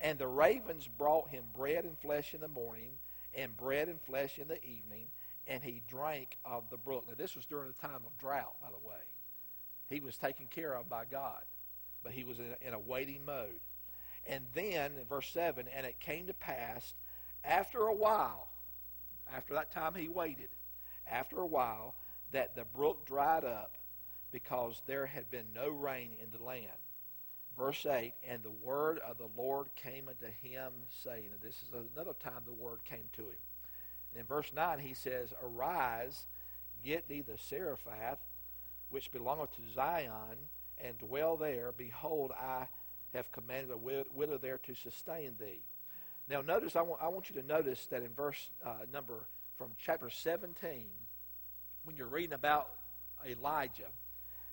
And 0.00 0.18
the 0.18 0.26
ravens 0.26 0.88
brought 0.88 1.28
him 1.28 1.44
bread 1.54 1.84
and 1.84 1.98
flesh 1.98 2.32
in 2.32 2.40
the 2.40 2.48
morning, 2.48 2.92
and 3.34 3.54
bread 3.54 3.88
and 3.88 4.00
flesh 4.00 4.38
in 4.38 4.48
the 4.48 4.64
evening, 4.64 5.08
and 5.46 5.62
he 5.62 5.82
drank 5.86 6.38
of 6.42 6.64
the 6.70 6.78
brook. 6.78 7.04
Now, 7.06 7.14
this 7.18 7.36
was 7.36 7.44
during 7.44 7.68
a 7.68 7.86
time 7.86 8.00
of 8.06 8.18
drought, 8.18 8.54
by 8.62 8.68
the 8.68 8.88
way. 8.88 9.02
He 9.90 10.00
was 10.00 10.16
taken 10.16 10.46
care 10.46 10.74
of 10.74 10.88
by 10.88 11.04
God, 11.04 11.42
but 12.02 12.12
he 12.12 12.24
was 12.24 12.38
in 12.38 12.46
a, 12.46 12.66
in 12.66 12.72
a 12.72 12.78
waiting 12.78 13.26
mode. 13.26 13.60
And 14.28 14.44
then, 14.54 14.92
verse 15.08 15.28
7, 15.30 15.66
and 15.74 15.86
it 15.86 16.00
came 16.00 16.26
to 16.26 16.34
pass 16.34 16.94
after 17.44 17.82
a 17.82 17.94
while, 17.94 18.48
after 19.32 19.54
that 19.54 19.70
time 19.70 19.94
he 19.94 20.08
waited, 20.08 20.48
after 21.06 21.38
a 21.40 21.46
while, 21.46 21.94
that 22.32 22.56
the 22.56 22.64
brook 22.64 23.06
dried 23.06 23.44
up 23.44 23.78
because 24.32 24.82
there 24.86 25.06
had 25.06 25.30
been 25.30 25.46
no 25.54 25.68
rain 25.68 26.10
in 26.22 26.36
the 26.36 26.44
land. 26.44 26.66
Verse 27.56 27.86
8, 27.86 28.12
and 28.28 28.42
the 28.42 28.50
word 28.50 28.98
of 28.98 29.16
the 29.16 29.30
Lord 29.36 29.68
came 29.76 30.08
unto 30.08 30.26
him, 30.26 30.72
saying, 30.90 31.30
and 31.32 31.40
this 31.40 31.62
is 31.62 31.68
another 31.94 32.12
time 32.22 32.42
the 32.44 32.52
word 32.52 32.80
came 32.84 33.08
to 33.14 33.22
him. 33.22 33.38
And 34.12 34.20
in 34.20 34.26
verse 34.26 34.52
9, 34.54 34.78
he 34.80 34.92
says, 34.92 35.32
Arise, 35.42 36.26
get 36.84 37.08
thee 37.08 37.22
the 37.22 37.38
Zarephath, 37.38 38.18
which 38.90 39.10
belongeth 39.10 39.52
to 39.52 39.62
Zidon, 39.74 40.36
and 40.78 40.98
dwell 40.98 41.36
there. 41.36 41.72
Behold, 41.74 42.32
I 42.38 42.66
have 43.16 43.30
commanded 43.32 43.70
a 43.70 43.76
widow 43.76 44.38
there 44.38 44.58
to 44.58 44.74
sustain 44.74 45.34
thee. 45.38 45.60
Now, 46.28 46.40
notice, 46.40 46.76
I 46.76 46.82
want, 46.82 47.02
I 47.02 47.08
want 47.08 47.30
you 47.30 47.40
to 47.40 47.46
notice 47.46 47.86
that 47.86 48.02
in 48.02 48.12
verse 48.12 48.48
uh, 48.64 48.70
number 48.92 49.26
from 49.58 49.68
chapter 49.78 50.10
17, 50.10 50.86
when 51.84 51.96
you're 51.96 52.06
reading 52.06 52.32
about 52.32 52.68
Elijah, 53.26 53.90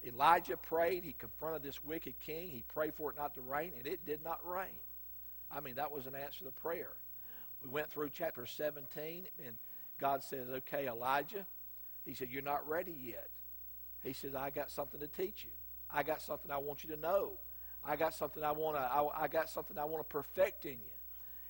Elijah 0.06 0.58
prayed. 0.58 1.04
He 1.04 1.14
confronted 1.14 1.64
this 1.64 1.84
wicked 1.84 2.20
king. 2.20 2.50
He 2.50 2.64
prayed 2.74 2.94
for 2.94 3.10
it 3.10 3.18
not 3.18 3.34
to 3.36 3.42
rain, 3.42 3.72
and 3.78 3.88
it 3.88 4.06
did 4.06 4.24
not 4.24 4.40
rain. 4.46 4.76
I 5.50 5.60
mean, 5.60 5.76
that 5.76 5.92
was 5.92 6.06
an 6.06 6.16
answer 6.16 6.44
to 6.46 6.52
prayer. 6.52 6.92
We 7.64 7.70
went 7.70 7.90
through 7.90 8.10
chapter 8.14 8.46
17, 8.46 9.28
and 9.46 9.56
God 10.00 10.24
says, 10.24 10.50
Okay, 10.50 10.88
Elijah. 10.88 11.46
He 12.06 12.14
said, 12.14 12.30
You're 12.30 12.42
not 12.42 12.68
ready 12.68 12.96
yet. 13.02 13.30
He 14.04 14.14
says, 14.14 14.36
I 14.36 14.50
got 14.50 14.70
something 14.70 15.00
to 15.00 15.08
teach 15.08 15.46
you. 15.46 15.52
I 15.90 16.04
got 16.04 16.22
something 16.22 16.52
I 16.52 16.58
want 16.58 16.84
you 16.84 16.90
to 16.94 17.00
know. 17.00 17.34
I 17.86 17.96
got 17.96 18.14
something 18.14 18.44
I 18.44 18.52
want 18.52 18.78
to. 18.78 18.82
I, 18.82 19.24
I 19.24 19.28
got 19.28 19.50
something 19.50 19.78
I 19.78 19.86
want 19.86 20.08
to 20.08 20.12
perfect 20.12 20.66
in 20.66 20.74
you. 20.74 20.94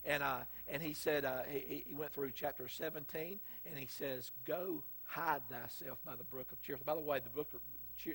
And 0.05 0.21
uh, 0.21 0.39
and 0.67 0.81
he 0.81 0.93
said 0.93 1.25
uh, 1.25 1.43
he, 1.49 1.85
he 1.87 1.93
went 1.93 2.13
through 2.13 2.31
chapter 2.31 2.67
17, 2.67 3.39
and 3.65 3.77
he 3.77 3.87
says, 3.87 4.31
"Go 4.45 4.83
hide 5.05 5.41
thyself 5.49 5.99
by 6.05 6.15
the 6.15 6.23
brook 6.25 6.51
of 6.51 6.61
Cherith." 6.61 6.85
By 6.85 6.95
the 6.95 7.01
way, 7.01 7.19
the 7.23 7.29
book 7.29 7.47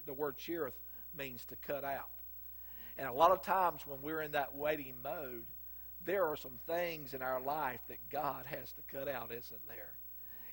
the 0.05 0.13
word 0.13 0.37
Cherith 0.37 0.79
means 1.17 1.45
to 1.47 1.57
cut 1.57 1.85
out. 1.85 2.11
And 2.99 3.07
a 3.07 3.13
lot 3.13 3.31
of 3.31 3.43
times 3.43 3.83
when 3.87 4.03
we're 4.03 4.23
in 4.23 4.33
that 4.33 4.55
waiting 4.55 4.95
mode, 5.03 5.45
there 6.05 6.27
are 6.27 6.37
some 6.37 6.59
things 6.67 7.15
in 7.15 7.23
our 7.23 7.41
life 7.41 7.81
that 7.89 7.99
God 8.11 8.45
has 8.47 8.73
to 8.73 8.83
cut 8.91 9.09
out, 9.09 9.31
isn't 9.31 9.69
there? 9.69 9.93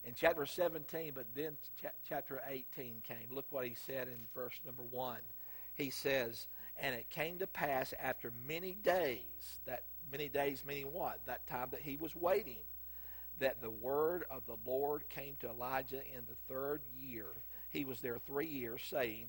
In 0.04 0.14
chapter 0.16 0.46
17, 0.46 1.14
but 1.16 1.26
then 1.34 1.58
ch- 1.82 1.86
chapter 2.08 2.42
18 2.48 3.02
came. 3.04 3.28
Look 3.32 3.46
what 3.50 3.66
he 3.66 3.74
said 3.74 4.08
in 4.08 4.18
verse 4.36 4.54
number 4.64 4.84
1. 4.84 5.18
He 5.74 5.90
says, 5.90 6.48
And 6.78 6.94
it 6.96 7.10
came 7.10 7.40
to 7.40 7.48
pass 7.48 7.94
after 8.02 8.32
many 8.48 8.74
days, 8.74 9.60
that 9.66 9.84
many 10.12 10.30
days 10.30 10.64
meaning 10.68 10.92
what? 10.92 11.20
That 11.26 11.48
time 11.48 11.70
that 11.72 11.82
he 11.82 11.98
was 11.98 12.16
waiting, 12.16 12.64
that 13.40 13.62
the 13.62 13.70
word 13.70 14.26
of 14.30 14.46
the 14.46 14.58
Lord 14.66 15.08
came 15.10 15.36
to 15.40 15.50
Elijah 15.50 16.02
in 16.02 16.24
the 16.28 16.54
third 16.54 16.82
year. 17.00 17.28
He 17.70 17.86
was 17.86 18.02
there 18.02 18.18
three 18.26 18.48
years, 18.48 18.82
saying, 18.90 19.28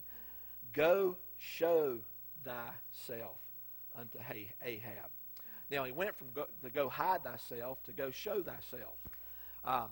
Go 0.72 1.16
show 1.38 1.98
thyself 2.44 3.38
unto 3.98 4.18
Ahab. 4.62 5.10
Now 5.70 5.84
he 5.84 5.92
went 5.92 6.14
from 6.16 6.28
go, 6.34 6.46
to 6.62 6.70
go 6.70 6.88
hide 6.88 7.24
thyself 7.24 7.82
to 7.84 7.92
go 7.92 8.10
show 8.10 8.42
thyself. 8.42 8.96
Um, 9.64 9.88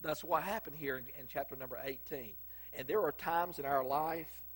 that's 0.00 0.24
what 0.24 0.42
happened 0.42 0.76
here 0.76 0.98
in, 0.98 1.04
in 1.20 1.26
chapter 1.28 1.56
number 1.56 1.78
18. 1.82 2.32
And 2.76 2.86
there 2.86 3.02
are 3.02 3.12
times 3.12 3.58
in 3.58 3.64
our 3.64 3.84
life 3.84 4.47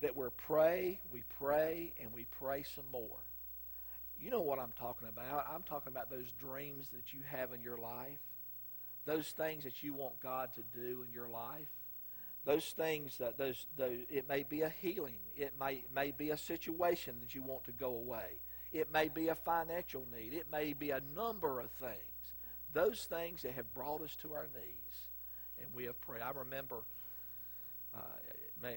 that 0.00 0.16
we 0.16 0.26
pray, 0.36 1.00
we 1.12 1.22
pray, 1.38 1.92
and 2.00 2.12
we 2.12 2.26
pray 2.38 2.62
some 2.62 2.84
more. 2.92 3.18
You 4.20 4.30
know 4.30 4.40
what 4.40 4.58
I'm 4.58 4.72
talking 4.78 5.08
about. 5.08 5.46
I'm 5.52 5.62
talking 5.62 5.92
about 5.92 6.10
those 6.10 6.32
dreams 6.32 6.88
that 6.92 7.12
you 7.12 7.20
have 7.30 7.52
in 7.52 7.62
your 7.62 7.78
life, 7.78 8.18
those 9.06 9.28
things 9.28 9.64
that 9.64 9.82
you 9.82 9.94
want 9.94 10.20
God 10.20 10.50
to 10.56 10.62
do 10.78 11.04
in 11.06 11.12
your 11.12 11.28
life. 11.28 11.68
Those 12.44 12.66
things 12.76 13.18
that 13.18 13.36
those, 13.36 13.66
those 13.76 13.98
it 14.08 14.28
may 14.28 14.42
be 14.42 14.62
a 14.62 14.70
healing, 14.80 15.18
it 15.36 15.52
may 15.60 15.84
may 15.94 16.12
be 16.12 16.30
a 16.30 16.36
situation 16.36 17.16
that 17.20 17.34
you 17.34 17.42
want 17.42 17.64
to 17.64 17.72
go 17.72 17.88
away. 17.88 18.40
It 18.72 18.90
may 18.92 19.08
be 19.08 19.28
a 19.28 19.34
financial 19.34 20.06
need. 20.16 20.32
It 20.32 20.46
may 20.50 20.72
be 20.72 20.90
a 20.90 21.02
number 21.14 21.60
of 21.60 21.70
things. 21.72 22.32
Those 22.72 23.04
things 23.04 23.42
that 23.42 23.52
have 23.52 23.74
brought 23.74 24.00
us 24.02 24.16
to 24.22 24.32
our 24.32 24.46
knees, 24.54 25.08
and 25.58 25.66
we 25.74 25.84
have 25.84 26.00
prayed. 26.00 26.22
I 26.22 26.30
remember. 26.30 26.76
Uh, 27.94 28.00
may, 28.62 28.76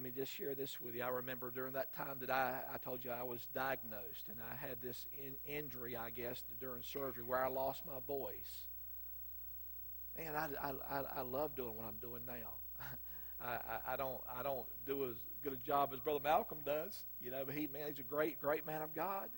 let 0.00 0.14
me 0.14 0.18
just 0.18 0.32
share 0.32 0.54
this 0.54 0.80
with 0.80 0.94
you. 0.94 1.02
I 1.02 1.08
remember 1.08 1.50
during 1.50 1.74
that 1.74 1.94
time 1.94 2.16
that 2.20 2.30
I, 2.30 2.60
I 2.72 2.78
told 2.78 3.04
you 3.04 3.10
I 3.10 3.22
was 3.22 3.46
diagnosed, 3.54 4.30
and 4.30 4.38
I 4.40 4.56
had 4.66 4.80
this 4.80 5.04
in, 5.12 5.34
injury, 5.44 5.94
I 5.94 6.08
guess, 6.08 6.42
during 6.58 6.82
surgery 6.82 7.22
where 7.22 7.44
I 7.44 7.50
lost 7.50 7.82
my 7.84 8.00
voice. 8.06 8.64
Man, 10.16 10.34
I, 10.34 10.48
I, 10.90 11.02
I 11.18 11.20
love 11.20 11.54
doing 11.54 11.76
what 11.76 11.84
I'm 11.84 11.98
doing 12.00 12.22
now. 12.26 12.86
I, 13.44 13.92
I, 13.92 13.96
don't 13.96 14.22
I 14.38 14.42
don't 14.42 14.64
do 14.86 15.04
as 15.10 15.16
good 15.44 15.52
a 15.52 15.56
job 15.56 15.90
as 15.92 16.00
Brother 16.00 16.20
Malcolm 16.24 16.60
does, 16.64 17.04
you 17.20 17.30
know. 17.30 17.42
But 17.44 17.54
he 17.54 17.66
man, 17.66 17.88
he's 17.88 17.98
a 17.98 18.02
great 18.02 18.40
great 18.40 18.66
man 18.66 18.80
of 18.80 18.94
God. 18.94 19.28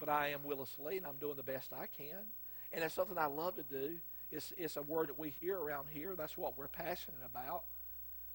But 0.00 0.08
I 0.08 0.28
am 0.28 0.42
Willis 0.42 0.76
Lee, 0.80 0.96
and 0.96 1.06
I'm 1.06 1.16
doing 1.20 1.36
the 1.36 1.44
best 1.44 1.72
I 1.72 1.86
can. 1.86 2.26
And 2.72 2.82
it's 2.82 2.94
something 2.94 3.18
I 3.18 3.26
love 3.26 3.54
to 3.54 3.62
do. 3.62 3.98
It's 4.32 4.52
it's 4.56 4.76
a 4.76 4.82
word 4.82 5.10
that 5.10 5.18
we 5.18 5.30
hear 5.30 5.58
around 5.58 5.86
here. 5.92 6.14
That's 6.16 6.36
what 6.36 6.58
we're 6.58 6.68
passionate 6.68 7.20
about. 7.24 7.62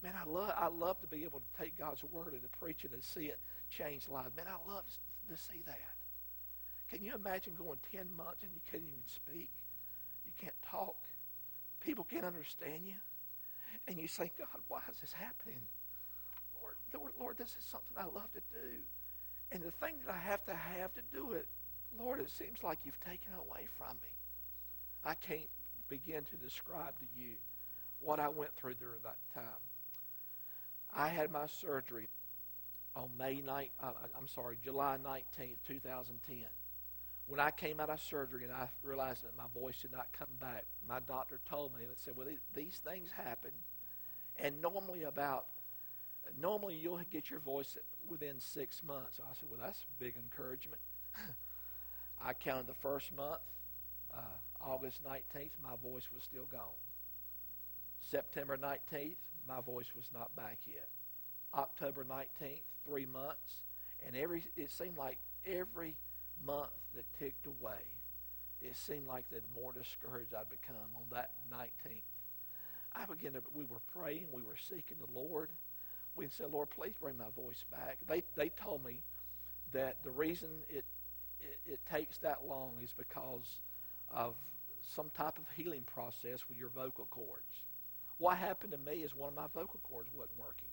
Man, 0.04 0.14
I 0.20 0.30
love 0.30 0.54
I 0.58 0.68
love 0.68 1.00
to 1.00 1.08
be 1.08 1.24
able 1.24 1.40
to 1.40 1.64
take 1.64 1.78
God's 1.78 2.04
word 2.04 2.34
and 2.34 2.42
to 2.42 2.50
preach 2.60 2.84
it 2.84 2.92
and 2.92 3.02
see 3.02 3.28
it 3.28 3.40
change 3.70 4.10
lives. 4.10 4.36
Man, 4.36 4.46
I 4.48 4.70
love 4.70 4.84
to 5.30 5.38
see 5.38 5.64
that. 5.66 5.80
Can 6.90 7.04
you 7.04 7.16
imagine 7.16 7.54
going 7.58 7.80
ten 7.90 8.08
months 8.16 8.44
and 8.44 8.52
you 8.54 8.60
can't 8.70 8.84
even 8.84 9.06
speak? 9.06 9.50
You 10.26 10.34
can't 10.38 10.62
talk. 10.70 10.98
People 11.80 12.04
can't 12.04 12.26
understand 12.26 12.86
you. 12.86 12.96
And 13.88 13.98
you 13.98 14.08
say, 14.08 14.32
God, 14.38 14.62
why 14.68 14.80
is 14.92 15.00
this 15.00 15.14
happening? 15.14 15.62
Lord, 16.62 16.76
Lord, 16.94 17.12
Lord, 17.20 17.38
this 17.38 17.56
is 17.58 17.66
something 17.66 17.96
I 17.98 18.06
love 18.06 18.32
to 18.34 18.42
do. 18.52 18.84
And 19.52 19.64
the 19.64 19.72
thing 19.72 19.96
that 20.06 20.14
I 20.14 20.18
have 20.18 20.44
to 20.46 20.54
have 20.54 20.94
to 20.96 21.02
do 21.14 21.34
it, 21.34 21.48
Lord, 21.98 22.20
it 22.20 22.30
seems 22.30 22.64
like 22.64 22.80
you've 22.84 23.00
taken 23.00 23.34
away 23.34 23.68
from 23.78 23.96
me. 24.02 24.12
I 25.06 25.16
can't 25.16 25.50
begin 25.90 26.24
to 26.26 26.38
describe 26.38 26.98
to 27.00 27.06
you 27.16 27.36
what 28.00 28.20
I 28.20 28.30
went 28.30 28.56
through 28.56 28.76
during 28.76 29.02
that 29.04 29.18
time. 29.34 29.62
I 30.96 31.10
had 31.10 31.32
my 31.32 31.48
surgery 31.48 32.08
on 32.96 33.10
May 33.18 33.42
9, 33.42 33.70
uh, 33.82 33.92
I'm 34.18 34.28
sorry, 34.28 34.58
July 34.64 34.98
19th, 35.04 35.58
2010. 35.68 36.38
When 37.28 37.40
I 37.40 37.52
came 37.52 37.80
out 37.80 37.90
of 37.90 38.02
surgery 38.02 38.44
and 38.44 38.54
I 38.54 38.68
realized 38.84 39.24
that 39.24 39.36
my 39.38 39.46
voice 39.54 39.82
did 39.82 39.92
not 39.92 40.08
come 40.18 40.28
back, 40.40 40.66
my 40.88 41.00
doctor 41.00 41.40
told 41.50 41.74
me 41.74 41.86
that 41.86 42.00
said, 42.00 42.16
"Well, 42.18 42.28
these 42.54 42.80
things 42.80 43.12
happen, 43.12 43.52
and 44.38 44.62
normally 44.62 45.04
about 45.04 45.48
normally 46.38 46.76
you'll 46.76 47.00
get 47.10 47.30
your 47.30 47.40
voice 47.40 47.78
within 48.08 48.42
six 48.42 48.84
months." 48.84 49.18
So 49.18 49.24
I 49.24 49.34
said, 49.34 49.50
"Well, 49.50 49.60
that's 49.62 49.86
big 50.00 50.18
encouragement." 50.18 50.82
I 52.22 52.34
counted 52.34 52.68
the 52.68 52.74
first 52.74 53.14
month, 53.14 53.42
uh, 54.14 54.20
August 54.62 55.04
19th, 55.04 55.52
my 55.62 55.76
voice 55.82 56.10
was 56.14 56.24
still 56.24 56.46
gone. 56.46 56.78
September 58.02 58.58
19th, 58.58 59.16
my 59.48 59.62
voice 59.62 59.92
was 59.96 60.10
not 60.14 60.36
back 60.36 60.60
yet. 60.66 60.90
October 61.54 62.06
19th, 62.06 62.62
three 62.86 63.06
months, 63.06 63.62
and 64.06 64.16
every 64.16 64.44
it 64.58 64.72
seemed 64.72 64.98
like 64.98 65.18
every 65.46 65.96
month 66.46 66.72
that 66.96 67.06
ticked 67.20 67.46
away, 67.46 67.82
it 68.62 68.76
seemed 68.76 69.08
like 69.08 69.30
the 69.30 69.42
more 69.60 69.74
discouraged 69.74 70.34
I'd 70.34 70.50
become 70.50 70.76
on 70.96 71.04
that 71.12 71.32
19th. 71.52 72.02
I 72.96 73.06
began 73.06 73.34
to, 73.34 73.42
we 73.54 73.66
were 73.66 73.82
praying, 73.98 74.28
we 74.32 74.44
were 74.44 74.58
seeking 74.58 74.98
the 75.00 75.20
Lord. 75.20 75.50
We 76.16 76.28
said, 76.30 76.52
Lord, 76.52 76.70
please 76.70 76.94
bring 77.00 77.18
my 77.18 77.32
voice 77.36 77.66
back. 77.72 77.98
They, 78.08 78.24
they 78.36 78.50
told 78.50 78.86
me 78.86 79.02
that 79.74 79.98
the 80.04 80.12
reason 80.12 80.50
it, 80.70 80.86
it, 81.40 81.60
it 81.74 81.80
takes 81.92 82.20
that 82.20 82.46
long 82.48 82.74
is 82.84 82.94
because 82.94 83.58
of 84.12 84.36
some 84.96 85.10
type 85.18 85.38
of 85.38 85.46
healing 85.56 85.84
process 85.84 86.48
with 86.48 86.58
your 86.58 86.70
vocal 86.70 87.08
cords. 87.10 87.64
What 88.18 88.38
happened 88.38 88.72
to 88.72 88.78
me 88.78 89.00
is 89.00 89.16
one 89.16 89.30
of 89.30 89.36
my 89.36 89.48
vocal 89.54 89.80
cords 89.84 90.10
wasn't 90.14 90.40
working. 90.40 90.70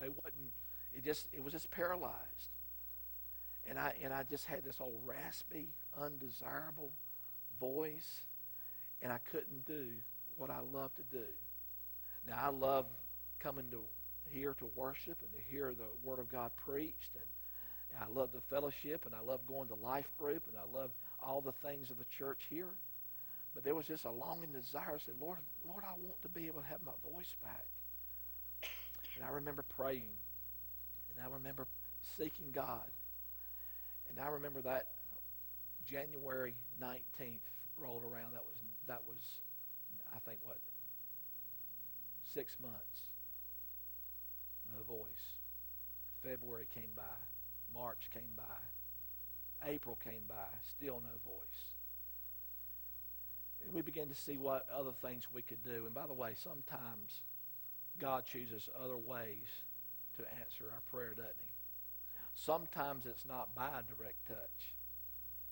They 0.00 0.08
wasn't. 0.08 0.50
It 0.94 1.04
just 1.04 1.26
it 1.32 1.42
was 1.42 1.52
just 1.52 1.70
paralyzed. 1.70 2.48
And 3.68 3.78
I 3.78 3.94
and 4.02 4.12
I 4.12 4.24
just 4.24 4.46
had 4.46 4.64
this 4.64 4.80
old 4.80 5.00
raspy, 5.04 5.68
undesirable 6.00 6.92
voice, 7.60 8.22
and 9.00 9.12
I 9.12 9.18
couldn't 9.30 9.66
do 9.66 9.86
what 10.36 10.50
I 10.50 10.60
love 10.72 10.90
to 10.96 11.02
do. 11.16 11.26
Now 12.26 12.38
I 12.42 12.48
love 12.50 12.86
coming 13.38 13.66
to 13.70 13.82
here 14.30 14.54
to 14.58 14.70
worship 14.74 15.18
and 15.20 15.32
to 15.32 15.50
hear 15.50 15.74
the 15.76 15.84
Word 16.02 16.18
of 16.18 16.30
God 16.30 16.50
preached, 16.64 17.10
and, 17.14 17.24
and 17.92 18.02
I 18.02 18.18
love 18.18 18.30
the 18.32 18.40
fellowship, 18.40 19.04
and 19.04 19.14
I 19.14 19.20
love 19.20 19.40
going 19.46 19.68
to 19.68 19.74
life 19.74 20.08
group, 20.18 20.42
and 20.48 20.56
I 20.56 20.78
love 20.78 20.90
all 21.22 21.40
the 21.40 21.52
things 21.52 21.90
of 21.90 21.98
the 21.98 22.06
church 22.16 22.46
here. 22.48 22.70
But 23.54 23.64
there 23.64 23.74
was 23.74 23.86
just 23.86 24.04
a 24.04 24.10
longing 24.10 24.52
desire. 24.52 24.94
I 24.94 24.98
said, 25.04 25.14
Lord, 25.20 25.38
Lord, 25.66 25.84
I 25.84 25.92
want 26.00 26.20
to 26.22 26.28
be 26.28 26.46
able 26.46 26.62
to 26.62 26.68
have 26.68 26.80
my 26.84 26.92
voice 27.12 27.34
back. 27.42 27.66
And 29.16 29.24
I 29.24 29.30
remember 29.30 29.64
praying. 29.76 30.08
And 31.10 31.26
I 31.26 31.30
remember 31.32 31.66
seeking 32.16 32.50
God. 32.52 32.88
And 34.08 34.18
I 34.18 34.28
remember 34.28 34.62
that 34.62 34.86
January 35.86 36.54
19th 36.80 37.44
rolled 37.78 38.04
around. 38.04 38.32
That 38.32 38.44
was, 38.44 38.56
that 38.86 39.00
was 39.06 39.20
I 40.14 40.18
think, 40.28 40.40
what, 40.44 40.58
six 42.34 42.56
months. 42.60 43.08
No 44.70 44.82
voice. 44.84 45.36
February 46.22 46.66
came 46.74 46.92
by. 46.94 47.18
March 47.74 48.08
came 48.12 48.32
by. 48.36 49.68
April 49.68 49.98
came 50.04 50.22
by. 50.28 50.52
Still 50.76 51.02
no 51.02 51.16
voice. 51.24 51.71
We 53.70 53.82
began 53.82 54.08
to 54.08 54.14
see 54.14 54.36
what 54.36 54.66
other 54.74 54.92
things 55.02 55.28
we 55.32 55.42
could 55.42 55.62
do. 55.62 55.84
And 55.86 55.94
by 55.94 56.06
the 56.06 56.12
way, 56.12 56.32
sometimes 56.34 57.22
God 57.98 58.24
chooses 58.24 58.68
other 58.82 58.96
ways 58.96 59.48
to 60.16 60.24
answer 60.40 60.64
our 60.72 60.82
prayer, 60.90 61.14
doesn't 61.14 61.34
he? 61.38 61.52
Sometimes 62.34 63.06
it's 63.06 63.26
not 63.26 63.54
by 63.54 63.80
direct 63.88 64.26
touch. 64.26 64.74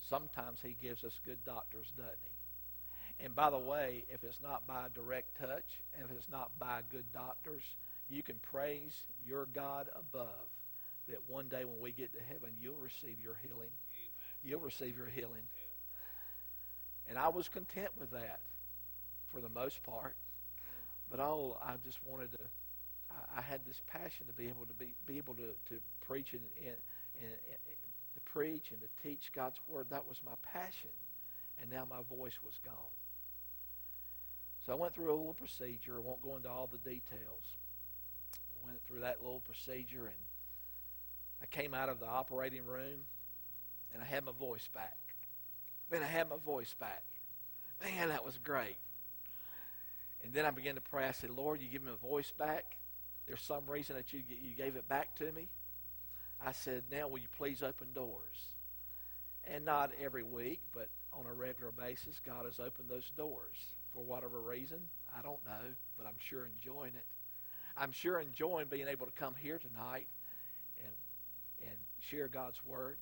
Sometimes 0.01 0.61
he 0.63 0.77
gives 0.81 1.05
us 1.05 1.21
good 1.25 1.45
doctors, 1.45 1.93
doesn't 1.97 2.17
he? 2.25 3.25
And 3.25 3.35
by 3.35 3.51
the 3.51 3.59
way, 3.59 4.05
if 4.09 4.25
it's 4.25 4.41
not 4.43 4.67
by 4.67 4.87
direct 4.95 5.39
touch, 5.39 5.83
and 5.95 6.09
if 6.09 6.17
it's 6.17 6.31
not 6.31 6.59
by 6.59 6.81
good 6.91 7.05
doctors, 7.13 7.63
you 8.09 8.23
can 8.23 8.37
praise 8.51 9.05
your 9.27 9.47
God 9.47 9.89
above 9.95 10.49
that 11.09 11.21
one 11.29 11.49
day 11.49 11.65
when 11.65 11.81
we 11.81 11.93
get 11.93 12.13
to 12.15 12.21
heaven, 12.29 12.51
you'll 12.61 12.77
receive 12.77 13.17
your 13.23 13.39
healing. 13.43 13.71
You'll 14.43 14.61
receive 14.61 14.97
your 14.97 15.07
healing. 15.07 15.45
And 17.11 17.19
I 17.19 17.29
was 17.29 17.49
content 17.49 17.89
with 17.99 18.13
that 18.13 18.39
for 19.33 19.41
the 19.41 19.49
most 19.49 19.83
part. 19.83 20.15
But 21.11 21.19
oh, 21.19 21.59
I 21.61 21.73
just 21.85 21.99
wanted 22.07 22.31
to, 22.33 22.39
I, 23.11 23.41
I 23.41 23.43
had 23.43 23.63
this 23.67 23.83
passion 23.89 24.29
to 24.29 24.33
be 24.33 24.47
able 24.47 24.65
to 24.67 24.75
be, 24.75 24.95
be 25.07 25.19
able 25.19 25.35
to, 25.35 25.49
to 25.71 25.81
preach 26.07 26.33
and, 26.35 26.43
and, 26.59 26.77
and, 27.21 27.33
and 27.43 27.79
to 28.15 28.21
preach 28.33 28.71
and 28.71 28.81
to 28.81 28.87
teach 29.03 29.33
God's 29.35 29.59
word. 29.69 29.87
That 29.91 30.07
was 30.09 30.21
my 30.25 30.35
passion. 30.53 30.91
And 31.61 31.69
now 31.69 31.85
my 31.91 32.01
voice 32.17 32.39
was 32.45 32.55
gone. 32.65 32.95
So 34.65 34.73
I 34.73 34.77
went 34.77 34.95
through 34.95 35.11
a 35.11 35.17
little 35.17 35.35
procedure. 35.35 35.97
I 35.97 36.01
won't 36.01 36.23
go 36.23 36.37
into 36.37 36.49
all 36.49 36.71
the 36.71 36.79
details. 36.79 37.57
Went 38.65 38.79
through 38.87 39.01
that 39.01 39.17
little 39.21 39.41
procedure 39.41 40.07
and 40.07 40.17
I 41.43 41.47
came 41.47 41.75
out 41.75 41.89
of 41.89 41.99
the 41.99 42.07
operating 42.07 42.65
room 42.65 43.01
and 43.93 44.01
I 44.01 44.07
had 44.07 44.25
my 44.25 44.33
voice 44.33 44.69
back. 44.73 45.10
Man, 45.91 46.03
I 46.03 46.07
had 46.07 46.29
my 46.29 46.37
voice 46.45 46.75
back. 46.79 47.03
Man, 47.83 48.09
that 48.09 48.25
was 48.25 48.39
great. 48.39 48.77
And 50.23 50.33
then 50.33 50.45
I 50.45 50.51
began 50.51 50.75
to 50.75 50.81
pray. 50.81 51.07
I 51.07 51.13
said, 51.13 51.31
Lord, 51.31 51.61
you 51.61 51.69
give 51.69 51.83
me 51.83 51.93
a 51.93 52.07
voice 52.07 52.31
back. 52.31 52.77
There's 53.27 53.41
some 53.41 53.67
reason 53.67 53.97
that 53.97 54.13
you, 54.13 54.23
you 54.29 54.55
gave 54.55 54.77
it 54.77 54.89
back 54.89 55.17
to 55.17 55.33
me. 55.33 55.49
I 56.45 56.53
said, 56.53 56.85
now 56.91 57.09
will 57.09 57.19
you 57.19 57.29
please 57.37 57.63
open 57.63 57.89
doors? 57.95 58.49
And 59.45 59.65
not 59.65 59.91
every 60.03 60.23
week, 60.23 60.61
but 60.75 60.89
on 61.13 61.27
a 61.27 61.33
regular 61.33 61.73
basis, 61.73 62.21
God 62.25 62.45
has 62.45 62.61
opened 62.61 62.89
those 62.89 63.11
doors. 63.17 63.57
For 63.95 64.05
whatever 64.05 64.41
reason, 64.41 64.79
I 65.19 65.23
don't 65.23 65.45
know, 65.45 65.73
but 65.99 66.07
I'm 66.07 66.19
sure 66.19 66.47
enjoying 66.47 66.93
it. 66.95 67.07
I'm 67.77 67.93
sure 67.93 68.21
enjoying 68.21 68.67
being 68.67 68.89
able 68.89 69.07
to 69.07 69.13
come 69.13 69.35
here 69.35 69.59
tonight 69.59 70.07
and, 70.85 71.69
and 71.69 71.79
share 72.01 72.29
God's 72.29 72.65
Word. 72.65 72.97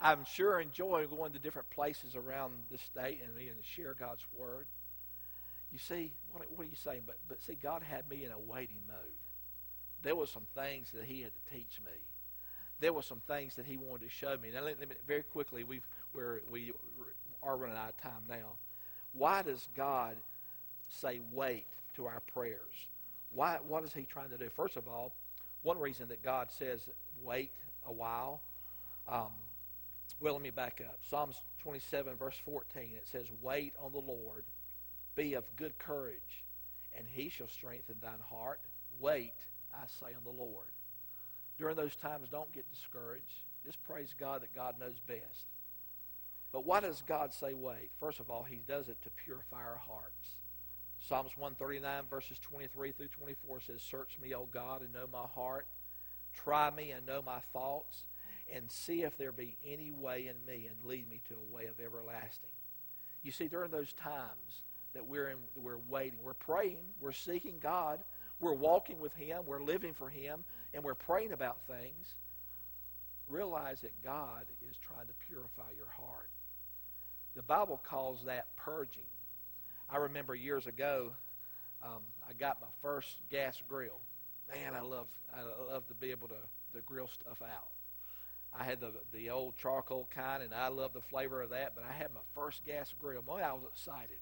I'm 0.00 0.24
sure 0.24 0.60
enjoying 0.60 1.08
going 1.08 1.32
to 1.32 1.38
different 1.38 1.70
places 1.70 2.16
around 2.16 2.54
the 2.70 2.78
state 2.78 3.20
and 3.24 3.34
being 3.36 3.48
to 3.48 3.66
share 3.66 3.94
God's 3.94 4.24
word. 4.36 4.66
You 5.72 5.78
see, 5.78 6.12
what, 6.32 6.44
what 6.54 6.66
are 6.66 6.70
you 6.70 6.76
saying? 6.76 7.02
But 7.06 7.16
but 7.28 7.42
see, 7.42 7.56
God 7.60 7.82
had 7.82 8.08
me 8.08 8.24
in 8.24 8.30
a 8.30 8.38
waiting 8.38 8.80
mode. 8.86 9.18
There 10.02 10.14
were 10.14 10.26
some 10.26 10.46
things 10.54 10.90
that 10.92 11.04
He 11.04 11.22
had 11.22 11.32
to 11.34 11.54
teach 11.54 11.80
me. 11.84 11.92
There 12.80 12.92
were 12.92 13.02
some 13.02 13.22
things 13.26 13.56
that 13.56 13.66
He 13.66 13.76
wanted 13.76 14.04
to 14.04 14.10
show 14.10 14.36
me. 14.40 14.50
Now, 14.52 14.62
let, 14.62 14.78
let 14.78 14.88
me, 14.88 14.96
very 15.06 15.22
quickly, 15.22 15.64
we've 15.64 15.86
we're, 16.14 16.40
we 16.50 16.72
are 17.42 17.56
running 17.56 17.76
out 17.76 17.88
of 17.88 17.96
time 17.96 18.22
now. 18.28 18.56
Why 19.12 19.42
does 19.42 19.68
God 19.76 20.16
say 20.88 21.20
wait 21.32 21.66
to 21.96 22.06
our 22.06 22.20
prayers? 22.32 22.86
Why? 23.32 23.58
What 23.66 23.84
is 23.84 23.92
He 23.92 24.02
trying 24.02 24.30
to 24.30 24.38
do? 24.38 24.48
First 24.50 24.76
of 24.76 24.86
all, 24.86 25.12
one 25.62 25.78
reason 25.78 26.08
that 26.08 26.22
God 26.22 26.50
says 26.50 26.88
wait 27.22 27.50
a 27.86 27.92
while. 27.92 28.40
Um, 29.08 29.30
well, 30.24 30.32
let 30.32 30.42
me 30.42 30.48
back 30.48 30.80
up. 30.82 30.96
Psalms 31.10 31.36
27, 31.58 32.16
verse 32.16 32.40
14, 32.46 32.92
it 32.96 33.06
says, 33.06 33.26
Wait 33.42 33.74
on 33.78 33.92
the 33.92 33.98
Lord, 33.98 34.44
be 35.14 35.34
of 35.34 35.44
good 35.54 35.78
courage, 35.78 36.46
and 36.96 37.06
he 37.06 37.28
shall 37.28 37.46
strengthen 37.46 37.96
thine 38.00 38.20
heart. 38.30 38.60
Wait, 38.98 39.34
I 39.74 39.84
say, 39.86 40.14
on 40.16 40.24
the 40.24 40.42
Lord. 40.42 40.68
During 41.58 41.76
those 41.76 41.94
times, 41.94 42.30
don't 42.30 42.50
get 42.52 42.70
discouraged. 42.70 43.44
Just 43.66 43.84
praise 43.84 44.14
God 44.18 44.40
that 44.40 44.54
God 44.54 44.80
knows 44.80 44.98
best. 45.06 45.44
But 46.52 46.64
why 46.64 46.80
does 46.80 47.02
God 47.06 47.34
say 47.34 47.52
wait? 47.52 47.90
First 48.00 48.18
of 48.18 48.30
all, 48.30 48.44
he 48.44 48.62
does 48.66 48.88
it 48.88 49.02
to 49.02 49.10
purify 49.10 49.58
our 49.58 49.80
hearts. 49.86 50.38
Psalms 51.06 51.36
139, 51.36 52.04
verses 52.08 52.38
23 52.38 52.92
through 52.92 53.08
24 53.08 53.60
says, 53.60 53.82
Search 53.82 54.16
me, 54.22 54.34
O 54.34 54.48
God, 54.50 54.80
and 54.80 54.94
know 54.94 55.06
my 55.12 55.26
heart. 55.34 55.66
Try 56.32 56.70
me 56.70 56.92
and 56.92 57.04
know 57.04 57.20
my 57.20 57.40
thoughts 57.52 58.04
and 58.52 58.70
see 58.70 59.02
if 59.02 59.16
there 59.16 59.32
be 59.32 59.56
any 59.66 59.90
way 59.90 60.28
in 60.28 60.36
me 60.46 60.68
and 60.68 60.76
lead 60.84 61.08
me 61.08 61.20
to 61.28 61.34
a 61.34 61.54
way 61.54 61.66
of 61.66 61.80
everlasting. 61.84 62.50
You 63.22 63.32
see, 63.32 63.48
during 63.48 63.70
those 63.70 63.92
times 63.94 64.62
that 64.94 65.06
we're 65.06 65.28
in, 65.28 65.38
we're 65.56 65.78
waiting, 65.88 66.18
we're 66.22 66.34
praying, 66.34 66.84
we're 67.00 67.12
seeking 67.12 67.56
God, 67.60 68.00
we're 68.40 68.54
walking 68.54 69.00
with 69.00 69.14
Him, 69.14 69.42
we're 69.46 69.62
living 69.62 69.94
for 69.94 70.08
Him, 70.08 70.44
and 70.72 70.84
we're 70.84 70.94
praying 70.94 71.32
about 71.32 71.58
things. 71.66 72.16
Realize 73.28 73.80
that 73.80 74.02
God 74.02 74.44
is 74.68 74.76
trying 74.76 75.06
to 75.06 75.14
purify 75.26 75.70
your 75.76 75.88
heart. 75.88 76.28
The 77.34 77.42
Bible 77.42 77.80
calls 77.82 78.24
that 78.26 78.54
purging. 78.56 79.06
I 79.88 79.96
remember 79.96 80.34
years 80.34 80.66
ago, 80.66 81.12
um, 81.82 82.02
I 82.28 82.32
got 82.34 82.60
my 82.60 82.68
first 82.82 83.16
gas 83.30 83.60
grill. 83.68 84.00
Man, 84.52 84.74
I 84.74 84.80
love 84.82 85.06
I 85.34 85.72
love 85.72 85.86
to 85.88 85.94
be 85.94 86.10
able 86.10 86.28
to, 86.28 86.34
to 86.74 86.80
grill 86.86 87.08
stuff 87.08 87.40
out. 87.42 87.68
I 88.56 88.64
had 88.64 88.80
the 88.80 88.92
the 89.12 89.30
old 89.30 89.56
charcoal 89.56 90.08
kind, 90.14 90.42
and 90.42 90.54
I 90.54 90.68
love 90.68 90.92
the 90.92 91.00
flavor 91.00 91.42
of 91.42 91.50
that. 91.50 91.74
But 91.74 91.84
I 91.88 91.92
had 91.92 92.14
my 92.14 92.20
first 92.34 92.64
gas 92.64 92.92
grill. 92.98 93.22
Boy, 93.22 93.40
I 93.44 93.52
was 93.52 93.64
excited. 93.72 94.18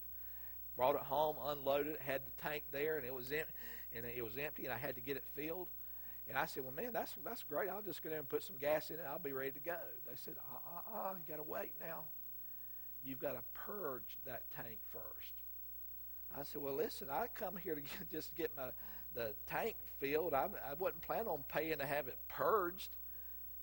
Brought 0.77 0.95
it 0.95 1.03
home, 1.03 1.37
unloaded 1.45 1.95
it, 1.95 2.01
had 2.01 2.23
the 2.25 2.43
tank 2.43 2.65
there, 2.73 2.97
and 2.97 3.05
it 3.05 3.13
was 3.13 3.31
in, 3.31 3.45
and 3.95 4.07
it 4.07 4.25
was 4.25 4.39
empty, 4.39 4.65
and 4.65 4.73
I 4.73 4.79
had 4.79 4.95
to 4.95 5.03
get 5.03 5.19
it 5.19 5.25
filled. 5.35 5.69
And 6.29 6.39
I 6.39 6.47
said, 6.47 6.63
"Well, 6.63 6.73
man, 6.73 6.93
that's 6.93 7.15
that's 7.25 7.43
great. 7.43 7.69
I'll 7.69 7.83
just 7.83 8.03
go 8.03 8.09
there 8.09 8.19
and 8.19 8.29
put 8.29 8.43
some 8.43 8.57
gas 8.59 8.89
in 8.89 8.97
it. 8.97 9.05
I'll 9.07 9.19
be 9.19 9.33
ready 9.33 9.51
to 9.51 9.61
go." 9.61 9.77
They 10.09 10.17
said, 10.17 10.35
"Uh, 10.39 10.95
uh, 10.95 11.11
uh 11.11 11.15
you 11.15 11.25
got 11.29 11.43
to 11.43 11.49
wait 11.49 11.73
now. 11.79 12.05
You've 13.05 13.19
got 13.21 13.33
to 13.33 13.43
purge 13.53 14.19
that 14.25 14.45
tank 14.57 14.79
first. 14.91 15.33
I 16.35 16.45
said, 16.45 16.63
"Well, 16.63 16.75
listen, 16.75 17.09
I 17.11 17.27
come 17.35 17.57
here 17.57 17.75
to 17.75 17.81
get, 17.83 18.11
just 18.11 18.35
get 18.35 18.51
my 18.57 18.71
the 19.15 19.35
tank 19.47 19.77
filled. 20.01 20.33
I, 20.33 20.49
I 20.71 20.73
wasn't 20.79 21.03
planning 21.03 21.27
on 21.27 21.45
paying 21.49 21.79
to 21.79 21.87
have 21.87 22.09
it 22.09 22.17
purged." 22.29 22.89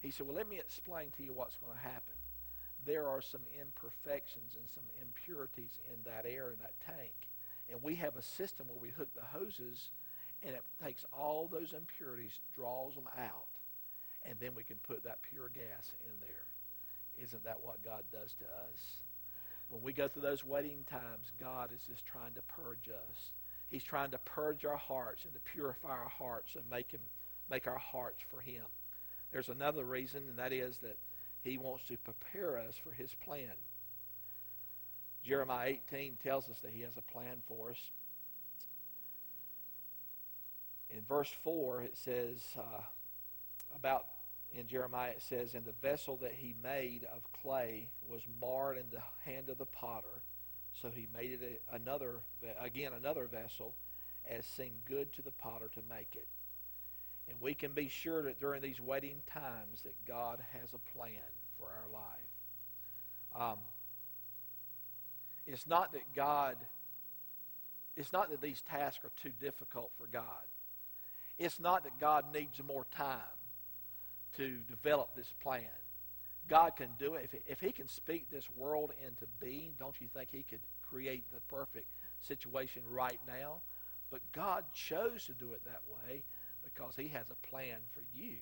He 0.01 0.11
said, 0.11 0.27
Well, 0.27 0.35
let 0.35 0.49
me 0.49 0.59
explain 0.59 1.11
to 1.17 1.23
you 1.23 1.33
what's 1.33 1.57
going 1.57 1.75
to 1.75 1.83
happen. 1.83 2.15
There 2.85 3.07
are 3.07 3.21
some 3.21 3.41
imperfections 3.59 4.55
and 4.55 4.69
some 4.69 4.83
impurities 5.01 5.79
in 5.93 5.99
that 6.05 6.25
air 6.25 6.51
in 6.51 6.59
that 6.59 6.79
tank. 6.85 7.13
And 7.69 7.83
we 7.83 7.95
have 7.95 8.15
a 8.15 8.21
system 8.21 8.67
where 8.67 8.79
we 8.79 8.89
hook 8.89 9.09
the 9.13 9.37
hoses, 9.37 9.89
and 10.41 10.55
it 10.55 10.63
takes 10.83 11.05
all 11.13 11.47
those 11.47 11.73
impurities, 11.73 12.39
draws 12.55 12.95
them 12.95 13.09
out, 13.17 13.51
and 14.23 14.39
then 14.39 14.55
we 14.55 14.63
can 14.63 14.77
put 14.77 15.03
that 15.03 15.21
pure 15.21 15.49
gas 15.53 15.93
in 16.05 16.13
there. 16.21 17.23
Isn't 17.23 17.43
that 17.43 17.59
what 17.61 17.83
God 17.83 18.03
does 18.11 18.33
to 18.39 18.45
us? 18.45 19.01
when 19.69 19.81
we 19.83 19.93
go 19.93 20.07
through 20.07 20.23
those 20.23 20.43
waiting 20.43 20.83
times, 20.89 21.31
God 21.39 21.69
is 21.73 21.85
just 21.87 22.05
trying 22.05 22.33
to 22.33 22.41
purge 22.41 22.89
us. 22.89 23.31
He's 23.69 23.83
trying 23.83 24.11
to 24.11 24.17
purge 24.19 24.65
our 24.65 24.77
hearts 24.77 25.25
and 25.25 25.33
to 25.33 25.39
purify 25.39 25.89
our 25.89 26.09
hearts 26.09 26.55
and 26.55 26.67
make 26.69 26.91
him 26.91 27.01
make 27.49 27.67
our 27.67 27.77
hearts 27.77 28.21
for 28.29 28.41
him. 28.41 28.65
There's 29.31 29.49
another 29.49 29.83
reason, 29.83 30.23
and 30.27 30.39
that 30.39 30.51
is 30.51 30.79
that 30.79 30.97
he 31.43 31.57
wants 31.57 31.85
to 31.85 31.97
prepare 31.97 32.57
us 32.57 32.75
for 32.75 32.91
his 32.91 33.13
plan. 33.13 33.53
Jeremiah 35.23 35.77
18 35.91 36.17
tells 36.23 36.49
us 36.49 36.59
that 36.61 36.71
he 36.71 36.81
has 36.81 36.97
a 36.97 37.11
plan 37.13 37.37
for 37.47 37.71
us. 37.71 37.77
In 40.89 41.01
verse 41.07 41.31
4, 41.43 41.83
it 41.83 41.97
says 41.97 42.41
uh, 42.57 42.81
about, 43.75 44.05
in 44.55 44.65
Jeremiah, 44.65 45.11
it 45.11 45.21
says, 45.21 45.53
And 45.53 45.65
the 45.65 45.73
vessel 45.87 46.17
that 46.21 46.33
he 46.33 46.55
made 46.63 47.05
of 47.13 47.21
clay 47.43 47.89
was 48.07 48.21
marred 48.41 48.77
in 48.77 48.85
the 48.91 49.31
hand 49.31 49.49
of 49.49 49.59
the 49.59 49.65
potter. 49.65 50.23
So 50.81 50.89
he 50.89 51.07
made 51.13 51.39
it 51.41 51.61
another, 51.71 52.21
again, 52.59 52.93
another 52.93 53.27
vessel, 53.27 53.75
as 54.27 54.45
seemed 54.45 54.85
good 54.85 55.13
to 55.13 55.21
the 55.21 55.31
potter 55.31 55.69
to 55.75 55.81
make 55.89 56.15
it. 56.15 56.27
And 57.29 57.39
we 57.39 57.53
can 57.53 57.73
be 57.73 57.87
sure 57.87 58.23
that 58.23 58.39
during 58.39 58.61
these 58.61 58.81
waiting 58.81 59.21
times 59.31 59.83
that 59.83 59.93
God 60.07 60.41
has 60.59 60.73
a 60.73 60.97
plan 60.97 61.11
for 61.57 61.67
our 61.67 61.91
life. 61.93 63.51
Um, 63.51 63.59
it's 65.45 65.67
not 65.67 65.93
that 65.93 66.13
God, 66.15 66.57
it's 67.95 68.11
not 68.11 68.31
that 68.31 68.41
these 68.41 68.61
tasks 68.61 69.03
are 69.05 69.11
too 69.21 69.31
difficult 69.39 69.91
for 69.97 70.07
God. 70.07 70.23
It's 71.37 71.59
not 71.59 71.83
that 71.83 71.99
God 71.99 72.25
needs 72.33 72.59
more 72.65 72.85
time 72.91 73.15
to 74.37 74.57
develop 74.67 75.15
this 75.15 75.31
plan. 75.41 75.63
God 76.47 76.75
can 76.75 76.89
do 76.97 77.13
it. 77.13 77.29
If, 77.31 77.39
if 77.47 77.59
He 77.61 77.71
can 77.71 77.87
speak 77.87 78.29
this 78.29 78.49
world 78.55 78.91
into 79.05 79.25
being, 79.39 79.73
don't 79.79 79.99
you 80.01 80.07
think 80.07 80.29
He 80.31 80.43
could 80.43 80.59
create 80.89 81.23
the 81.31 81.39
perfect 81.41 81.87
situation 82.19 82.81
right 82.89 83.19
now? 83.27 83.61
But 84.11 84.21
God 84.31 84.65
chose 84.73 85.25
to 85.25 85.33
do 85.33 85.53
it 85.53 85.61
that 85.65 85.81
way 85.87 86.23
because 86.63 86.95
He 86.95 87.09
has 87.09 87.25
a 87.29 87.47
plan 87.47 87.77
for 87.93 88.01
you. 88.13 88.37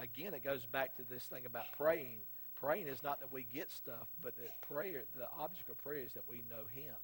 Again, 0.00 0.34
it 0.34 0.44
goes 0.44 0.64
back 0.66 0.96
to 0.96 1.02
this 1.08 1.24
thing 1.24 1.46
about 1.46 1.64
praying. 1.76 2.18
Praying 2.60 2.86
is 2.86 3.02
not 3.02 3.20
that 3.20 3.32
we 3.32 3.44
get 3.44 3.70
stuff, 3.70 4.08
but 4.22 4.36
that 4.36 4.60
prayer, 4.68 5.04
the 5.16 5.28
object 5.38 5.68
of 5.68 5.78
prayer 5.78 5.98
is 6.04 6.12
that 6.14 6.28
we 6.28 6.42
know 6.50 6.64
Him. 6.74 6.94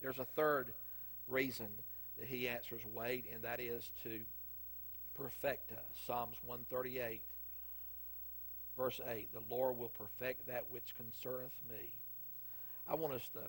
There's 0.00 0.18
a 0.18 0.24
third 0.24 0.72
reason 1.28 1.68
that 2.18 2.26
He 2.26 2.48
answers 2.48 2.82
wait, 2.94 3.26
and 3.32 3.42
that 3.42 3.60
is 3.60 3.90
to 4.04 4.20
perfect 5.14 5.72
us. 5.72 5.78
Psalms 6.06 6.36
138, 6.44 7.22
verse 8.76 9.00
8 9.06 9.28
The 9.32 9.54
Lord 9.54 9.76
will 9.76 9.90
perfect 9.90 10.46
that 10.46 10.64
which 10.70 10.94
concerneth 10.96 11.56
me. 11.68 11.92
I 12.88 12.94
want 12.94 13.14
us 13.14 13.28
to 13.34 13.40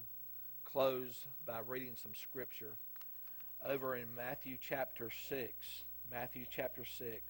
close 0.66 1.26
by 1.46 1.60
reading 1.66 1.96
some 2.02 2.14
scripture 2.14 2.76
over 3.66 3.96
in 3.96 4.14
Matthew 4.16 4.58
chapter 4.60 5.10
6. 5.30 5.84
Matthew 6.12 6.44
chapter 6.50 6.84
6. 6.84 7.22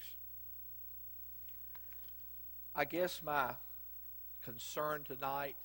I 2.76 2.84
guess 2.86 3.22
my 3.24 3.52
concern 4.44 5.04
tonight 5.04 5.56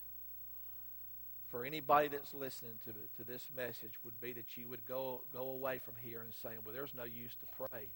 for 1.50 1.64
anybody 1.64 2.08
that's 2.08 2.34
listening 2.34 2.74
to, 2.84 2.92
to 2.92 3.24
this 3.24 3.48
message 3.56 3.92
would 4.04 4.20
be 4.20 4.34
that 4.34 4.58
you 4.58 4.68
would 4.68 4.86
go, 4.86 5.22
go 5.32 5.48
away 5.48 5.80
from 5.82 5.94
here 6.02 6.20
and 6.20 6.34
saying, 6.34 6.58
well, 6.62 6.74
there's 6.74 6.92
no 6.94 7.04
use 7.04 7.34
to 7.36 7.46
pray. 7.56 7.86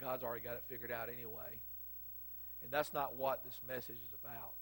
God's 0.00 0.24
already 0.24 0.42
got 0.42 0.54
it 0.54 0.64
figured 0.68 0.90
out 0.90 1.08
anyway. 1.08 1.60
And 2.64 2.72
that's 2.72 2.92
not 2.92 3.14
what 3.14 3.44
this 3.44 3.60
message 3.68 3.98
is 4.02 4.12
about. 4.24 4.54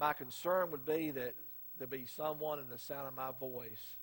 My 0.00 0.14
concern 0.14 0.70
would 0.70 0.86
be 0.86 1.10
that 1.10 1.34
there 1.78 1.86
be 1.86 2.06
someone 2.06 2.58
in 2.58 2.70
the 2.70 2.78
sound 2.78 3.06
of 3.06 3.14
my 3.14 3.32
voice 3.38 3.96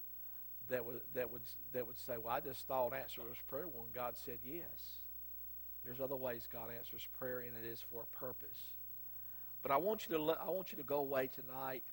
that 0.73 0.83
would 0.83 1.01
that 1.13 1.31
would 1.31 1.41
that 1.73 1.85
would 1.85 1.97
say, 1.99 2.17
"Well, 2.17 2.33
I 2.33 2.39
just 2.39 2.67
thought 2.67 2.93
answer 2.93 3.21
was 3.21 3.37
prayer." 3.47 3.67
When 3.67 3.91
God 3.93 4.17
said 4.17 4.39
yes, 4.43 4.97
there's 5.85 6.01
other 6.01 6.15
ways 6.15 6.47
God 6.51 6.69
answers 6.75 7.07
prayer, 7.19 7.39
and 7.39 7.55
it 7.55 7.65
is 7.65 7.81
for 7.91 8.03
a 8.03 8.17
purpose. 8.17 8.73
But 9.61 9.71
I 9.71 9.77
want 9.77 10.09
you 10.09 10.17
to 10.17 10.31
I 10.31 10.49
want 10.49 10.71
you 10.71 10.77
to 10.79 10.83
go 10.83 10.97
away 10.97 11.29
tonight. 11.33 11.83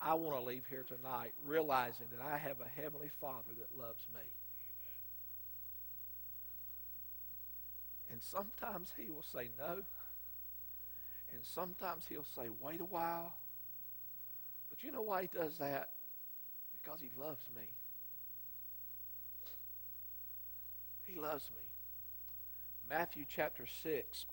I 0.00 0.14
want 0.14 0.36
to 0.36 0.44
leave 0.44 0.64
here 0.68 0.84
tonight 0.84 1.32
realizing 1.44 2.06
that 2.12 2.24
I 2.24 2.38
have 2.38 2.60
a 2.60 2.80
heavenly 2.80 3.10
Father 3.20 3.50
that 3.58 3.76
loves 3.76 4.06
me. 4.14 4.22
And 8.10 8.22
sometimes 8.22 8.92
He 8.96 9.10
will 9.10 9.22
say 9.24 9.50
no, 9.58 9.82
and 11.32 11.42
sometimes 11.42 12.06
He'll 12.08 12.26
say, 12.36 12.48
"Wait 12.60 12.80
a 12.80 12.84
while." 12.84 13.34
But 14.70 14.84
you 14.84 14.92
know 14.92 15.02
why 15.02 15.22
He 15.22 15.28
does 15.28 15.58
that? 15.58 15.90
Because 16.72 17.00
He 17.00 17.10
loves 17.18 17.44
me. 17.56 17.64
He 21.06 21.18
loves 21.18 21.50
me. 21.54 21.62
Matthew 22.88 23.24
chapter 23.28 23.66
6, 23.66 24.26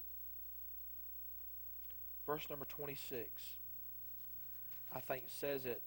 verse 2.26 2.48
number 2.50 2.66
26, 2.66 3.30
I 4.94 5.00
think 5.00 5.24
says 5.28 5.66
it 5.66 5.82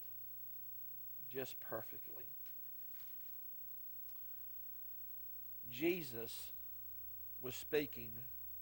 just 1.33 1.59
perfectly. 1.61 2.25
Jesus 5.71 6.51
was 7.43 7.55
speaking 7.55 8.11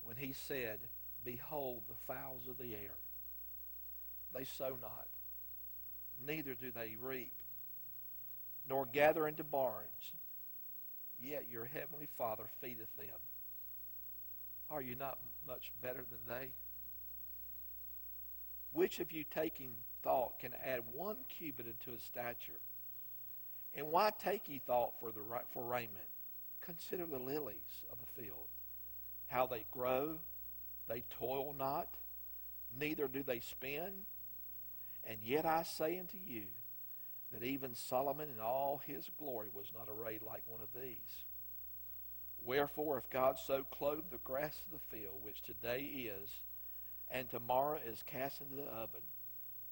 when 0.05 0.17
he 0.17 0.33
said, 0.33 0.79
Behold 1.25 1.83
the 1.89 2.13
fowls 2.13 2.49
of 2.49 2.59
the 2.59 2.75
air. 2.75 2.97
They 4.35 4.45
sow 4.45 4.77
not, 4.81 5.07
neither 6.27 6.55
do 6.55 6.71
they 6.71 6.97
reap, 7.01 7.35
nor 8.69 8.87
gather 8.87 9.29
into 9.29 9.45
barns 9.45 10.15
yet 11.23 11.47
your 11.51 11.65
heavenly 11.65 12.09
Father 12.19 12.45
feedeth 12.61 12.95
them. 12.97 13.19
Are 14.71 14.83
you 14.83 14.95
not 14.95 15.19
much 15.47 15.73
better 15.83 16.05
than 16.11 16.37
they? 16.37 16.49
Which 18.73 19.01
of 19.01 19.13
you 19.13 19.25
taking 19.25 19.75
thought 20.03 20.39
can 20.39 20.53
add 20.65 20.81
one 20.93 21.19
cubit 21.29 21.67
unto 21.67 21.93
his 21.93 22.03
stature? 22.03 22.61
And 23.75 23.89
why 23.89 24.11
take 24.19 24.49
ye 24.49 24.61
thought 24.67 24.95
for 25.01 25.13
the 25.13 25.21
for 25.53 25.65
raiment? 25.65 26.09
Consider 26.61 27.07
the 27.07 27.19
lilies 27.19 27.85
of 27.91 27.99
the 28.01 28.23
field, 28.23 28.47
how 29.27 29.47
they 29.47 29.65
grow, 29.71 30.19
they 30.89 31.05
toil 31.19 31.55
not, 31.59 31.89
neither 32.79 33.09
do 33.09 33.23
they 33.23 33.41
spin. 33.41 34.05
And 35.05 35.19
yet 35.23 35.45
I 35.45 35.65
say 35.65 35.99
unto 35.99 36.19
you, 36.25 36.45
that 37.33 37.43
even 37.43 37.75
Solomon 37.75 38.29
in 38.29 38.41
all 38.41 38.81
his 38.87 39.11
glory 39.19 39.49
was 39.53 39.73
not 39.75 39.89
arrayed 39.89 40.23
like 40.23 40.43
one 40.47 40.61
of 40.61 40.81
these. 40.81 41.25
Wherefore, 42.45 42.99
if 42.99 43.09
God 43.11 43.39
so 43.39 43.65
clothe 43.71 44.05
the 44.11 44.19
grass 44.19 44.59
of 44.67 44.73
the 44.73 44.97
field, 44.97 45.23
which 45.23 45.43
today 45.43 45.81
is, 45.81 46.41
and 47.11 47.29
tomorrow 47.29 47.79
is 47.87 48.03
cast 48.03 48.41
into 48.41 48.57
the 48.57 48.63
oven, 48.63 49.03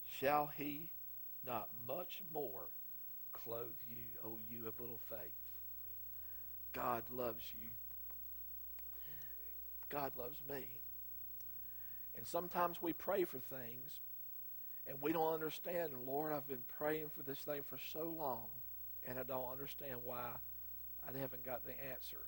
shall 0.04 0.50
he 0.56 0.90
not 1.46 1.68
much 1.86 2.22
more 2.32 2.68
clothe 3.32 3.76
you, 3.88 4.04
O 4.24 4.38
you 4.48 4.68
of 4.68 4.78
little 4.78 5.00
faith? 5.08 5.32
God 6.72 7.02
loves 7.10 7.44
you. 7.58 7.68
God 9.88 10.12
loves 10.16 10.38
me. 10.48 10.66
And 12.16 12.26
sometimes 12.26 12.80
we 12.80 12.92
pray 12.92 13.24
for 13.24 13.38
things 13.38 13.98
and 14.86 14.96
we 15.00 15.12
don't 15.12 15.32
understand, 15.32 15.90
Lord, 16.06 16.32
I've 16.32 16.48
been 16.48 16.64
praying 16.78 17.10
for 17.16 17.22
this 17.22 17.38
thing 17.40 17.62
for 17.68 17.78
so 17.92 18.14
long, 18.18 18.46
and 19.06 19.18
I 19.18 19.22
don't 19.22 19.50
understand 19.50 19.96
why 20.04 20.30
I 21.08 21.18
haven't 21.18 21.44
got 21.44 21.64
the 21.64 21.72
answer. 21.90 22.24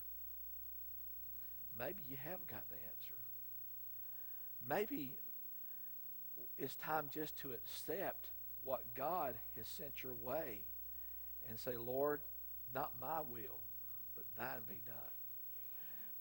Maybe 1.79 2.03
you 2.09 2.17
have 2.25 2.47
got 2.47 2.65
the 2.69 2.77
answer. 2.77 3.17
Maybe 4.69 5.17
it's 6.59 6.77
time 6.77 7.09
just 7.13 7.39
to 7.39 7.53
accept 7.53 8.29
what 8.65 8.83
God 8.95 9.35
has 9.57 9.67
sent 9.69 10.03
your 10.03 10.15
way 10.15 10.61
and 11.49 11.59
say, 11.59 11.77
Lord, 11.77 12.21
not 12.75 12.93
my 13.01 13.21
will, 13.21 13.59
but 14.15 14.25
thine 14.37 14.63
be 14.69 14.81
done. 14.87 15.22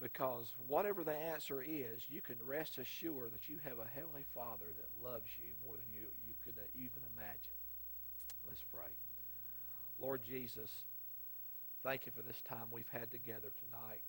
Because 0.01 0.51
whatever 0.67 1.03
the 1.03 1.15
answer 1.15 1.61
is, 1.61 2.09
you 2.09 2.21
can 2.21 2.35
rest 2.43 2.79
assured 2.79 3.33
that 3.33 3.47
you 3.47 3.59
have 3.63 3.77
a 3.77 3.87
Heavenly 3.93 4.25
Father 4.33 4.65
that 4.65 5.07
loves 5.07 5.29
you 5.37 5.53
more 5.63 5.75
than 5.77 5.85
you, 5.93 6.07
you 6.25 6.33
could 6.43 6.55
even 6.73 7.05
imagine. 7.15 7.53
Let's 8.47 8.63
pray. 8.73 8.89
Lord 9.99 10.23
Jesus, 10.23 10.71
thank 11.83 12.07
you 12.07 12.11
for 12.15 12.23
this 12.23 12.41
time 12.41 12.65
we've 12.71 12.89
had 12.91 13.11
together 13.11 13.53
tonight. 13.61 14.01